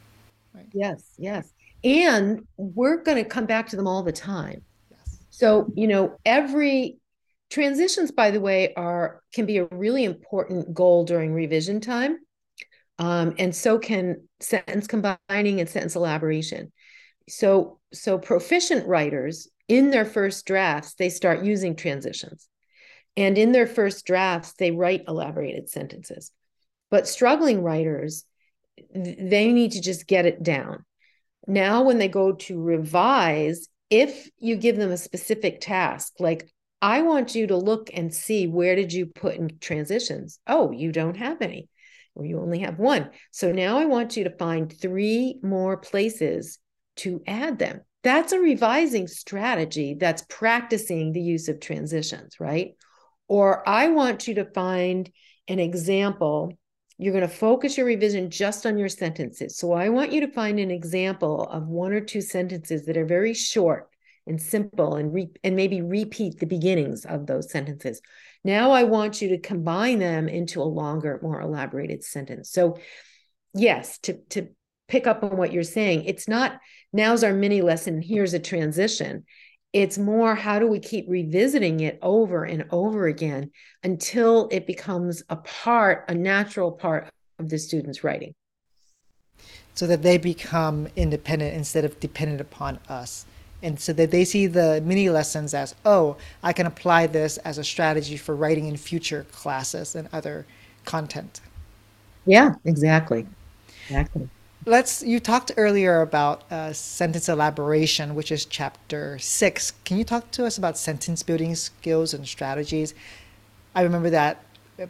Right? 0.54 0.68
Yes, 0.74 1.14
yes. 1.18 1.54
And 1.84 2.46
we're 2.58 2.98
going 2.98 3.18
to 3.18 3.24
come 3.24 3.46
back 3.46 3.70
to 3.70 3.76
them 3.76 3.88
all 3.88 4.04
the 4.04 4.12
time. 4.12 4.64
So, 5.32 5.72
you 5.76 5.88
know, 5.88 6.18
every 6.26 6.98
transitions, 7.50 8.12
by 8.12 8.32
the 8.32 8.40
way, 8.40 8.74
are 8.76 9.22
can 9.34 9.46
be 9.46 9.58
a 9.58 9.66
really 9.66 10.04
important 10.04 10.74
goal 10.74 11.06
during 11.06 11.34
revision 11.34 11.82
time. 11.82 12.20
Um, 13.00 13.34
and 13.40 13.56
so 13.56 13.80
can 13.80 14.28
sentence 14.40 14.88
combining 14.88 15.60
and 15.60 15.68
sentence 15.68 15.96
elaboration. 15.96 16.72
So, 17.28 17.80
so 17.94 18.18
proficient 18.18 18.88
writers 18.88 19.50
in 19.68 19.90
their 19.90 20.06
first 20.06 20.46
drafts, 20.46 20.94
they 20.96 21.10
start 21.10 21.44
using 21.44 21.76
transitions. 21.76 22.48
And 23.18 23.38
in 23.38 23.52
their 23.52 23.68
first 23.68 24.06
drafts, 24.06 24.54
they 24.54 24.72
write 24.72 25.06
elaborated 25.08 25.70
sentences. 25.70 26.32
But 26.90 27.08
struggling 27.08 27.64
writers, 27.64 28.26
they 28.94 29.52
need 29.52 29.74
to 29.74 29.82
just 29.82 30.08
get 30.08 30.26
it 30.26 30.44
down. 30.44 30.86
Now, 31.48 31.84
when 31.84 31.98
they 31.98 32.08
go 32.08 32.34
to 32.34 32.62
revise, 32.62 33.68
if 33.92 34.30
you 34.40 34.56
give 34.56 34.78
them 34.78 34.90
a 34.90 34.98
specific 34.98 35.62
task, 35.62 36.14
like 36.20 36.50
I 36.82 37.04
want 37.04 37.36
you 37.36 37.46
to 37.48 37.58
look 37.58 37.92
and 37.94 38.12
see 38.12 38.48
where 38.48 38.76
did 38.76 38.92
you 38.92 39.06
put 39.06 39.36
in 39.36 39.60
transitions? 39.60 40.40
Oh, 40.48 40.72
you 40.72 40.92
don't 40.92 41.18
have 41.18 41.42
any, 41.42 41.70
or 42.16 42.26
you 42.26 42.40
only 42.40 42.60
have 42.60 42.80
one. 42.80 43.12
So 43.30 43.52
now 43.52 43.78
I 43.78 43.86
want 43.86 44.18
you 44.18 44.24
to 44.24 44.38
find 44.38 44.72
three 44.72 45.40
more 45.44 45.78
places 45.78 46.58
to 46.98 47.22
add 47.28 47.60
them. 47.60 47.82
that's 48.04 48.34
a 48.34 48.40
revising 48.40 49.08
strategy 49.08 49.96
that's 50.00 50.26
practicing 50.28 51.12
the 51.12 51.22
use 51.22 51.48
of 51.50 51.60
transitions, 51.60 52.40
right? 52.40 52.72
Or 53.28 53.68
I 53.70 53.90
want 53.90 54.28
you 54.28 54.36
to 54.36 54.46
find 54.46 55.10
an 55.48 55.60
example. 55.60 56.54
You're 57.02 57.14
going 57.14 57.28
to 57.28 57.36
focus 57.36 57.78
your 57.78 57.88
revision 57.88 58.30
just 58.30 58.68
on 58.68 58.78
your 58.78 58.88
sentences. 58.88 59.58
So 59.58 59.74
I 59.74 59.90
want 59.90 60.12
you 60.12 60.22
to 60.22 60.28
find 60.28 60.60
an 60.60 60.70
example 60.70 61.46
of 61.46 61.68
one 61.68 61.94
or 61.94 62.02
two 62.02 62.22
sentences 62.22 62.86
that 62.86 62.96
are 62.96 63.08
very 63.08 63.34
short 63.34 63.90
and 64.28 64.40
simple 64.40 64.98
and 64.98 65.12
re- 65.12 65.32
and 65.44 65.56
maybe 65.56 65.82
repeat 65.82 66.38
the 66.38 66.46
beginnings 66.46 67.04
of 67.06 67.26
those 67.26 67.52
sentences. 67.52 68.04
Now 68.44 68.70
I 68.70 68.84
want 68.84 69.20
you 69.20 69.30
to 69.30 69.40
combine 69.40 69.98
them 69.98 70.30
into 70.30 70.62
a 70.62 70.64
longer, 70.64 71.20
more 71.24 71.42
elaborated 71.42 72.04
sentence. 72.04 72.52
So 72.52 72.78
yes, 73.56 73.98
to 74.04 74.20
to 74.30 74.50
pick 74.88 75.08
up 75.08 75.24
on 75.24 75.38
what 75.38 75.52
you're 75.52 75.64
saying, 75.64 76.06
it's 76.06 76.28
not 76.28 76.60
now's 76.94 77.24
our 77.24 77.34
mini 77.34 77.64
lesson, 77.64 78.00
here's 78.00 78.36
a 78.36 78.40
transition. 78.40 79.26
It's 79.74 79.98
more 79.98 80.36
how 80.36 80.60
do 80.60 80.68
we 80.68 80.80
keep 80.80 81.06
revisiting 81.08 81.80
it 81.80 81.98
over 82.02 82.44
and 82.44 82.66
over 82.72 83.08
again 83.08 83.52
until 83.84 84.50
it 84.52 84.68
becomes 84.68 85.24
a 85.30 85.38
part, 85.38 86.06
a 86.10 86.14
natural 86.14 86.72
part 86.72 87.08
of 87.40 87.48
the 87.50 87.58
student's 87.58 88.04
writing. 88.04 88.34
So 89.74 89.88
that 89.88 90.02
they 90.02 90.18
become 90.18 90.90
independent 90.98 91.56
instead 91.56 91.86
of 91.86 92.00
dependent 92.02 92.42
upon 92.42 92.80
us. 92.90 93.26
And 93.64 93.80
so 93.80 93.94
that 93.94 94.12
they 94.12 94.26
see 94.26 94.48
the 94.48 94.82
mini 94.84 95.10
lessons 95.10 95.54
as, 95.54 95.74
oh, 95.86 96.18
I 96.44 96.52
can 96.52 96.66
apply 96.66 97.08
this 97.08 97.38
as 97.38 97.58
a 97.58 97.64
strategy 97.64 98.18
for 98.18 98.36
writing 98.36 98.68
in 98.68 98.76
future 98.76 99.26
classes 99.32 99.96
and 99.96 100.10
other 100.12 100.46
content. 100.84 101.40
Yeah, 102.26 102.56
exactly. 102.66 103.26
Exactly 103.88 104.30
let's 104.66 105.02
you 105.02 105.20
talked 105.20 105.52
earlier 105.58 106.02
about 106.02 106.50
uh, 106.52 106.72
sentence 106.72 107.28
elaboration 107.28 108.16
which 108.16 108.32
is 108.32 108.46
chapter 108.46 109.18
six. 109.20 109.72
Can 109.86 109.98
you 109.98 110.04
talk 110.04 110.30
to 110.32 110.46
us 110.46 110.58
about 110.58 110.78
sentence 110.78 111.24
building 111.24 111.56
skills 111.56 112.14
and 112.14 112.28
strategies? 112.28 112.94
I 113.76 113.82
remember 113.84 114.10
that 114.12 114.44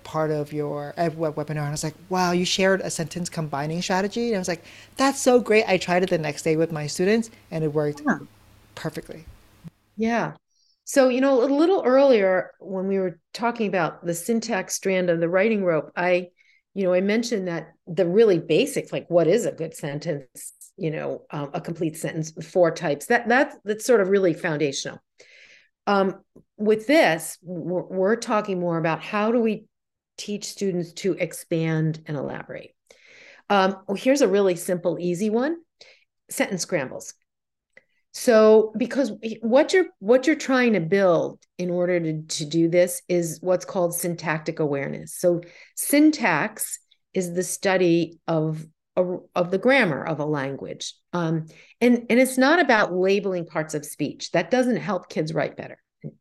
part 0.03 0.31
of 0.31 0.53
your 0.53 0.93
webinar 0.95 1.49
and 1.49 1.59
i 1.59 1.71
was 1.71 1.83
like 1.83 1.95
wow 2.07 2.31
you 2.31 2.45
shared 2.45 2.79
a 2.79 2.89
sentence 2.89 3.29
combining 3.29 3.81
strategy? 3.81 4.27
And 4.27 4.35
i 4.35 4.39
was 4.39 4.47
like 4.47 4.63
that's 4.97 5.19
so 5.19 5.39
great. 5.39 5.65
I 5.67 5.77
tried 5.77 6.03
it 6.03 6.09
the 6.09 6.17
next 6.17 6.43
day 6.43 6.55
with 6.55 6.71
my 6.71 6.87
students 6.87 7.29
and 7.49 7.63
it 7.63 7.73
worked 7.73 8.01
yeah. 8.05 8.19
perfectly. 8.75 9.25
Yeah. 9.95 10.33
So 10.83 11.09
you 11.09 11.21
know 11.21 11.43
a 11.43 11.45
little 11.45 11.83
earlier 11.85 12.51
when 12.59 12.87
we 12.87 12.99
were 12.99 13.19
talking 13.33 13.67
about 13.67 14.05
the 14.05 14.13
syntax 14.13 14.75
strand 14.75 15.09
of 15.09 15.19
the 15.19 15.29
writing 15.29 15.63
rope 15.63 15.91
i 15.95 16.27
you 16.73 16.85
know, 16.85 16.93
I 16.93 17.01
mentioned 17.01 17.47
that 17.47 17.73
the 17.87 18.05
really 18.05 18.39
basics, 18.39 18.93
like 18.93 19.09
what 19.09 19.27
is 19.27 19.45
a 19.45 19.51
good 19.51 19.75
sentence, 19.75 20.53
you 20.77 20.91
know, 20.91 21.23
um, 21.31 21.51
a 21.53 21.61
complete 21.61 21.97
sentence, 21.97 22.31
four 22.45 22.71
types, 22.71 23.07
that 23.07 23.27
that 23.29 23.55
that's 23.65 23.85
sort 23.85 24.01
of 24.01 24.09
really 24.09 24.33
foundational. 24.33 24.99
Um, 25.87 26.21
with 26.57 26.87
this, 26.87 27.37
we're, 27.41 27.83
we're 27.83 28.15
talking 28.15 28.59
more 28.59 28.77
about 28.77 29.03
how 29.03 29.31
do 29.31 29.39
we 29.39 29.65
teach 30.17 30.45
students 30.45 30.93
to 30.93 31.13
expand 31.13 32.01
and 32.05 32.15
elaborate. 32.15 32.75
Um, 33.49 33.77
well, 33.87 33.97
here's 33.97 34.21
a 34.21 34.27
really 34.27 34.55
simple, 34.55 34.97
easy 34.99 35.29
one: 35.29 35.57
sentence 36.29 36.61
scrambles. 36.61 37.13
So, 38.13 38.73
because 38.77 39.13
what 39.41 39.71
you're 39.71 39.85
what 39.99 40.27
you're 40.27 40.35
trying 40.35 40.73
to 40.73 40.81
build 40.81 41.39
in 41.57 41.69
order 41.69 41.99
to, 41.99 42.21
to 42.21 42.45
do 42.45 42.67
this 42.67 43.01
is 43.07 43.39
what's 43.41 43.63
called 43.63 43.95
syntactic 43.95 44.59
awareness. 44.59 45.15
So, 45.15 45.41
syntax 45.75 46.79
is 47.13 47.33
the 47.33 47.43
study 47.43 48.19
of 48.27 48.65
of 48.97 49.51
the 49.51 49.57
grammar 49.57 50.03
of 50.05 50.19
a 50.19 50.25
language, 50.25 50.93
um, 51.13 51.45
and 51.79 52.05
and 52.09 52.19
it's 52.19 52.37
not 52.37 52.59
about 52.59 52.93
labeling 52.93 53.45
parts 53.45 53.73
of 53.73 53.85
speech. 53.85 54.31
That 54.31 54.51
doesn't 54.51 54.77
help 54.77 55.07
kids 55.07 55.33
write 55.33 55.55
better, 55.55 55.77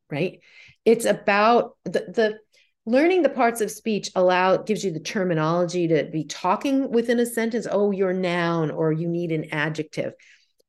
right? 0.09 0.39
It's 0.85 1.07
about 1.07 1.77
the 1.85 1.91
the 1.91 2.39
learning 2.87 3.23
the 3.23 3.29
parts 3.29 3.61
of 3.61 3.71
speech 3.71 4.11
allow 4.15 4.57
gives 4.59 4.85
you 4.85 4.93
the 4.93 5.01
terminology 5.01 5.89
to 5.89 6.05
be 6.05 6.25
talking 6.25 6.93
within 6.93 7.19
a 7.19 7.27
sentence. 7.27 7.67
Oh, 7.69 7.91
your 7.91 8.13
noun, 8.13 8.71
or 8.71 8.93
you 8.93 9.09
need 9.09 9.33
an 9.33 9.53
adjective 9.53 10.13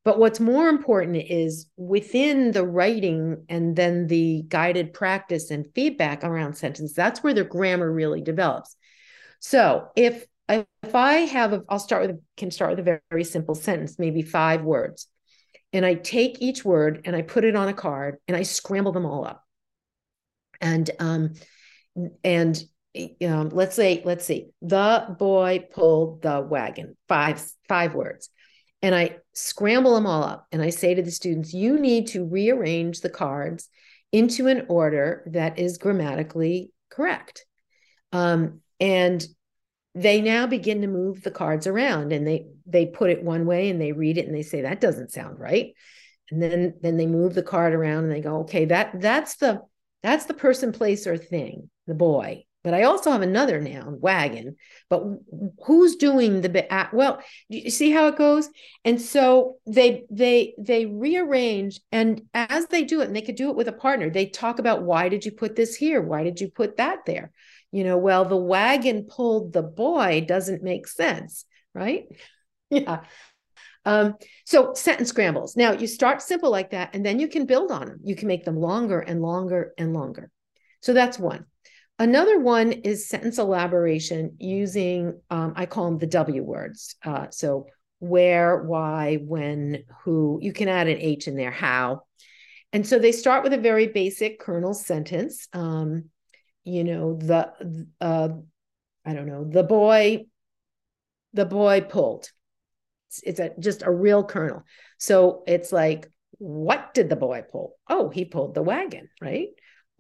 but 0.04 0.18
what's 0.18 0.40
more 0.40 0.68
important 0.68 1.18
is 1.18 1.68
within 1.78 2.52
the 2.52 2.66
writing 2.66 3.46
and 3.50 3.76
then 3.76 4.08
the 4.08 4.44
guided 4.48 4.94
practice 4.94 5.52
and 5.52 5.68
feedback 5.76 6.24
around 6.24 6.56
sentence, 6.56 6.94
that's 6.94 7.22
where 7.22 7.36
the 7.36 7.44
grammar 7.44 7.92
really 7.92 8.22
develops. 8.22 8.76
So 9.40 9.90
if 9.96 10.26
if 10.50 10.96
I 10.96 11.14
have 11.14 11.54
a, 11.54 11.64
I'll 11.70 11.80
start 11.80 12.08
with 12.08 12.20
can 12.36 12.52
start 12.52 12.72
with 12.72 12.88
a 12.88 13.02
very, 13.10 13.24
simple 13.24 13.56
sentence, 13.56 14.00
maybe 14.00 14.22
five 14.22 14.64
words. 14.64 15.08
And 15.72 15.86
I 15.86 15.94
take 15.94 16.42
each 16.42 16.66
word 16.66 17.02
and 17.06 17.16
I 17.16 17.22
put 17.22 17.46
it 17.46 17.56
on 17.56 17.70
a 17.70 17.74
card 17.74 18.18
and 18.28 18.36
I 18.36 18.44
scramble 18.44 18.92
them 18.92 19.06
all 19.06 19.26
up. 19.26 19.44
And 20.60 20.90
um 21.00 21.34
and 22.24 22.62
um, 23.26 23.50
let's 23.50 23.76
say 23.76 24.02
let's 24.04 24.26
see 24.26 24.50
the 24.62 25.16
boy 25.18 25.66
pulled 25.72 26.24
the 26.24 26.42
wagon 26.42 26.98
five 27.08 27.42
five 27.70 27.94
words 27.94 28.30
and 28.82 28.96
I 28.96 29.18
scramble 29.34 29.96
them 29.96 30.08
all 30.08 30.24
up 30.24 30.48
and 30.52 30.62
I 30.62 30.70
say 30.70 30.94
to 30.94 31.02
the 31.02 31.12
students, 31.12 31.54
you 31.54 31.80
need 31.80 32.08
to 32.08 32.26
rearrange 32.26 33.02
the 33.02 33.10
cards 33.10 33.70
into 34.12 34.48
an 34.48 34.66
order 34.68 35.24
that 35.28 35.60
is 35.60 35.78
grammatically 35.78 36.72
correct. 36.90 37.46
Um, 38.12 38.62
and 38.80 39.26
they 39.94 40.22
now 40.22 40.48
begin 40.48 40.82
to 40.82 40.88
move 40.88 41.22
the 41.22 41.32
cards 41.32 41.68
around 41.68 42.14
and 42.14 42.26
they 42.26 42.48
they 42.66 42.86
put 42.86 43.10
it 43.10 43.24
one 43.24 43.46
way 43.46 43.70
and 43.70 43.80
they 43.80 43.92
read 43.92 44.18
it 44.18 44.26
and 44.26 44.36
they 44.36 44.42
say 44.42 44.62
that 44.62 44.80
doesn't 44.80 45.12
sound 45.12 45.38
right 45.38 45.74
and 46.30 46.42
then 46.42 46.74
then 46.82 46.96
they 46.96 47.08
move 47.08 47.34
the 47.34 47.44
card 47.44 47.74
around 47.74 48.06
and 48.06 48.12
they 48.12 48.22
go 48.22 48.40
okay 48.40 48.66
that 48.66 49.02
that's 49.02 49.36
the 49.36 49.60
that's 50.02 50.26
the 50.26 50.34
person 50.34 50.72
place 50.72 51.08
or 51.08 51.18
thing 51.18 51.70
the 51.88 51.94
boy 51.94 52.44
but 52.64 52.74
I 52.74 52.84
also 52.84 53.12
have 53.12 53.22
another 53.22 53.60
noun, 53.60 54.00
wagon. 54.00 54.56
But 54.90 55.04
who's 55.66 55.96
doing 55.96 56.42
the 56.42 56.90
well? 56.94 57.22
You 57.50 57.72
see 57.72 57.92
how 57.92 58.08
it 58.08 58.18
goes, 58.18 58.50
and 58.86 59.02
so 59.02 59.58
they 59.66 60.04
they 60.12 60.54
they 60.60 60.86
rearrange, 60.86 61.82
and 61.92 62.22
as 62.34 62.68
they 62.68 62.84
do 62.84 63.02
it, 63.02 63.08
and 63.08 63.16
they 63.16 63.22
could 63.22 63.36
do 63.36 63.50
it 63.50 63.56
with 63.56 63.68
a 63.68 63.74
partner. 63.74 64.10
They 64.10 64.28
talk 64.28 64.60
about 64.60 64.84
why 64.84 65.10
did 65.10 65.26
you 65.26 65.32
put 65.32 65.56
this 65.56 65.76
here? 65.76 66.02
Why 66.02 66.24
did 66.24 66.40
you 66.40 66.50
put 66.50 66.78
that 66.78 67.06
there? 67.06 67.32
You 67.72 67.84
know, 67.84 67.98
well, 67.98 68.26
the 68.26 68.38
wagon 68.38 69.08
pulled 69.10 69.54
the 69.54 69.64
boy 69.64 70.26
doesn't 70.28 70.64
make 70.64 70.88
sense, 70.88 71.46
right? 71.74 72.06
Yeah. 72.74 73.02
Um, 73.84 74.16
so 74.46 74.74
sentence 74.76 75.10
scrambles. 75.10 75.58
Now 75.58 75.74
you 75.74 75.88
start 75.88 76.22
simple 76.22 76.52
like 76.52 76.70
that, 76.72 76.96
and 76.96 77.06
then 77.06 77.20
you 77.20 77.28
can 77.28 77.46
build 77.46 77.70
on 77.70 77.88
them. 77.88 78.00
You 78.04 78.16
can 78.16 78.30
make 78.30 78.46
them 78.46 78.56
longer 78.56 79.02
and 79.02 79.22
longer 79.22 79.74
and 79.78 79.94
longer. 79.94 80.32
So 80.82 80.94
that's 80.94 81.20
one. 81.20 81.46
Another 82.02 82.40
one 82.40 82.72
is 82.72 83.08
sentence 83.08 83.38
elaboration 83.38 84.36
using, 84.40 85.22
um, 85.30 85.54
I 85.56 85.68
call 85.68 85.86
them 85.86 86.00
the 86.00 86.08
W 86.08 86.42
words. 86.42 86.96
Uh, 87.06 87.28
so 87.30 87.68
where, 88.00 88.64
why, 88.64 89.18
when, 89.18 89.84
who. 90.04 90.40
You 90.42 90.52
can 90.52 90.68
add 90.68 90.88
an 90.88 90.98
H 90.98 91.28
in 91.28 91.36
there, 91.36 91.52
how. 91.52 92.02
And 92.74 92.88
so 92.88 92.98
they 92.98 93.12
start 93.12 93.44
with 93.44 93.54
a 93.54 93.60
very 93.60 93.86
basic 93.86 94.40
kernel 94.40 94.74
sentence. 94.74 95.48
Um, 95.54 96.06
you 96.64 96.84
know, 96.84 97.20
the, 97.20 97.88
uh, 98.02 98.30
I 99.06 99.14
don't 99.14 99.28
know, 99.28 99.44
the 99.44 99.62
boy, 99.62 100.26
the 101.34 101.46
boy 101.46 101.82
pulled. 101.82 102.32
It's, 103.10 103.22
it's 103.24 103.40
a, 103.40 103.52
just 103.60 103.84
a 103.84 103.92
real 103.92 104.24
kernel. 104.24 104.64
So 104.98 105.44
it's 105.46 105.72
like, 105.72 106.10
what 106.40 106.96
did 106.96 107.10
the 107.10 107.16
boy 107.16 107.44
pull? 107.48 107.78
Oh, 107.88 108.10
he 108.10 108.26
pulled 108.26 108.56
the 108.56 108.64
wagon, 108.64 109.10
right? 109.22 109.50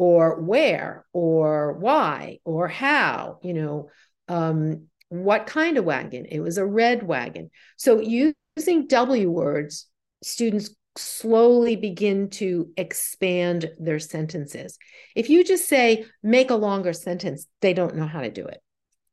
Or 0.01 0.41
where 0.41 1.05
or 1.13 1.73
why 1.73 2.39
or 2.43 2.67
how 2.67 3.37
you 3.43 3.53
know 3.53 3.87
um, 4.27 4.87
what 5.09 5.45
kind 5.45 5.77
of 5.77 5.85
wagon? 5.85 6.25
It 6.25 6.39
was 6.39 6.57
a 6.57 6.65
red 6.65 7.03
wagon. 7.03 7.51
So 7.77 7.99
using 7.99 8.87
w 8.87 9.29
words 9.29 9.87
students 10.23 10.73
slowly 10.97 11.75
begin 11.75 12.31
to 12.31 12.71
expand 12.77 13.69
their 13.77 13.99
sentences. 13.99 14.79
If 15.15 15.29
you 15.29 15.43
just 15.43 15.69
say 15.69 16.05
make 16.23 16.49
a 16.49 16.55
longer 16.55 16.93
sentence 16.93 17.45
they 17.61 17.75
don't 17.75 17.95
know 17.95 18.07
how 18.07 18.21
to 18.21 18.31
do 18.31 18.47
it. 18.47 18.59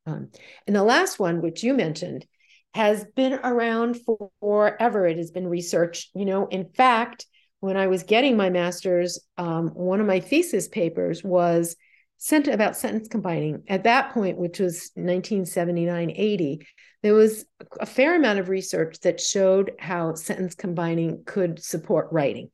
Um, 0.07 0.31
and 0.67 0.75
the 0.75 0.85
last 0.85 1.19
one 1.19 1.43
which 1.43 1.63
you 1.63 1.75
mentioned 1.75 2.25
has 2.73 3.05
been 3.15 3.35
around 3.35 4.01
for 4.07 4.31
forever. 4.41 5.07
It 5.07 5.19
has 5.19 5.33
been 5.33 5.49
researched 5.49 6.13
you 6.15 6.25
know. 6.25 6.47
In 6.47 6.71
fact 6.71 7.27
when 7.61 7.77
I 7.77 7.89
was 7.89 8.03
getting 8.03 8.37
my 8.37 8.51
master's, 8.51 9.19
um, 9.37 9.69
one 9.69 10.01
of 10.01 10.07
my 10.07 10.21
thesis 10.21 10.69
papers 10.69 11.25
was 11.25 11.77
sent 12.19 12.49
about 12.49 12.77
sentence 12.77 13.09
combining. 13.09 13.63
At 13.69 13.85
that 13.85 14.13
point, 14.13 14.39
which 14.39 14.59
was 14.59 14.91
1979 14.95 16.11
80, 16.11 16.67
there 17.03 17.15
was 17.15 17.45
a 17.81 17.87
fair 17.87 18.17
amount 18.17 18.39
of 18.39 18.49
research 18.49 19.01
that 19.01 19.21
showed 19.21 19.73
how 19.79 20.15
sentence 20.15 20.55
combining 20.55 21.23
could 21.25 21.63
support 21.63 22.09
writing. 22.11 22.51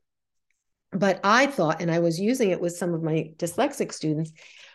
But 0.91 1.19
I 1.23 1.47
thought, 1.47 1.81
and 1.81 1.91
I 1.91 1.99
was 1.99 2.19
using 2.19 2.51
it 2.51 2.61
with 2.61 2.77
some 2.77 2.93
of 2.93 3.03
my 3.03 3.31
dyslexic 3.37 3.91
students, 3.91 4.31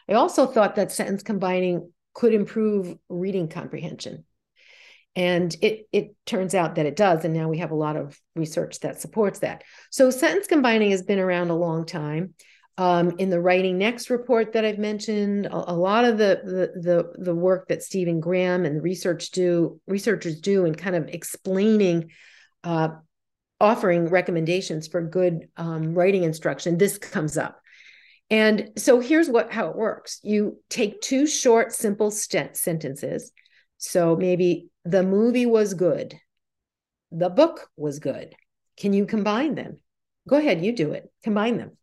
I 0.09 0.14
also 0.14 0.47
thought 0.47 0.76
that 0.76 0.93
sentence 0.93 1.22
combining 1.22 1.93
could 2.14 2.35
improve 2.35 2.97
reading 3.09 3.49
comprehension. 3.49 4.24
And 5.16 5.54
it 5.61 5.88
it 5.92 6.14
turns 6.24 6.54
out 6.54 6.76
that 6.76 6.86
it 6.86 6.94
does, 6.94 7.24
and 7.24 7.34
now 7.34 7.48
we 7.48 7.58
have 7.58 7.72
a 7.72 7.76
lot 7.76 7.96
of 7.96 8.18
research 8.36 8.78
that 8.80 9.00
supports 9.00 9.40
that. 9.40 9.64
So 9.90 10.11
sentence 10.11 10.46
combining 10.46 10.92
has 10.92 11.02
been 11.02 11.18
around 11.18 11.50
a 11.50 11.56
long 11.56 11.84
time. 11.84 12.34
Um, 12.78 13.16
in 13.18 13.28
the 13.28 13.40
Writing 13.40 13.76
Next 13.76 14.08
report 14.08 14.54
that 14.54 14.64
I've 14.64 14.78
mentioned, 14.78 15.44
a, 15.46 15.72
a 15.72 15.74
lot 15.74 16.06
of 16.06 16.16
the, 16.16 16.40
the, 16.44 16.80
the 16.80 17.24
the 17.24 17.34
work 17.34 17.68
that 17.68 17.82
Stephen 17.82 18.20
Graham 18.20 18.64
and 18.64 18.82
research 18.82 19.32
do 19.32 19.80
researchers 19.86 20.40
do 20.40 20.64
in 20.64 20.74
kind 20.74 20.96
of 20.96 21.08
explaining, 21.08 22.11
uh, 22.64 22.90
offering 23.61 24.08
recommendations 24.08 24.88
for 24.88 25.02
good 25.02 25.48
um, 25.58 25.92
writing 25.92 26.22
instruction, 26.22 26.78
this 26.78 26.96
comes 26.96 27.36
up. 27.36 27.61
And 28.30 28.70
so 28.78 29.00
here's 29.00 29.28
what 29.28 29.52
how 29.52 29.68
it 29.68 29.76
works: 29.76 30.20
you 30.22 30.62
take 30.70 31.02
two 31.02 31.26
short, 31.26 31.72
simple 31.72 32.11
st- 32.11 32.56
sentences. 32.56 33.32
So 33.81 34.14
maybe 34.14 34.68
the 34.85 35.03
movie 35.03 35.47
was 35.47 35.72
good, 35.72 36.14
the 37.11 37.31
book 37.31 37.70
was 37.76 37.99
good. 37.99 38.35
Can 38.76 38.93
you 38.93 39.07
combine 39.07 39.55
them? 39.55 39.78
Go 40.28 40.37
ahead, 40.37 40.62
you 40.62 40.72
do 40.72 40.93
it. 40.93 41.11
Combine 41.24 41.57
them. 41.57 41.76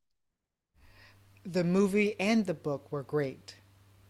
The 1.43 1.63
movie 1.63 2.17
and 2.19 2.45
the 2.45 2.53
book 2.53 2.91
were 2.91 3.03
great. 3.03 3.55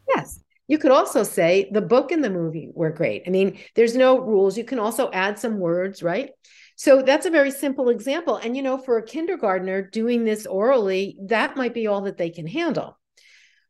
Yes. 0.08 0.40
You 0.68 0.78
could 0.78 0.92
also 0.92 1.24
say 1.24 1.70
the 1.72 1.82
book 1.82 2.12
and 2.12 2.22
the 2.22 2.30
movie 2.30 2.70
were 2.74 2.92
great. 2.92 3.24
I 3.26 3.30
mean, 3.30 3.58
there's 3.76 3.96
no 3.96 4.20
rules. 4.20 4.58
You 4.58 4.66
can 4.66 4.80
also 4.80 5.10
add 5.12 5.40
some 5.40 5.58
words, 5.58 6.04
right? 6.04 6.32
So 6.76 7.02
that's 7.02 7.26
a 7.26 7.32
very 7.32 7.52
simple 7.52 7.88
example. 7.88 8.36
And, 8.36 8.56
you 8.58 8.64
know, 8.64 8.78
for 8.78 8.98
a 8.98 9.06
kindergartner 9.06 9.82
doing 9.82 10.26
this 10.26 10.46
orally, 10.46 11.18
that 11.28 11.56
might 11.56 11.74
be 11.74 11.88
all 11.88 12.02
that 12.02 12.18
they 12.18 12.32
can 12.32 12.48
handle. 12.48 13.00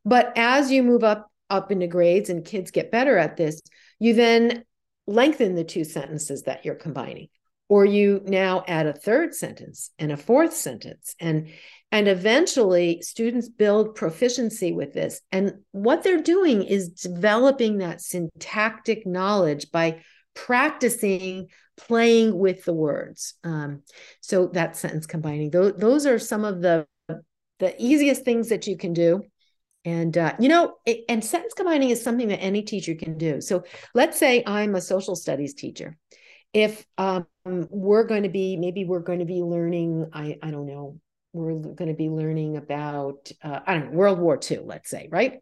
But 0.04 0.34
as 0.36 0.72
you 0.72 0.82
move 0.82 1.04
up, 1.04 1.30
up 1.50 1.72
into 1.72 1.88
grades 1.88 2.30
and 2.30 2.44
kids 2.44 2.72
get 2.72 2.92
better 2.92 3.16
at 3.18 3.38
this, 3.38 3.62
you 4.00 4.14
then 4.14 4.64
lengthen 5.06 5.56
the 5.56 5.64
two 5.64 5.84
sentences 5.84 6.44
that 6.44 6.66
you're 6.66 6.76
combining 6.76 7.30
or 7.70 7.86
you 7.86 8.22
now 8.26 8.64
add 8.68 8.88
a 8.88 8.94
third 8.94 9.36
sentence 9.36 9.92
and 10.00 10.12
a 10.12 10.18
fourth 10.18 10.54
sentence. 10.54 11.16
And 11.20 11.50
and 11.92 12.08
eventually 12.08 13.02
students 13.02 13.48
build 13.48 13.96
proficiency 13.96 14.74
with 14.74 14.94
this. 14.94 15.22
And 15.32 15.60
what 15.72 16.04
they're 16.04 16.22
doing 16.22 16.64
is 16.64 16.90
developing 16.90 17.78
that 17.78 18.02
syntactic 18.02 19.08
knowledge 19.08 19.72
by 19.72 20.02
practicing 20.34 21.48
playing 21.78 22.38
with 22.38 22.66
the 22.66 22.74
words. 22.74 23.36
Um, 23.44 23.84
so 24.20 24.48
that 24.48 24.76
sentence 24.76 25.06
combining 25.06 25.50
those, 25.50 25.74
those 25.78 26.06
are 26.06 26.20
some 26.20 26.44
of 26.44 26.62
the 26.62 26.86
the 27.60 27.74
easiest 27.80 28.24
things 28.24 28.50
that 28.50 28.68
you 28.68 28.78
can 28.78 28.94
do 28.94 29.24
and 29.88 30.18
uh, 30.18 30.34
you 30.38 30.50
know 30.50 30.76
it, 30.86 31.06
and 31.08 31.24
sentence 31.24 31.54
combining 31.54 31.92
is 31.92 32.04
something 32.04 32.28
that 32.28 32.42
any 32.42 32.62
teacher 32.62 32.94
can 32.94 33.18
do. 33.18 33.40
So 33.40 33.64
let's 33.94 34.20
say 34.20 34.44
i'm 34.46 34.76
a 34.76 34.82
social 34.82 35.16
studies 35.16 35.54
teacher. 35.54 35.98
If 36.54 36.86
um, 36.98 37.26
we're 37.46 38.04
going 38.04 38.24
to 38.24 38.30
be 38.30 38.58
maybe 38.58 38.84
we're 38.84 39.00
going 39.00 39.20
to 39.20 39.26
be 39.26 39.42
learning 39.42 40.10
i 40.14 40.38
i 40.44 40.52
don't 40.52 40.66
know 40.66 41.00
we're 41.32 41.54
going 41.60 41.90
to 41.90 41.94
be 41.94 42.10
learning 42.10 42.58
about 42.58 43.32
uh, 43.42 43.60
i 43.66 43.74
don't 43.74 43.92
know 43.92 43.98
world 43.98 44.20
war 44.20 44.40
ii 44.52 44.60
let's 44.60 44.90
say 44.90 45.08
right? 45.10 45.40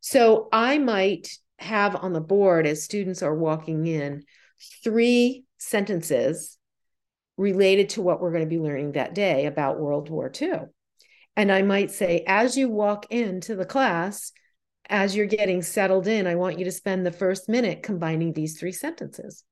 So 0.00 0.48
i 0.50 0.78
might 0.78 1.28
have 1.58 1.94
on 1.94 2.14
the 2.14 2.20
board 2.20 2.66
as 2.66 2.82
students 2.82 3.22
are 3.22 3.34
walking 3.34 3.86
in 3.86 4.24
three 4.82 5.44
sentences 5.58 6.56
related 7.36 7.90
to 7.90 8.02
what 8.02 8.20
we're 8.20 8.30
going 8.30 8.48
to 8.48 8.56
be 8.56 8.58
learning 8.58 8.92
that 8.92 9.14
day 9.14 9.44
about 9.44 9.78
world 9.78 10.08
war 10.08 10.32
ii 10.40 10.52
and 11.36 11.50
i 11.50 11.62
might 11.62 11.90
say 11.90 12.24
as 12.26 12.56
you 12.56 12.68
walk 12.68 13.06
into 13.10 13.54
the 13.54 13.64
class 13.64 14.32
as 14.88 15.16
you're 15.16 15.26
getting 15.26 15.62
settled 15.62 16.06
in 16.06 16.26
i 16.26 16.34
want 16.34 16.58
you 16.58 16.64
to 16.64 16.72
spend 16.72 17.04
the 17.04 17.12
first 17.12 17.48
minute 17.48 17.82
combining 17.82 18.32
these 18.32 18.58
three 18.58 18.72
sentences. 18.72 19.44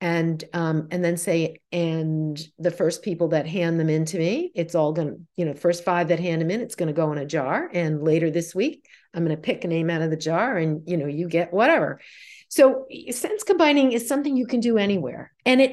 And 0.00 0.44
um, 0.52 0.88
and 0.90 1.02
then 1.02 1.16
say 1.16 1.60
and 1.72 2.38
the 2.58 2.72
first 2.72 3.02
people 3.02 3.28
that 3.28 3.46
hand 3.46 3.80
them 3.80 3.88
in 3.88 4.04
to 4.06 4.18
me 4.18 4.50
it's 4.54 4.74
all 4.74 4.92
to 5.08 5.20
you 5.36 5.46
know 5.46 5.54
first 5.54 5.82
five 5.82 6.08
that 6.08 6.18
hand 6.18 6.42
them 6.42 6.50
in 6.50 6.60
it's 6.60 6.74
to 6.88 6.92
go 6.92 7.10
in 7.12 7.16
a 7.16 7.24
jar. 7.24 7.70
And 7.72 8.02
later 8.02 8.30
this 8.30 8.54
week 8.54 8.86
i'm 9.14 9.24
to 9.34 9.42
pick 9.42 9.64
a 9.64 9.68
name 9.68 9.88
out 9.88 10.02
of 10.02 10.10
the 10.10 10.16
jar 10.16 10.58
and 10.58 10.82
you 10.86 10.96
know 10.96 11.06
you 11.06 11.28
get 11.28 11.54
whatever. 11.54 12.00
So 12.48 12.86
sentence 13.10 13.44
combining 13.44 13.92
is 13.92 14.06
something 14.06 14.36
you 14.36 14.46
can 14.46 14.60
do 14.60 14.78
anywhere. 14.78 15.32
And 15.46 15.60
it 15.60 15.72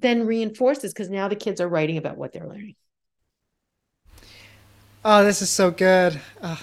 then 0.00 0.26
reinforces 0.26 0.92
because 0.92 1.10
now 1.10 1.28
the 1.28 1.34
kids 1.34 1.60
are 1.60 1.68
writing 1.68 1.96
about 1.96 2.16
what 2.16 2.32
they're 2.32 2.48
learning 2.48 2.76
oh 5.04 5.24
this 5.24 5.42
is 5.42 5.50
so 5.50 5.70
good 5.70 6.20
uh, 6.40 6.56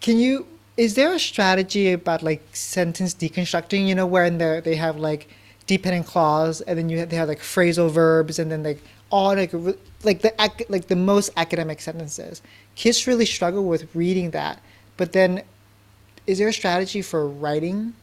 can 0.00 0.18
you 0.18 0.46
is 0.76 0.94
there 0.94 1.12
a 1.12 1.18
strategy 1.18 1.92
about 1.92 2.22
like 2.22 2.42
sentence 2.54 3.14
deconstructing 3.14 3.86
you 3.86 3.94
know 3.94 4.06
where 4.06 4.24
in 4.24 4.38
there 4.38 4.60
they 4.60 4.76
have 4.76 4.96
like 4.96 5.28
dependent 5.66 6.06
clause, 6.06 6.60
and 6.62 6.78
then 6.78 6.88
you 6.88 6.98
have, 6.98 7.10
they 7.10 7.16
have 7.16 7.28
like 7.28 7.40
phrasal 7.40 7.90
verbs, 7.90 8.38
and 8.38 8.50
then 8.50 8.62
like 8.62 8.82
all 9.10 9.34
like 9.34 9.52
like 10.04 10.20
the 10.22 10.32
like 10.68 10.88
the 10.88 10.96
most 10.96 11.30
academic 11.36 11.80
sentences. 11.80 12.42
Kids 12.74 13.06
really 13.06 13.26
struggle 13.26 13.64
with 13.64 13.94
reading 13.94 14.30
that. 14.30 14.60
But 14.96 15.12
then, 15.12 15.42
is 16.26 16.38
there 16.38 16.48
a 16.48 16.52
strategy 16.52 17.02
for 17.02 17.26
writing? 17.26 17.94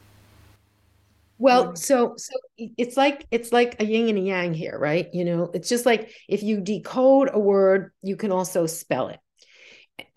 Well, 1.40 1.76
so 1.78 2.16
so 2.18 2.34
it's 2.58 2.98
like 2.98 3.26
it's 3.32 3.54
like 3.54 3.82
a 3.82 3.86
yin 3.86 4.10
and 4.10 4.18
a 4.18 4.22
yang 4.22 4.54
here, 4.54 4.78
right? 4.78 5.08
You 5.14 5.24
know, 5.24 5.50
it's 5.54 5.70
just 5.70 5.86
like 5.86 6.12
if 6.28 6.44
you 6.44 6.60
decode 6.60 7.30
a 7.34 7.40
word, 7.40 7.92
you 8.04 8.18
can 8.18 8.32
also 8.32 8.66
spell 8.66 9.08
it. 9.08 9.20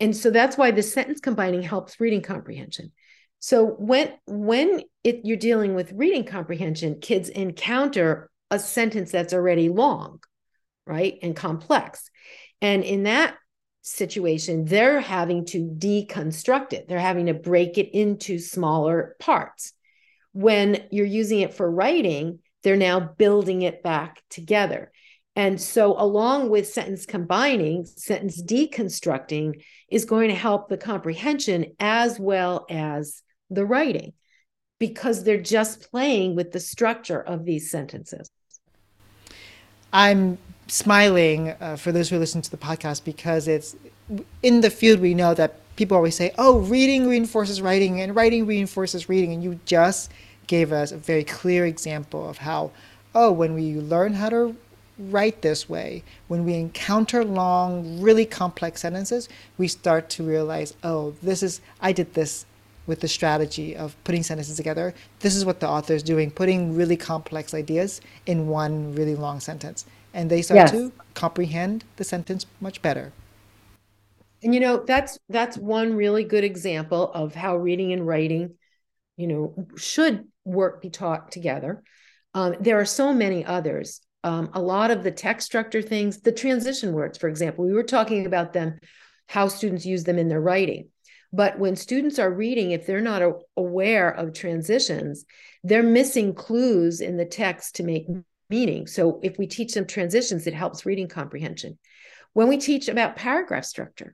And 0.01 0.15
so 0.15 0.31
that's 0.31 0.57
why 0.57 0.71
the 0.71 0.83
sentence 0.83 1.21
combining 1.21 1.61
helps 1.61 1.99
reading 1.99 2.21
comprehension. 2.21 2.91
So 3.39 3.65
when 3.65 4.11
when 4.25 4.81
it, 5.05 5.21
you're 5.23 5.37
dealing 5.37 5.75
with 5.75 5.93
reading 5.93 6.25
comprehension, 6.25 6.99
kids 6.99 7.29
encounter 7.29 8.29
a 8.51 8.59
sentence 8.59 9.11
that's 9.11 9.33
already 9.33 9.69
long, 9.69 10.19
right, 10.85 11.17
and 11.21 11.35
complex, 11.35 12.09
and 12.61 12.83
in 12.83 13.03
that 13.03 13.35
situation, 13.81 14.65
they're 14.65 15.01
having 15.01 15.45
to 15.45 15.59
deconstruct 15.59 16.73
it. 16.73 16.87
They're 16.87 16.99
having 16.99 17.27
to 17.27 17.33
break 17.33 17.77
it 17.77 17.97
into 17.97 18.39
smaller 18.39 19.15
parts. 19.19 19.73
When 20.33 20.83
you're 20.91 21.05
using 21.05 21.39
it 21.39 21.53
for 21.53 21.69
writing, 21.69 22.39
they're 22.63 22.75
now 22.75 22.99
building 22.99 23.61
it 23.61 23.83
back 23.83 24.21
together. 24.29 24.91
And 25.35 25.59
so, 25.59 25.99
along 25.99 26.49
with 26.49 26.67
sentence 26.67 27.05
combining, 27.05 27.85
sentence 27.85 28.41
deconstructing 28.41 29.63
is 29.89 30.05
going 30.05 30.29
to 30.29 30.35
help 30.35 30.69
the 30.69 30.77
comprehension 30.77 31.73
as 31.79 32.19
well 32.19 32.65
as 32.69 33.23
the 33.49 33.65
writing 33.65 34.13
because 34.79 35.23
they're 35.23 35.41
just 35.41 35.89
playing 35.91 36.35
with 36.35 36.51
the 36.51 36.59
structure 36.59 37.19
of 37.19 37.45
these 37.45 37.71
sentences. 37.71 38.29
I'm 39.91 40.37
smiling 40.67 41.49
uh, 41.59 41.77
for 41.77 41.91
those 41.91 42.09
who 42.09 42.19
listen 42.19 42.41
to 42.41 42.51
the 42.51 42.57
podcast 42.57 43.03
because 43.03 43.47
it's 43.47 43.75
in 44.41 44.61
the 44.61 44.69
field 44.69 44.99
we 44.99 45.13
know 45.13 45.33
that 45.33 45.59
people 45.75 45.97
always 45.97 46.15
say, 46.15 46.31
oh, 46.37 46.59
reading 46.59 47.07
reinforces 47.07 47.61
writing 47.61 48.01
and 48.01 48.15
writing 48.15 48.45
reinforces 48.45 49.09
reading. 49.09 49.33
And 49.33 49.43
you 49.43 49.59
just 49.65 50.11
gave 50.47 50.71
us 50.71 50.91
a 50.91 50.97
very 50.97 51.23
clear 51.23 51.65
example 51.65 52.27
of 52.29 52.39
how, 52.39 52.71
oh, 53.15 53.31
when 53.31 53.53
we 53.53 53.75
learn 53.75 54.13
how 54.13 54.29
to 54.29 54.55
write 54.97 55.41
this 55.41 55.67
way, 55.67 56.03
when 56.27 56.45
we 56.45 56.53
encounter 56.53 57.23
long, 57.23 58.01
really 58.01 58.25
complex 58.25 58.81
sentences, 58.81 59.27
we 59.57 59.67
start 59.67 60.09
to 60.09 60.23
realize, 60.23 60.75
oh, 60.83 61.15
this 61.21 61.41
is, 61.41 61.61
I 61.81 61.91
did 61.91 62.13
this 62.13 62.45
with 62.85 62.99
the 62.99 63.07
strategy 63.07 63.75
of 63.75 63.95
putting 64.03 64.23
sentences 64.23 64.57
together. 64.57 64.93
This 65.21 65.35
is 65.35 65.45
what 65.45 65.59
the 65.59 65.69
author 65.69 65.93
is 65.93 66.03
doing, 66.03 66.29
putting 66.29 66.75
really 66.75 66.97
complex 66.97 67.53
ideas 67.53 68.01
in 68.25 68.47
one 68.47 68.93
really 68.93 69.15
long 69.15 69.39
sentence. 69.39 69.85
And 70.13 70.29
they 70.29 70.41
start 70.41 70.57
yes. 70.57 70.71
to 70.71 70.91
comprehend 71.13 71.85
the 71.95 72.03
sentence 72.03 72.45
much 72.59 72.81
better. 72.81 73.13
And 74.43 74.53
you 74.53 74.59
know, 74.59 74.83
that's 74.85 75.17
that's 75.29 75.57
one 75.57 75.95
really 75.95 76.23
good 76.23 76.43
example 76.43 77.11
of 77.11 77.33
how 77.33 77.57
reading 77.57 77.93
and 77.93 78.05
writing, 78.05 78.55
you 79.17 79.27
know, 79.27 79.67
should 79.77 80.27
work 80.45 80.81
be 80.81 80.89
taught 80.89 81.31
together. 81.31 81.83
Um, 82.33 82.55
there 82.59 82.79
are 82.79 82.85
so 82.85 83.13
many 83.13 83.45
others. 83.45 84.01
Um, 84.25 84.49
a 84.53 84.61
lot 84.61 84.91
of 84.91 85.03
the 85.03 85.11
text 85.11 85.45
structure 85.45 85.81
things, 85.81 86.21
the 86.21 86.31
transition 86.31 86.93
words, 86.93 87.17
for 87.17 87.27
example, 87.27 87.65
we 87.65 87.73
were 87.73 87.83
talking 87.83 88.25
about 88.25 88.53
them, 88.53 88.79
how 89.27 89.49
students 89.49 89.85
use 89.85 90.05
them 90.05 90.17
in 90.17 90.29
their 90.29 90.39
writing 90.39 90.89
but 91.33 91.57
when 91.57 91.75
students 91.75 92.19
are 92.19 92.31
reading, 92.31 92.71
if 92.71 92.85
they're 92.85 93.01
not 93.01 93.23
aware 93.57 94.09
of 94.09 94.33
transitions, 94.33 95.25
they're 95.63 95.81
missing 95.81 96.35
clues 96.35 97.01
in 97.01 97.17
the 97.17 97.25
text 97.25 97.75
to 97.75 97.83
make 97.83 98.05
meaning. 98.51 98.85
So 98.85 99.19
if 99.23 99.39
we 99.39 99.47
teach 99.47 99.73
them 99.73 99.87
transitions, 99.87 100.45
it 100.45 100.53
helps 100.53 100.85
reading 100.85 101.07
comprehension. 101.07 101.79
When 102.33 102.47
we 102.47 102.57
teach 102.57 102.87
about 102.87 103.15
paragraph 103.15 103.65
structure, 103.65 104.13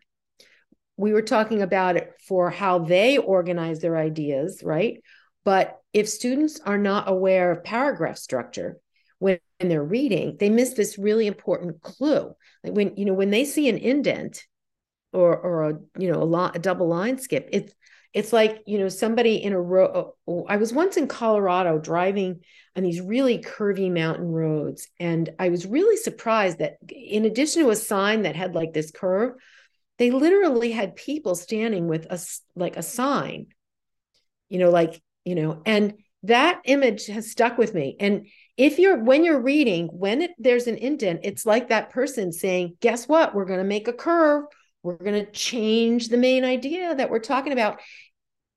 we 0.99 1.13
were 1.13 1.21
talking 1.21 1.61
about 1.61 1.95
it 1.95 2.11
for 2.27 2.49
how 2.49 2.79
they 2.79 3.17
organize 3.17 3.79
their 3.79 3.97
ideas, 3.97 4.61
right? 4.63 5.01
But 5.45 5.79
if 5.93 6.09
students 6.09 6.59
are 6.65 6.77
not 6.77 7.09
aware 7.09 7.51
of 7.51 7.63
paragraph 7.63 8.17
structure 8.17 8.77
when 9.19 9.39
they're 9.59 9.83
reading, 9.83 10.37
they 10.39 10.49
miss 10.49 10.73
this 10.73 10.99
really 10.99 11.25
important 11.25 11.81
clue. 11.81 12.33
Like 12.63 12.73
when 12.73 12.97
you 12.97 13.05
know 13.05 13.13
when 13.13 13.29
they 13.29 13.45
see 13.45 13.69
an 13.69 13.77
indent, 13.77 14.45
or 15.13 15.37
or 15.37 15.69
a 15.69 15.73
you 15.97 16.11
know 16.11 16.21
a, 16.21 16.51
a 16.55 16.59
double 16.59 16.87
line 16.87 17.17
skip 17.17 17.49
it's 17.51 17.73
it's 18.13 18.33
like 18.33 18.61
you 18.65 18.77
know 18.77 18.89
somebody 18.89 19.35
in 19.35 19.53
a 19.53 19.61
row 19.61 19.85
oh, 19.93 20.15
oh, 20.27 20.45
i 20.47 20.57
was 20.57 20.73
once 20.73 20.97
in 20.97 21.07
colorado 21.07 21.79
driving 21.79 22.39
on 22.75 22.83
these 22.83 23.01
really 23.01 23.39
curvy 23.39 23.91
mountain 23.91 24.27
roads 24.27 24.87
and 24.99 25.29
i 25.39 25.49
was 25.49 25.65
really 25.65 25.97
surprised 25.97 26.59
that 26.59 26.77
in 26.89 27.25
addition 27.25 27.63
to 27.63 27.71
a 27.71 27.75
sign 27.75 28.23
that 28.23 28.35
had 28.35 28.53
like 28.53 28.73
this 28.73 28.91
curve 28.91 29.33
they 29.99 30.09
literally 30.09 30.71
had 30.71 30.95
people 30.95 31.35
standing 31.35 31.87
with 31.87 32.07
a 32.09 32.19
like 32.55 32.77
a 32.77 32.83
sign 32.83 33.47
you 34.49 34.57
know 34.57 34.71
like 34.71 34.99
you 35.23 35.35
know 35.35 35.61
and 35.65 35.93
that 36.23 36.61
image 36.65 37.07
has 37.07 37.31
stuck 37.31 37.57
with 37.57 37.73
me. 37.73 37.95
And 37.99 38.27
if 38.57 38.77
you're 38.77 38.97
when 38.97 39.23
you're 39.23 39.41
reading 39.41 39.87
when 39.87 40.21
it, 40.21 40.31
there's 40.37 40.67
an 40.67 40.75
indent 40.75 41.21
it's 41.23 41.45
like 41.45 41.69
that 41.69 41.91
person 41.91 42.31
saying 42.31 42.77
guess 42.81 43.07
what? 43.07 43.33
We're 43.33 43.45
going 43.45 43.59
to 43.59 43.65
make 43.65 43.87
a 43.87 43.93
curve. 43.93 44.45
We're 44.83 44.97
going 44.97 45.25
to 45.25 45.31
change 45.31 46.09
the 46.09 46.17
main 46.17 46.43
idea 46.43 46.95
that 46.95 47.09
we're 47.09 47.19
talking 47.19 47.53
about. 47.53 47.79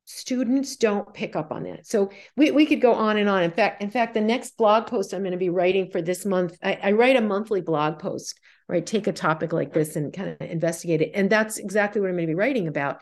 Students 0.05 0.76
don't 0.76 1.14
pick 1.14 1.36
up 1.36 1.53
on 1.53 1.62
that. 1.64 1.86
So 1.86 2.11
we, 2.36 2.51
we 2.51 2.66
could 2.66 2.80
go 2.80 2.95
on 2.95 3.16
and 3.16 3.28
on. 3.28 3.45
In 3.45 3.53
fact 3.53 3.82
in 3.82 3.90
fact 3.90 4.14
the 4.14 4.20
next 4.20 4.57
blog 4.57 4.88
post 4.88 5.12
i'm 5.12 5.22
going 5.22 5.32
to 5.32 5.38
be 5.38 5.51
writing 5.51 5.90
for 5.90 6.03
this 6.03 6.26
month 6.26 6.57
I, 6.62 6.78
I 6.82 6.93
write 6.93 7.16
a 7.16 7.20
monthly 7.20 7.61
blog 7.61 8.01
post 8.01 8.38
right 8.69 8.87
take 8.87 9.07
a 9.07 9.13
topic 9.13 9.53
like 9.53 9.73
this 9.73 9.97
and 9.97 10.13
kind 10.13 10.37
of 10.41 10.51
investigate 10.51 11.03
it 11.03 11.11
and 11.15 11.31
that's 11.31 11.59
exactly 11.59 12.01
what 12.01 12.09
i'm 12.09 12.17
going 12.17 12.27
to 12.27 12.31
be 12.31 12.35
writing 12.35 12.69
about 12.69 13.01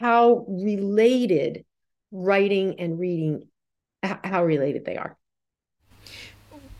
how 0.00 0.44
related 0.48 1.64
writing 2.12 2.78
and 2.78 2.98
reading 2.98 3.42
how 4.02 4.44
related 4.44 4.84
they 4.84 4.96
are 4.96 5.16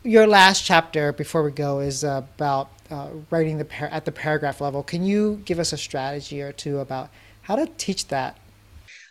your 0.03 0.25
last 0.25 0.65
chapter 0.65 1.13
before 1.13 1.43
we 1.43 1.51
go 1.51 1.79
is 1.79 2.03
about 2.03 2.69
uh, 2.89 3.09
writing 3.29 3.57
the 3.57 3.65
par- 3.65 3.89
at 3.91 4.05
the 4.05 4.11
paragraph 4.11 4.59
level. 4.59 4.83
Can 4.83 5.03
you 5.03 5.41
give 5.45 5.59
us 5.59 5.73
a 5.73 5.77
strategy 5.77 6.41
or 6.41 6.51
two 6.51 6.79
about 6.79 7.09
how 7.43 7.55
to 7.55 7.67
teach 7.77 8.07
that? 8.07 8.37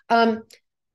Um, 0.09 0.43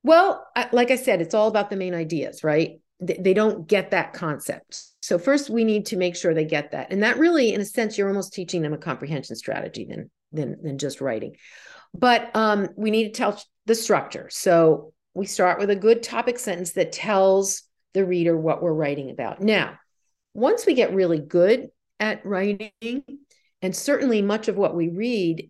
well, 0.03 0.45
I, 0.55 0.67
like 0.71 0.91
I 0.91 0.97
said, 0.97 1.21
it's 1.21 1.33
all 1.33 1.47
about 1.47 1.69
the 1.69 1.77
main 1.77 1.93
ideas, 1.93 2.43
right? 2.43 2.79
They, 2.99 3.33
don't 3.33 3.67
get 3.67 3.91
that 3.91 4.13
concept. 4.13 4.81
So 5.01 5.19
first, 5.19 5.49
we 5.49 5.65
need 5.65 5.87
to 5.87 5.97
make 5.97 6.15
sure 6.15 6.33
they 6.33 6.45
get 6.45 6.71
that, 6.71 6.91
and 6.91 7.03
that 7.03 7.17
really, 7.17 7.53
in 7.53 7.59
a 7.59 7.65
sense, 7.65 7.97
you're 7.97 8.07
almost 8.07 8.33
teaching 8.33 8.61
them 8.61 8.73
a 8.73 8.77
comprehension 8.77 9.35
strategy 9.35 9.85
than 9.89 10.09
than 10.31 10.55
than 10.63 10.77
just 10.77 11.01
writing. 11.01 11.35
But 11.93 12.33
um, 12.35 12.69
we 12.75 12.91
need 12.91 13.05
to 13.05 13.11
tell 13.11 13.41
the 13.65 13.75
structure. 13.75 14.29
So 14.29 14.93
we 15.13 15.25
start 15.25 15.59
with 15.59 15.69
a 15.69 15.75
good 15.75 16.03
topic 16.03 16.39
sentence 16.39 16.73
that 16.73 16.91
tells 16.91 17.63
the 17.93 18.05
reader 18.05 18.37
what 18.37 18.61
we're 18.61 18.73
writing 18.73 19.09
about. 19.09 19.41
Now, 19.41 19.77
once 20.33 20.65
we 20.65 20.73
get 20.73 20.93
really 20.93 21.19
good 21.19 21.69
at 21.99 22.25
writing, 22.25 22.71
and 23.61 23.75
certainly 23.75 24.21
much 24.21 24.47
of 24.47 24.57
what 24.57 24.75
we 24.75 24.89
read, 24.89 25.49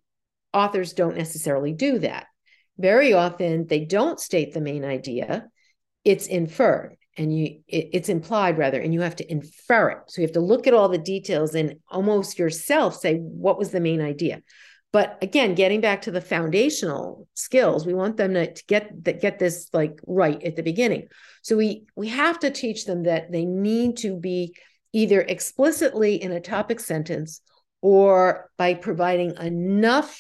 authors 0.53 0.93
don't 0.93 1.17
necessarily 1.17 1.73
do 1.73 1.99
that. 1.99 2.27
Very 2.77 3.13
often 3.13 3.67
they 3.67 3.85
don't 3.85 4.19
state 4.19 4.53
the 4.53 4.61
main 4.61 4.85
idea, 4.85 5.47
it's 6.03 6.27
inferred 6.27 6.97
and 7.17 7.37
you 7.37 7.61
it, 7.67 7.89
it's 7.93 8.09
implied 8.09 8.57
rather 8.57 8.79
and 8.79 8.93
you 8.93 9.01
have 9.01 9.15
to 9.17 9.31
infer 9.31 9.89
it. 9.89 9.97
So 10.07 10.21
you 10.21 10.27
have 10.27 10.33
to 10.33 10.39
look 10.39 10.67
at 10.67 10.73
all 10.73 10.89
the 10.89 10.97
details 10.97 11.55
and 11.55 11.75
almost 11.89 12.39
yourself 12.39 12.95
say 12.95 13.17
what 13.17 13.57
was 13.57 13.71
the 13.71 13.79
main 13.79 14.01
idea? 14.01 14.41
But 14.91 15.17
again 15.21 15.55
getting 15.55 15.81
back 15.81 16.03
to 16.03 16.11
the 16.11 16.21
foundational 16.21 17.27
skills 17.33 17.85
we 17.85 17.93
want 17.93 18.17
them 18.17 18.33
to, 18.33 18.53
to 18.53 18.63
get 18.67 19.03
that 19.05 19.21
get 19.21 19.39
this 19.39 19.69
like 19.73 19.99
right 20.05 20.41
at 20.43 20.55
the 20.55 20.63
beginning. 20.63 21.07
So 21.41 21.57
we 21.57 21.85
we 21.95 22.09
have 22.09 22.39
to 22.39 22.51
teach 22.51 22.85
them 22.85 23.03
that 23.03 23.31
they 23.31 23.45
need 23.45 23.97
to 23.97 24.17
be 24.17 24.55
either 24.93 25.21
explicitly 25.21 26.15
in 26.15 26.31
a 26.31 26.39
topic 26.39 26.79
sentence 26.79 27.41
or 27.81 28.49
by 28.57 28.73
providing 28.73 29.35
enough 29.37 30.19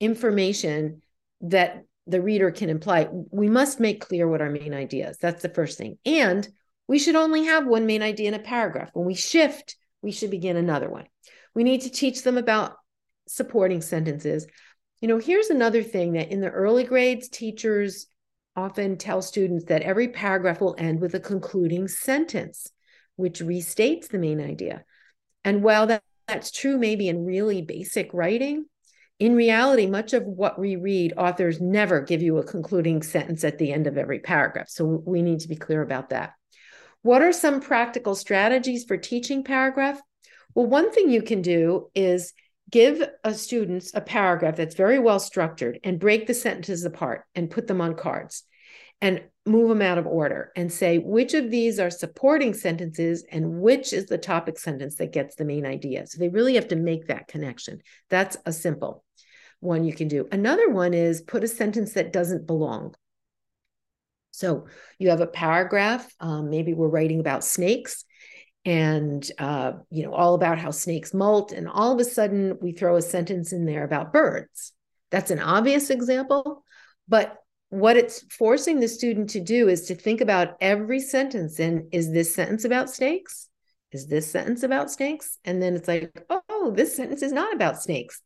information 0.00 1.00
that 1.40 1.85
the 2.06 2.20
reader 2.20 2.50
can 2.50 2.70
imply. 2.70 3.08
We 3.10 3.48
must 3.48 3.80
make 3.80 4.00
clear 4.00 4.28
what 4.28 4.40
our 4.40 4.50
main 4.50 4.74
idea 4.74 5.10
is. 5.10 5.18
That's 5.18 5.42
the 5.42 5.48
first 5.48 5.78
thing. 5.78 5.98
And 6.04 6.48
we 6.88 6.98
should 6.98 7.16
only 7.16 7.44
have 7.44 7.66
one 7.66 7.86
main 7.86 8.02
idea 8.02 8.28
in 8.28 8.34
a 8.34 8.38
paragraph. 8.38 8.90
When 8.92 9.06
we 9.06 9.14
shift, 9.14 9.76
we 10.02 10.12
should 10.12 10.30
begin 10.30 10.56
another 10.56 10.88
one. 10.88 11.06
We 11.54 11.64
need 11.64 11.82
to 11.82 11.90
teach 11.90 12.22
them 12.22 12.38
about 12.38 12.76
supporting 13.26 13.80
sentences. 13.80 14.46
You 15.00 15.08
know, 15.08 15.18
here's 15.18 15.50
another 15.50 15.82
thing 15.82 16.12
that 16.12 16.30
in 16.30 16.40
the 16.40 16.50
early 16.50 16.84
grades, 16.84 17.28
teachers 17.28 18.06
often 18.54 18.96
tell 18.96 19.20
students 19.20 19.66
that 19.66 19.82
every 19.82 20.08
paragraph 20.08 20.60
will 20.60 20.76
end 20.78 21.00
with 21.00 21.14
a 21.14 21.20
concluding 21.20 21.88
sentence 21.88 22.70
which 23.16 23.40
restates 23.40 24.08
the 24.08 24.18
main 24.18 24.40
idea. 24.40 24.84
And 25.44 25.62
while 25.62 25.86
that, 25.88 26.02
that's 26.28 26.50
true, 26.50 26.78
maybe 26.78 27.08
in 27.08 27.24
really 27.24 27.62
basic 27.62 28.12
writing, 28.12 28.66
in 29.18 29.34
reality, 29.34 29.86
much 29.86 30.12
of 30.12 30.24
what 30.24 30.58
we 30.58 30.76
read, 30.76 31.14
authors 31.16 31.60
never 31.60 32.00
give 32.00 32.20
you 32.20 32.36
a 32.38 32.44
concluding 32.44 33.02
sentence 33.02 33.44
at 33.44 33.58
the 33.58 33.72
end 33.72 33.86
of 33.86 33.96
every 33.96 34.18
paragraph. 34.18 34.68
So 34.68 34.84
we 34.84 35.22
need 35.22 35.40
to 35.40 35.48
be 35.48 35.56
clear 35.56 35.80
about 35.80 36.10
that. 36.10 36.34
What 37.02 37.22
are 37.22 37.32
some 37.32 37.60
practical 37.60 38.14
strategies 38.14 38.84
for 38.84 38.96
teaching 38.96 39.42
paragraph? 39.42 40.00
Well, 40.54 40.66
one 40.66 40.90
thing 40.90 41.10
you 41.10 41.22
can 41.22 41.40
do 41.40 41.88
is 41.94 42.34
give 42.70 43.02
a 43.24 43.32
students 43.32 43.92
a 43.94 44.00
paragraph 44.00 44.56
that's 44.56 44.74
very 44.74 44.98
well 44.98 45.20
structured 45.20 45.78
and 45.84 46.00
break 46.00 46.26
the 46.26 46.34
sentences 46.34 46.84
apart 46.84 47.24
and 47.34 47.50
put 47.50 47.68
them 47.68 47.80
on 47.80 47.94
cards 47.94 48.42
and 49.00 49.22
move 49.46 49.68
them 49.68 49.82
out 49.82 49.98
of 49.98 50.06
order 50.06 50.50
and 50.56 50.72
say 50.72 50.98
which 50.98 51.32
of 51.32 51.50
these 51.50 51.78
are 51.78 51.90
supporting 51.90 52.52
sentences 52.52 53.24
and 53.30 53.60
which 53.60 53.92
is 53.92 54.06
the 54.06 54.18
topic 54.18 54.58
sentence 54.58 54.96
that 54.96 55.12
gets 55.12 55.36
the 55.36 55.44
main 55.44 55.64
idea. 55.64 56.06
So 56.06 56.18
they 56.18 56.28
really 56.28 56.56
have 56.56 56.68
to 56.68 56.76
make 56.76 57.06
that 57.06 57.28
connection. 57.28 57.80
That's 58.10 58.36
a 58.44 58.52
simple 58.52 59.04
one 59.60 59.84
you 59.84 59.92
can 59.92 60.08
do. 60.08 60.28
Another 60.30 60.70
one 60.70 60.94
is 60.94 61.20
put 61.20 61.44
a 61.44 61.48
sentence 61.48 61.92
that 61.94 62.12
doesn't 62.12 62.46
belong. 62.46 62.94
So 64.30 64.66
you 64.98 65.10
have 65.10 65.22
a 65.22 65.26
paragraph, 65.26 66.12
um, 66.20 66.50
maybe 66.50 66.74
we're 66.74 66.88
writing 66.88 67.20
about 67.20 67.42
snakes 67.42 68.04
and 68.66 69.30
uh, 69.38 69.72
you 69.90 70.02
know 70.02 70.12
all 70.12 70.34
about 70.34 70.58
how 70.58 70.72
snakes 70.72 71.14
molt 71.14 71.52
and 71.52 71.68
all 71.68 71.92
of 71.92 72.00
a 72.00 72.04
sudden 72.04 72.58
we 72.60 72.72
throw 72.72 72.96
a 72.96 73.02
sentence 73.02 73.52
in 73.52 73.64
there 73.64 73.84
about 73.84 74.12
birds 74.12 74.72
that's 75.10 75.30
an 75.30 75.38
obvious 75.38 75.88
example 75.88 76.64
but 77.08 77.36
what 77.68 77.96
it's 77.96 78.24
forcing 78.30 78.80
the 78.80 78.88
student 78.88 79.30
to 79.30 79.40
do 79.40 79.68
is 79.68 79.86
to 79.86 79.94
think 79.94 80.20
about 80.20 80.56
every 80.60 81.00
sentence 81.00 81.60
and 81.60 81.84
is 81.92 82.12
this 82.12 82.34
sentence 82.34 82.64
about 82.64 82.90
snakes 82.90 83.48
is 83.92 84.08
this 84.08 84.30
sentence 84.30 84.64
about 84.64 84.90
snakes 84.90 85.38
and 85.44 85.62
then 85.62 85.76
it's 85.76 85.88
like 85.88 86.10
oh 86.28 86.72
this 86.74 86.96
sentence 86.96 87.22
is 87.22 87.32
not 87.32 87.54
about 87.54 87.80
snakes 87.80 88.20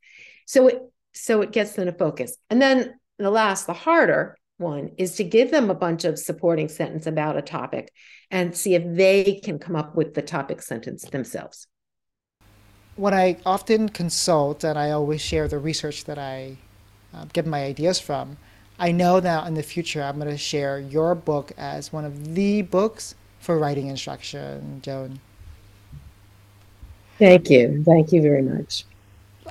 so 0.46 0.68
it 0.68 0.80
so 1.12 1.42
it 1.42 1.52
gets 1.52 1.72
them 1.72 1.86
to 1.86 1.92
focus 1.92 2.36
and 2.48 2.60
then 2.60 2.94
the 3.18 3.30
last 3.30 3.66
the 3.66 3.72
harder 3.72 4.36
one 4.58 4.90
is 4.98 5.16
to 5.16 5.24
give 5.24 5.50
them 5.50 5.70
a 5.70 5.74
bunch 5.74 6.04
of 6.04 6.18
supporting 6.18 6.68
sentence 6.68 7.06
about 7.06 7.36
a 7.36 7.42
topic 7.42 7.92
and 8.30 8.56
see 8.56 8.74
if 8.74 8.82
they 8.86 9.40
can 9.42 9.58
come 9.58 9.74
up 9.74 9.94
with 9.96 10.14
the 10.14 10.22
topic 10.22 10.62
sentence 10.62 11.04
themselves 11.04 11.66
when 12.96 13.14
i 13.14 13.36
often 13.44 13.88
consult 13.88 14.64
and 14.64 14.78
i 14.78 14.90
always 14.90 15.20
share 15.20 15.48
the 15.48 15.58
research 15.58 16.04
that 16.04 16.18
i 16.18 16.56
uh, 17.14 17.24
get 17.32 17.46
my 17.46 17.64
ideas 17.64 17.98
from 17.98 18.36
I 18.80 18.92
know 18.92 19.20
that 19.20 19.46
in 19.46 19.52
the 19.52 19.62
future 19.62 20.02
I'm 20.02 20.18
going 20.18 20.30
to 20.30 20.38
share 20.38 20.80
your 20.80 21.14
book 21.14 21.52
as 21.58 21.92
one 21.92 22.06
of 22.06 22.34
the 22.34 22.62
books 22.62 23.14
for 23.38 23.58
writing 23.58 23.88
instruction, 23.88 24.80
Joan. 24.82 25.20
Thank 27.18 27.50
you. 27.50 27.82
Thank 27.84 28.10
you 28.12 28.22
very 28.22 28.40
much. 28.40 28.86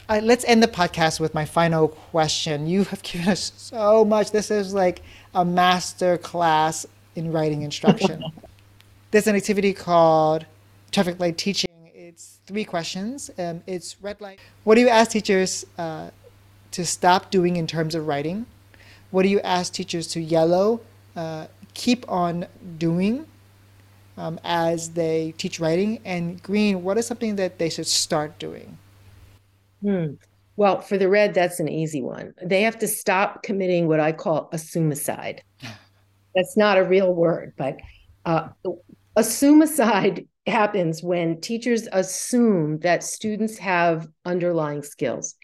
Uh, 0.07 0.19
let's 0.23 0.45
end 0.45 0.63
the 0.63 0.67
podcast 0.67 1.19
with 1.19 1.33
my 1.33 1.45
final 1.45 1.87
question. 1.87 2.67
You 2.67 2.83
have 2.85 3.01
given 3.03 3.27
us 3.27 3.51
so 3.57 4.05
much. 4.05 4.31
This 4.31 4.51
is 4.51 4.73
like 4.73 5.01
a 5.33 5.43
master 5.43 6.17
class 6.17 6.85
in 7.15 7.31
writing 7.31 7.63
instruction. 7.63 8.23
There's 9.11 9.27
an 9.27 9.35
activity 9.35 9.73
called 9.73 10.45
traffic 10.91 11.19
light 11.19 11.37
teaching. 11.37 11.69
It's 11.93 12.39
three 12.45 12.63
questions. 12.63 13.31
Um, 13.37 13.61
it's 13.65 14.01
red 14.01 14.21
light. 14.21 14.39
What 14.63 14.75
do 14.75 14.81
you 14.81 14.89
ask 14.89 15.11
teachers 15.11 15.65
uh, 15.77 16.11
to 16.71 16.85
stop 16.85 17.31
doing 17.31 17.55
in 17.55 17.67
terms 17.67 17.95
of 17.95 18.07
writing? 18.07 18.45
What 19.11 19.23
do 19.23 19.29
you 19.29 19.39
ask 19.41 19.73
teachers 19.73 20.07
to 20.09 20.21
yellow 20.21 20.81
uh, 21.15 21.47
keep 21.73 22.09
on 22.09 22.45
doing 22.77 23.25
um, 24.17 24.39
as 24.43 24.91
they 24.91 25.33
teach 25.37 25.59
writing? 25.59 25.99
And 26.05 26.41
green, 26.43 26.83
what 26.83 26.97
is 26.97 27.07
something 27.07 27.35
that 27.37 27.57
they 27.57 27.69
should 27.69 27.87
start 27.87 28.37
doing? 28.37 28.77
Hmm. 29.81 30.13
Well, 30.55 30.81
for 30.81 30.97
the 30.97 31.07
red, 31.07 31.33
that's 31.33 31.61
an 31.61 31.69
easy 31.69 32.01
one. 32.01 32.33
They 32.43 32.63
have 32.63 32.79
to 32.79 32.87
stop 32.87 33.43
committing 33.43 33.87
what 33.87 34.01
I 34.01 34.11
call 34.11 34.49
assumicide. 34.51 35.39
That's 36.35 36.57
not 36.57 36.77
a 36.77 36.83
real 36.83 37.13
word, 37.13 37.53
but 37.57 37.77
uh, 38.25 38.49
assumicide 39.17 40.27
happens 40.47 41.01
when 41.01 41.41
teachers 41.41 41.87
assume 41.91 42.79
that 42.79 43.03
students 43.03 43.57
have 43.57 44.07
underlying 44.25 44.83
skills. 44.83 45.35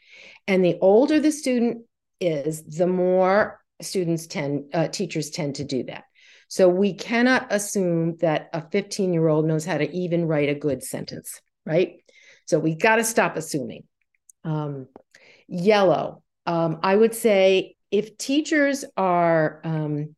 And 0.48 0.64
the 0.64 0.78
older 0.82 1.20
the 1.20 1.32
student 1.32 1.86
is, 2.20 2.64
the 2.64 2.88
more 2.88 3.62
students 3.82 4.28
tend, 4.28 4.66
uh, 4.74 4.90
teachers 4.90 5.30
tend 5.30 5.56
to 5.56 5.64
do 5.64 5.84
that. 5.84 6.04
So 6.48 6.70
we 6.70 6.94
cannot 6.94 7.48
assume 7.52 8.18
that 8.18 8.50
a 8.54 8.70
15 8.70 9.14
year 9.14 9.28
old 9.28 9.46
knows 9.46 9.66
how 9.66 9.78
to 9.78 9.92
even 9.92 10.26
write 10.26 10.50
a 10.50 10.56
good 10.56 10.84
sentence, 10.84 11.42
right? 11.66 11.98
So 12.46 12.60
we 12.60 12.76
got 12.76 12.98
to 12.98 13.04
stop 13.04 13.38
assuming. 13.38 13.84
Um, 14.46 14.88
yellow, 15.48 16.24
um, 16.46 16.80
I 16.84 16.96
would 16.96 17.14
say 17.14 17.76
if 17.92 18.18
teachers 18.18 18.86
are 18.96 19.62
um, 19.64 20.16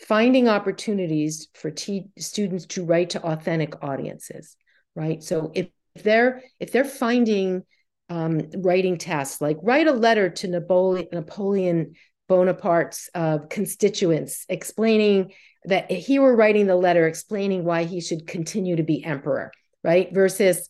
finding 0.00 0.48
opportunities 0.48 1.48
for 1.54 1.70
te- 1.70 2.10
students 2.18 2.66
to 2.66 2.84
write 2.84 3.10
to 3.10 3.22
authentic 3.22 3.82
audiences, 3.82 4.56
right? 4.94 5.22
So 5.22 5.52
if, 5.54 5.68
they're 6.02 6.42
if 6.60 6.72
they're 6.72 6.84
finding 6.84 7.64
um, 8.08 8.40
writing 8.58 8.96
tasks 8.96 9.40
like 9.40 9.58
write 9.62 9.86
a 9.86 9.92
letter 9.92 10.30
to 10.30 10.48
Napoleon, 10.48 11.08
Napoleon 11.12 11.94
Bonaparte's 12.28 13.10
uh, 13.14 13.38
constituents, 13.50 14.46
explaining 14.48 15.32
that 15.64 15.90
he 15.90 16.18
were 16.18 16.36
writing 16.36 16.66
the 16.66 16.76
letter 16.76 17.06
explaining 17.06 17.64
why 17.64 17.84
he 17.84 18.00
should 18.00 18.26
continue 18.26 18.76
to 18.76 18.82
be 18.82 19.04
emperor, 19.04 19.50
right? 19.82 20.12
Versus 20.12 20.68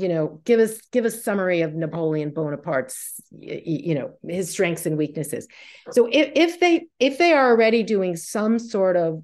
you 0.00 0.08
know 0.08 0.40
give 0.44 0.60
us 0.60 0.80
give 0.92 1.04
a 1.04 1.10
summary 1.10 1.60
of 1.62 1.74
napoleon 1.74 2.30
bonaparte's 2.30 3.20
you 3.38 3.94
know 3.94 4.12
his 4.26 4.50
strengths 4.50 4.86
and 4.86 4.96
weaknesses. 4.96 5.46
So 5.92 6.08
if, 6.10 6.32
if 6.34 6.60
they 6.60 6.86
if 6.98 7.18
they 7.18 7.32
are 7.32 7.50
already 7.50 7.82
doing 7.82 8.16
some 8.16 8.58
sort 8.58 8.96
of 8.96 9.22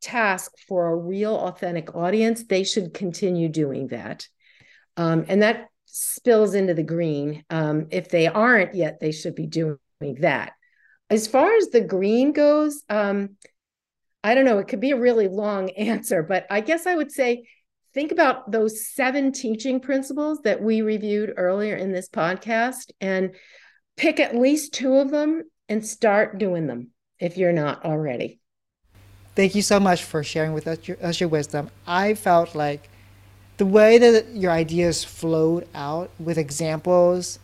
task 0.00 0.52
for 0.68 0.88
a 0.88 0.96
real 0.96 1.34
authentic 1.34 1.94
audience 1.94 2.44
they 2.44 2.64
should 2.64 2.94
continue 2.94 3.48
doing 3.48 3.88
that. 3.88 4.26
Um, 4.96 5.24
and 5.28 5.42
that 5.42 5.68
spills 5.86 6.54
into 6.54 6.74
the 6.74 6.82
green. 6.82 7.44
Um, 7.50 7.86
if 7.90 8.08
they 8.08 8.26
aren't 8.26 8.74
yet 8.74 9.00
they 9.00 9.12
should 9.12 9.34
be 9.34 9.46
doing 9.46 9.78
that. 10.20 10.52
As 11.10 11.26
far 11.26 11.54
as 11.54 11.68
the 11.68 11.80
green 11.80 12.32
goes 12.32 12.82
um, 12.88 13.36
i 14.24 14.34
don't 14.34 14.44
know 14.44 14.58
it 14.58 14.68
could 14.68 14.80
be 14.80 14.90
a 14.90 15.00
really 15.00 15.28
long 15.28 15.70
answer 15.78 16.22
but 16.22 16.46
i 16.50 16.60
guess 16.60 16.86
i 16.86 16.94
would 16.94 17.12
say 17.12 17.44
think 17.94 18.12
about 18.12 18.50
those 18.50 18.86
seven 18.86 19.32
teaching 19.32 19.80
principles 19.80 20.40
that 20.42 20.62
we 20.62 20.82
reviewed 20.82 21.34
earlier 21.36 21.76
in 21.76 21.92
this 21.92 22.08
podcast 22.08 22.90
and 23.00 23.34
pick 23.96 24.20
at 24.20 24.36
least 24.36 24.74
two 24.74 24.94
of 24.94 25.10
them 25.10 25.42
and 25.68 25.84
start 25.84 26.38
doing 26.38 26.66
them 26.66 26.88
if 27.18 27.36
you're 27.36 27.52
not 27.52 27.84
already. 27.84 28.40
Thank 29.34 29.54
you 29.54 29.62
so 29.62 29.78
much 29.78 30.02
for 30.02 30.24
sharing 30.24 30.52
with 30.52 30.66
us 30.66 30.78
your, 30.88 30.96
us 31.02 31.20
your 31.20 31.28
wisdom. 31.28 31.70
I 31.86 32.14
felt 32.14 32.54
like 32.54 32.88
the 33.56 33.66
way 33.66 33.98
that 33.98 34.34
your 34.34 34.52
ideas 34.52 35.04
flowed 35.04 35.68
out 35.74 36.10
with 36.18 36.38
examples, 36.38 37.38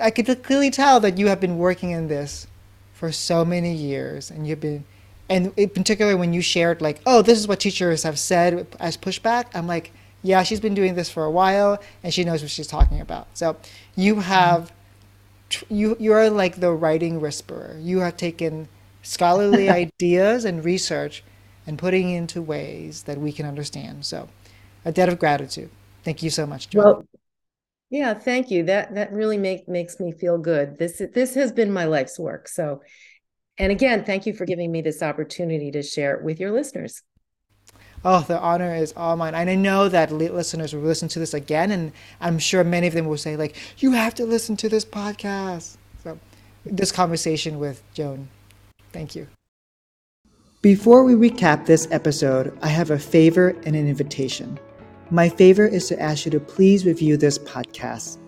I 0.00 0.10
could 0.10 0.42
clearly 0.42 0.70
tell 0.70 1.00
that 1.00 1.18
you 1.18 1.28
have 1.28 1.40
been 1.40 1.58
working 1.58 1.90
in 1.90 2.08
this 2.08 2.46
for 2.92 3.12
so 3.12 3.44
many 3.44 3.74
years 3.74 4.30
and 4.30 4.46
you've 4.46 4.60
been 4.60 4.84
and 5.28 5.52
in 5.56 5.68
particular 5.68 6.16
when 6.16 6.32
you 6.32 6.40
shared 6.40 6.80
like 6.80 7.00
oh 7.06 7.22
this 7.22 7.38
is 7.38 7.46
what 7.46 7.60
teachers 7.60 8.02
have 8.02 8.18
said 8.18 8.66
as 8.80 8.96
pushback 8.96 9.46
i'm 9.54 9.66
like 9.66 9.92
yeah 10.22 10.42
she's 10.42 10.60
been 10.60 10.74
doing 10.74 10.94
this 10.94 11.10
for 11.10 11.24
a 11.24 11.30
while 11.30 11.80
and 12.02 12.12
she 12.12 12.24
knows 12.24 12.42
what 12.42 12.50
she's 12.50 12.66
talking 12.66 13.00
about. 13.00 13.28
So 13.34 13.56
you 13.96 14.14
mm-hmm. 14.14 14.22
have 14.22 14.72
you 15.68 15.96
you're 15.98 16.30
like 16.30 16.60
the 16.60 16.72
writing 16.72 17.20
whisperer. 17.20 17.76
You 17.80 18.00
have 18.00 18.16
taken 18.16 18.68
scholarly 19.02 19.70
ideas 19.84 20.44
and 20.44 20.64
research 20.64 21.22
and 21.66 21.78
putting 21.78 22.10
into 22.10 22.42
ways 22.42 23.04
that 23.04 23.18
we 23.18 23.32
can 23.32 23.46
understand. 23.46 24.04
So 24.04 24.28
a 24.84 24.92
debt 24.92 25.08
of 25.08 25.18
gratitude. 25.18 25.70
Thank 26.04 26.22
you 26.22 26.30
so 26.30 26.46
much 26.46 26.70
Joan. 26.70 26.84
well 26.84 27.04
yeah 27.90 28.14
thank 28.14 28.50
you. 28.50 28.64
That 28.64 28.94
that 28.94 29.12
really 29.12 29.38
make, 29.38 29.68
makes 29.68 30.00
me 30.00 30.12
feel 30.12 30.38
good. 30.38 30.78
This 30.78 31.00
this 31.14 31.34
has 31.34 31.52
been 31.52 31.72
my 31.72 31.84
life's 31.84 32.18
work. 32.18 32.48
So 32.48 32.82
and 33.58 33.72
again, 33.72 34.04
thank 34.04 34.26
you 34.26 34.32
for 34.32 34.44
giving 34.44 34.70
me 34.70 34.80
this 34.80 35.02
opportunity 35.02 35.70
to 35.72 35.82
share 35.82 36.14
it 36.14 36.22
with 36.22 36.38
your 36.38 36.52
listeners. 36.52 37.02
Oh, 38.04 38.24
the 38.28 38.38
honor 38.38 38.74
is 38.74 38.94
all 38.96 39.16
mine. 39.16 39.34
And 39.34 39.50
I 39.50 39.56
know 39.56 39.88
that 39.88 40.12
listeners 40.12 40.72
will 40.72 40.82
listen 40.82 41.08
to 41.08 41.18
this 41.18 41.34
again, 41.34 41.72
and 41.72 41.92
I'm 42.20 42.38
sure 42.38 42.62
many 42.62 42.86
of 42.86 42.94
them 42.94 43.06
will 43.06 43.16
say, 43.16 43.36
like, 43.36 43.56
you 43.78 43.92
have 43.92 44.14
to 44.14 44.24
listen 44.24 44.56
to 44.58 44.68
this 44.68 44.84
podcast. 44.84 45.76
So, 46.04 46.18
this 46.64 46.92
conversation 46.92 47.58
with 47.58 47.82
Joan. 47.94 48.28
Thank 48.92 49.16
you. 49.16 49.26
Before 50.62 51.02
we 51.04 51.14
recap 51.14 51.66
this 51.66 51.88
episode, 51.90 52.56
I 52.62 52.68
have 52.68 52.90
a 52.90 52.98
favor 52.98 53.50
and 53.64 53.74
an 53.74 53.88
invitation. 53.88 54.58
My 55.10 55.28
favor 55.28 55.66
is 55.66 55.88
to 55.88 56.00
ask 56.00 56.24
you 56.24 56.30
to 56.32 56.40
please 56.40 56.84
review 56.84 57.16
this 57.16 57.38
podcast. 57.38 58.18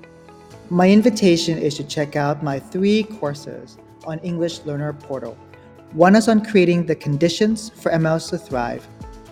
My 0.71 0.89
invitation 0.89 1.59
is 1.59 1.77
to 1.77 1.85
check 1.85 2.17
out 2.17 2.43
my 2.43 2.59
three 2.59 3.05
courses 3.05 3.79
on 4.05 4.19
English 4.21 4.61
Learner 4.65 4.93
Portal. 4.93 5.37
One 5.93 6.15
is 6.15 6.29
on 6.29 6.45
creating 6.45 6.87
the 6.87 6.95
conditions 6.95 7.71
for 7.71 7.91
MLs 7.91 8.31
to 8.31 8.39
thrive, 8.39 8.87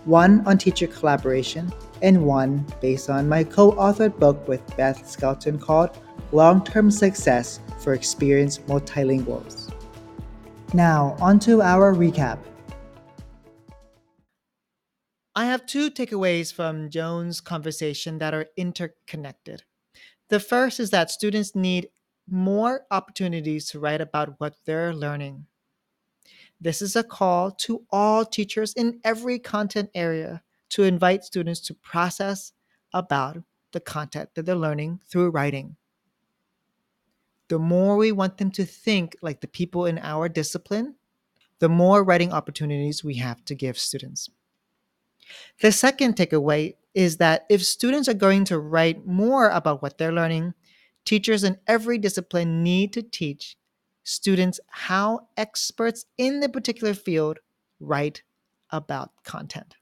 one 0.04 0.46
on 0.46 0.58
teacher 0.58 0.86
collaboration, 0.86 1.72
and 2.02 2.24
one 2.24 2.64
based 2.80 3.10
on 3.10 3.28
my 3.28 3.44
co 3.44 3.72
authored 3.72 4.18
book 4.18 4.46
with 4.48 4.76
Beth 4.76 5.08
Skelton 5.08 5.58
called 5.58 5.98
Long 6.32 6.64
Term 6.64 6.90
Success 6.90 7.60
for 7.80 7.94
Experienced 7.94 8.66
Multilinguals. 8.66 9.72
Now, 10.74 11.16
onto 11.20 11.62
our 11.62 11.94
recap. 11.94 12.38
I 15.34 15.46
have 15.46 15.66
two 15.66 15.90
takeaways 15.90 16.52
from 16.52 16.90
Joan's 16.90 17.40
conversation 17.40 18.18
that 18.18 18.34
are 18.34 18.46
interconnected. 18.56 19.62
The 20.28 20.40
first 20.40 20.80
is 20.80 20.90
that 20.90 21.10
students 21.10 21.54
need 21.54 21.88
more 22.30 22.86
opportunities 22.90 23.68
to 23.70 23.80
write 23.80 24.00
about 24.00 24.34
what 24.38 24.54
they're 24.64 24.94
learning. 24.94 25.46
This 26.60 26.82
is 26.82 26.96
a 26.96 27.04
call 27.04 27.50
to 27.52 27.84
all 27.90 28.24
teachers 28.24 28.72
in 28.74 29.00
every 29.04 29.38
content 29.38 29.90
area 29.94 30.42
to 30.70 30.82
invite 30.82 31.24
students 31.24 31.60
to 31.60 31.74
process 31.74 32.52
about 32.92 33.38
the 33.72 33.80
content 33.80 34.30
that 34.34 34.46
they're 34.46 34.56
learning 34.56 35.00
through 35.06 35.30
writing. 35.30 35.76
The 37.48 37.58
more 37.58 37.96
we 37.96 38.12
want 38.12 38.38
them 38.38 38.50
to 38.52 38.64
think 38.64 39.16
like 39.22 39.40
the 39.40 39.48
people 39.48 39.86
in 39.86 39.98
our 39.98 40.28
discipline, 40.28 40.96
the 41.60 41.68
more 41.68 42.04
writing 42.04 42.32
opportunities 42.32 43.02
we 43.02 43.14
have 43.16 43.44
to 43.46 43.54
give 43.54 43.78
students. 43.78 44.28
The 45.60 45.72
second 45.72 46.16
takeaway 46.16 46.74
is 46.94 47.18
that 47.18 47.46
if 47.48 47.64
students 47.64 48.08
are 48.08 48.14
going 48.14 48.44
to 48.46 48.58
write 48.58 49.06
more 49.06 49.48
about 49.48 49.82
what 49.82 49.98
they're 49.98 50.12
learning, 50.12 50.54
Teachers 51.08 51.42
in 51.42 51.56
every 51.66 51.96
discipline 51.96 52.62
need 52.62 52.92
to 52.92 53.00
teach 53.00 53.56
students 54.04 54.60
how 54.66 55.20
experts 55.38 56.04
in 56.18 56.40
the 56.40 56.50
particular 56.50 56.92
field 56.92 57.38
write 57.80 58.24
about 58.68 59.12
content. 59.24 59.76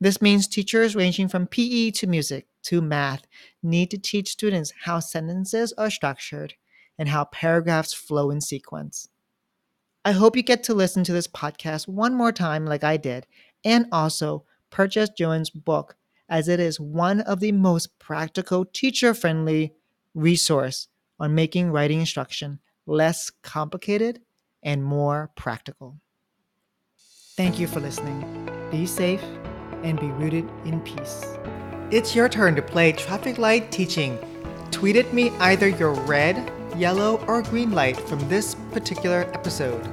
This 0.00 0.20
means 0.20 0.48
teachers 0.48 0.96
ranging 0.96 1.28
from 1.28 1.46
PE 1.46 1.92
to 1.92 2.08
music 2.08 2.48
to 2.64 2.82
math 2.82 3.28
need 3.62 3.92
to 3.92 3.96
teach 3.96 4.32
students 4.32 4.72
how 4.82 4.98
sentences 4.98 5.72
are 5.78 5.88
structured 5.88 6.54
and 6.98 7.08
how 7.08 7.26
paragraphs 7.26 7.94
flow 7.94 8.32
in 8.32 8.40
sequence. 8.40 9.08
I 10.04 10.10
hope 10.10 10.34
you 10.34 10.42
get 10.42 10.64
to 10.64 10.74
listen 10.74 11.04
to 11.04 11.12
this 11.12 11.28
podcast 11.28 11.86
one 11.86 12.12
more 12.12 12.32
time, 12.32 12.66
like 12.66 12.82
I 12.82 12.96
did, 12.96 13.28
and 13.64 13.86
also 13.92 14.46
purchase 14.70 15.10
Joan's 15.10 15.50
book, 15.50 15.94
as 16.28 16.48
it 16.48 16.58
is 16.58 16.80
one 16.80 17.20
of 17.20 17.38
the 17.38 17.52
most 17.52 17.96
practical, 18.00 18.64
teacher 18.64 19.14
friendly 19.14 19.74
resource 20.14 20.88
on 21.18 21.34
making 21.34 21.70
writing 21.70 22.00
instruction 22.00 22.60
less 22.86 23.30
complicated 23.42 24.20
and 24.62 24.84
more 24.84 25.30
practical. 25.36 26.00
Thank 27.36 27.58
you 27.58 27.66
for 27.66 27.80
listening. 27.80 28.48
Be 28.70 28.86
safe 28.86 29.22
and 29.82 29.98
be 29.98 30.06
rooted 30.06 30.48
in 30.64 30.80
peace. 30.80 31.24
It's 31.90 32.14
your 32.14 32.28
turn 32.28 32.56
to 32.56 32.62
play 32.62 32.92
traffic 32.92 33.38
light 33.38 33.70
teaching. 33.70 34.18
Tweet 34.70 34.96
at 34.96 35.12
me 35.12 35.30
either 35.40 35.68
your 35.68 35.92
red, 35.92 36.50
yellow, 36.76 37.24
or 37.26 37.42
green 37.42 37.72
light 37.72 37.96
from 37.96 38.26
this 38.28 38.54
particular 38.72 39.30
episode. 39.34 39.84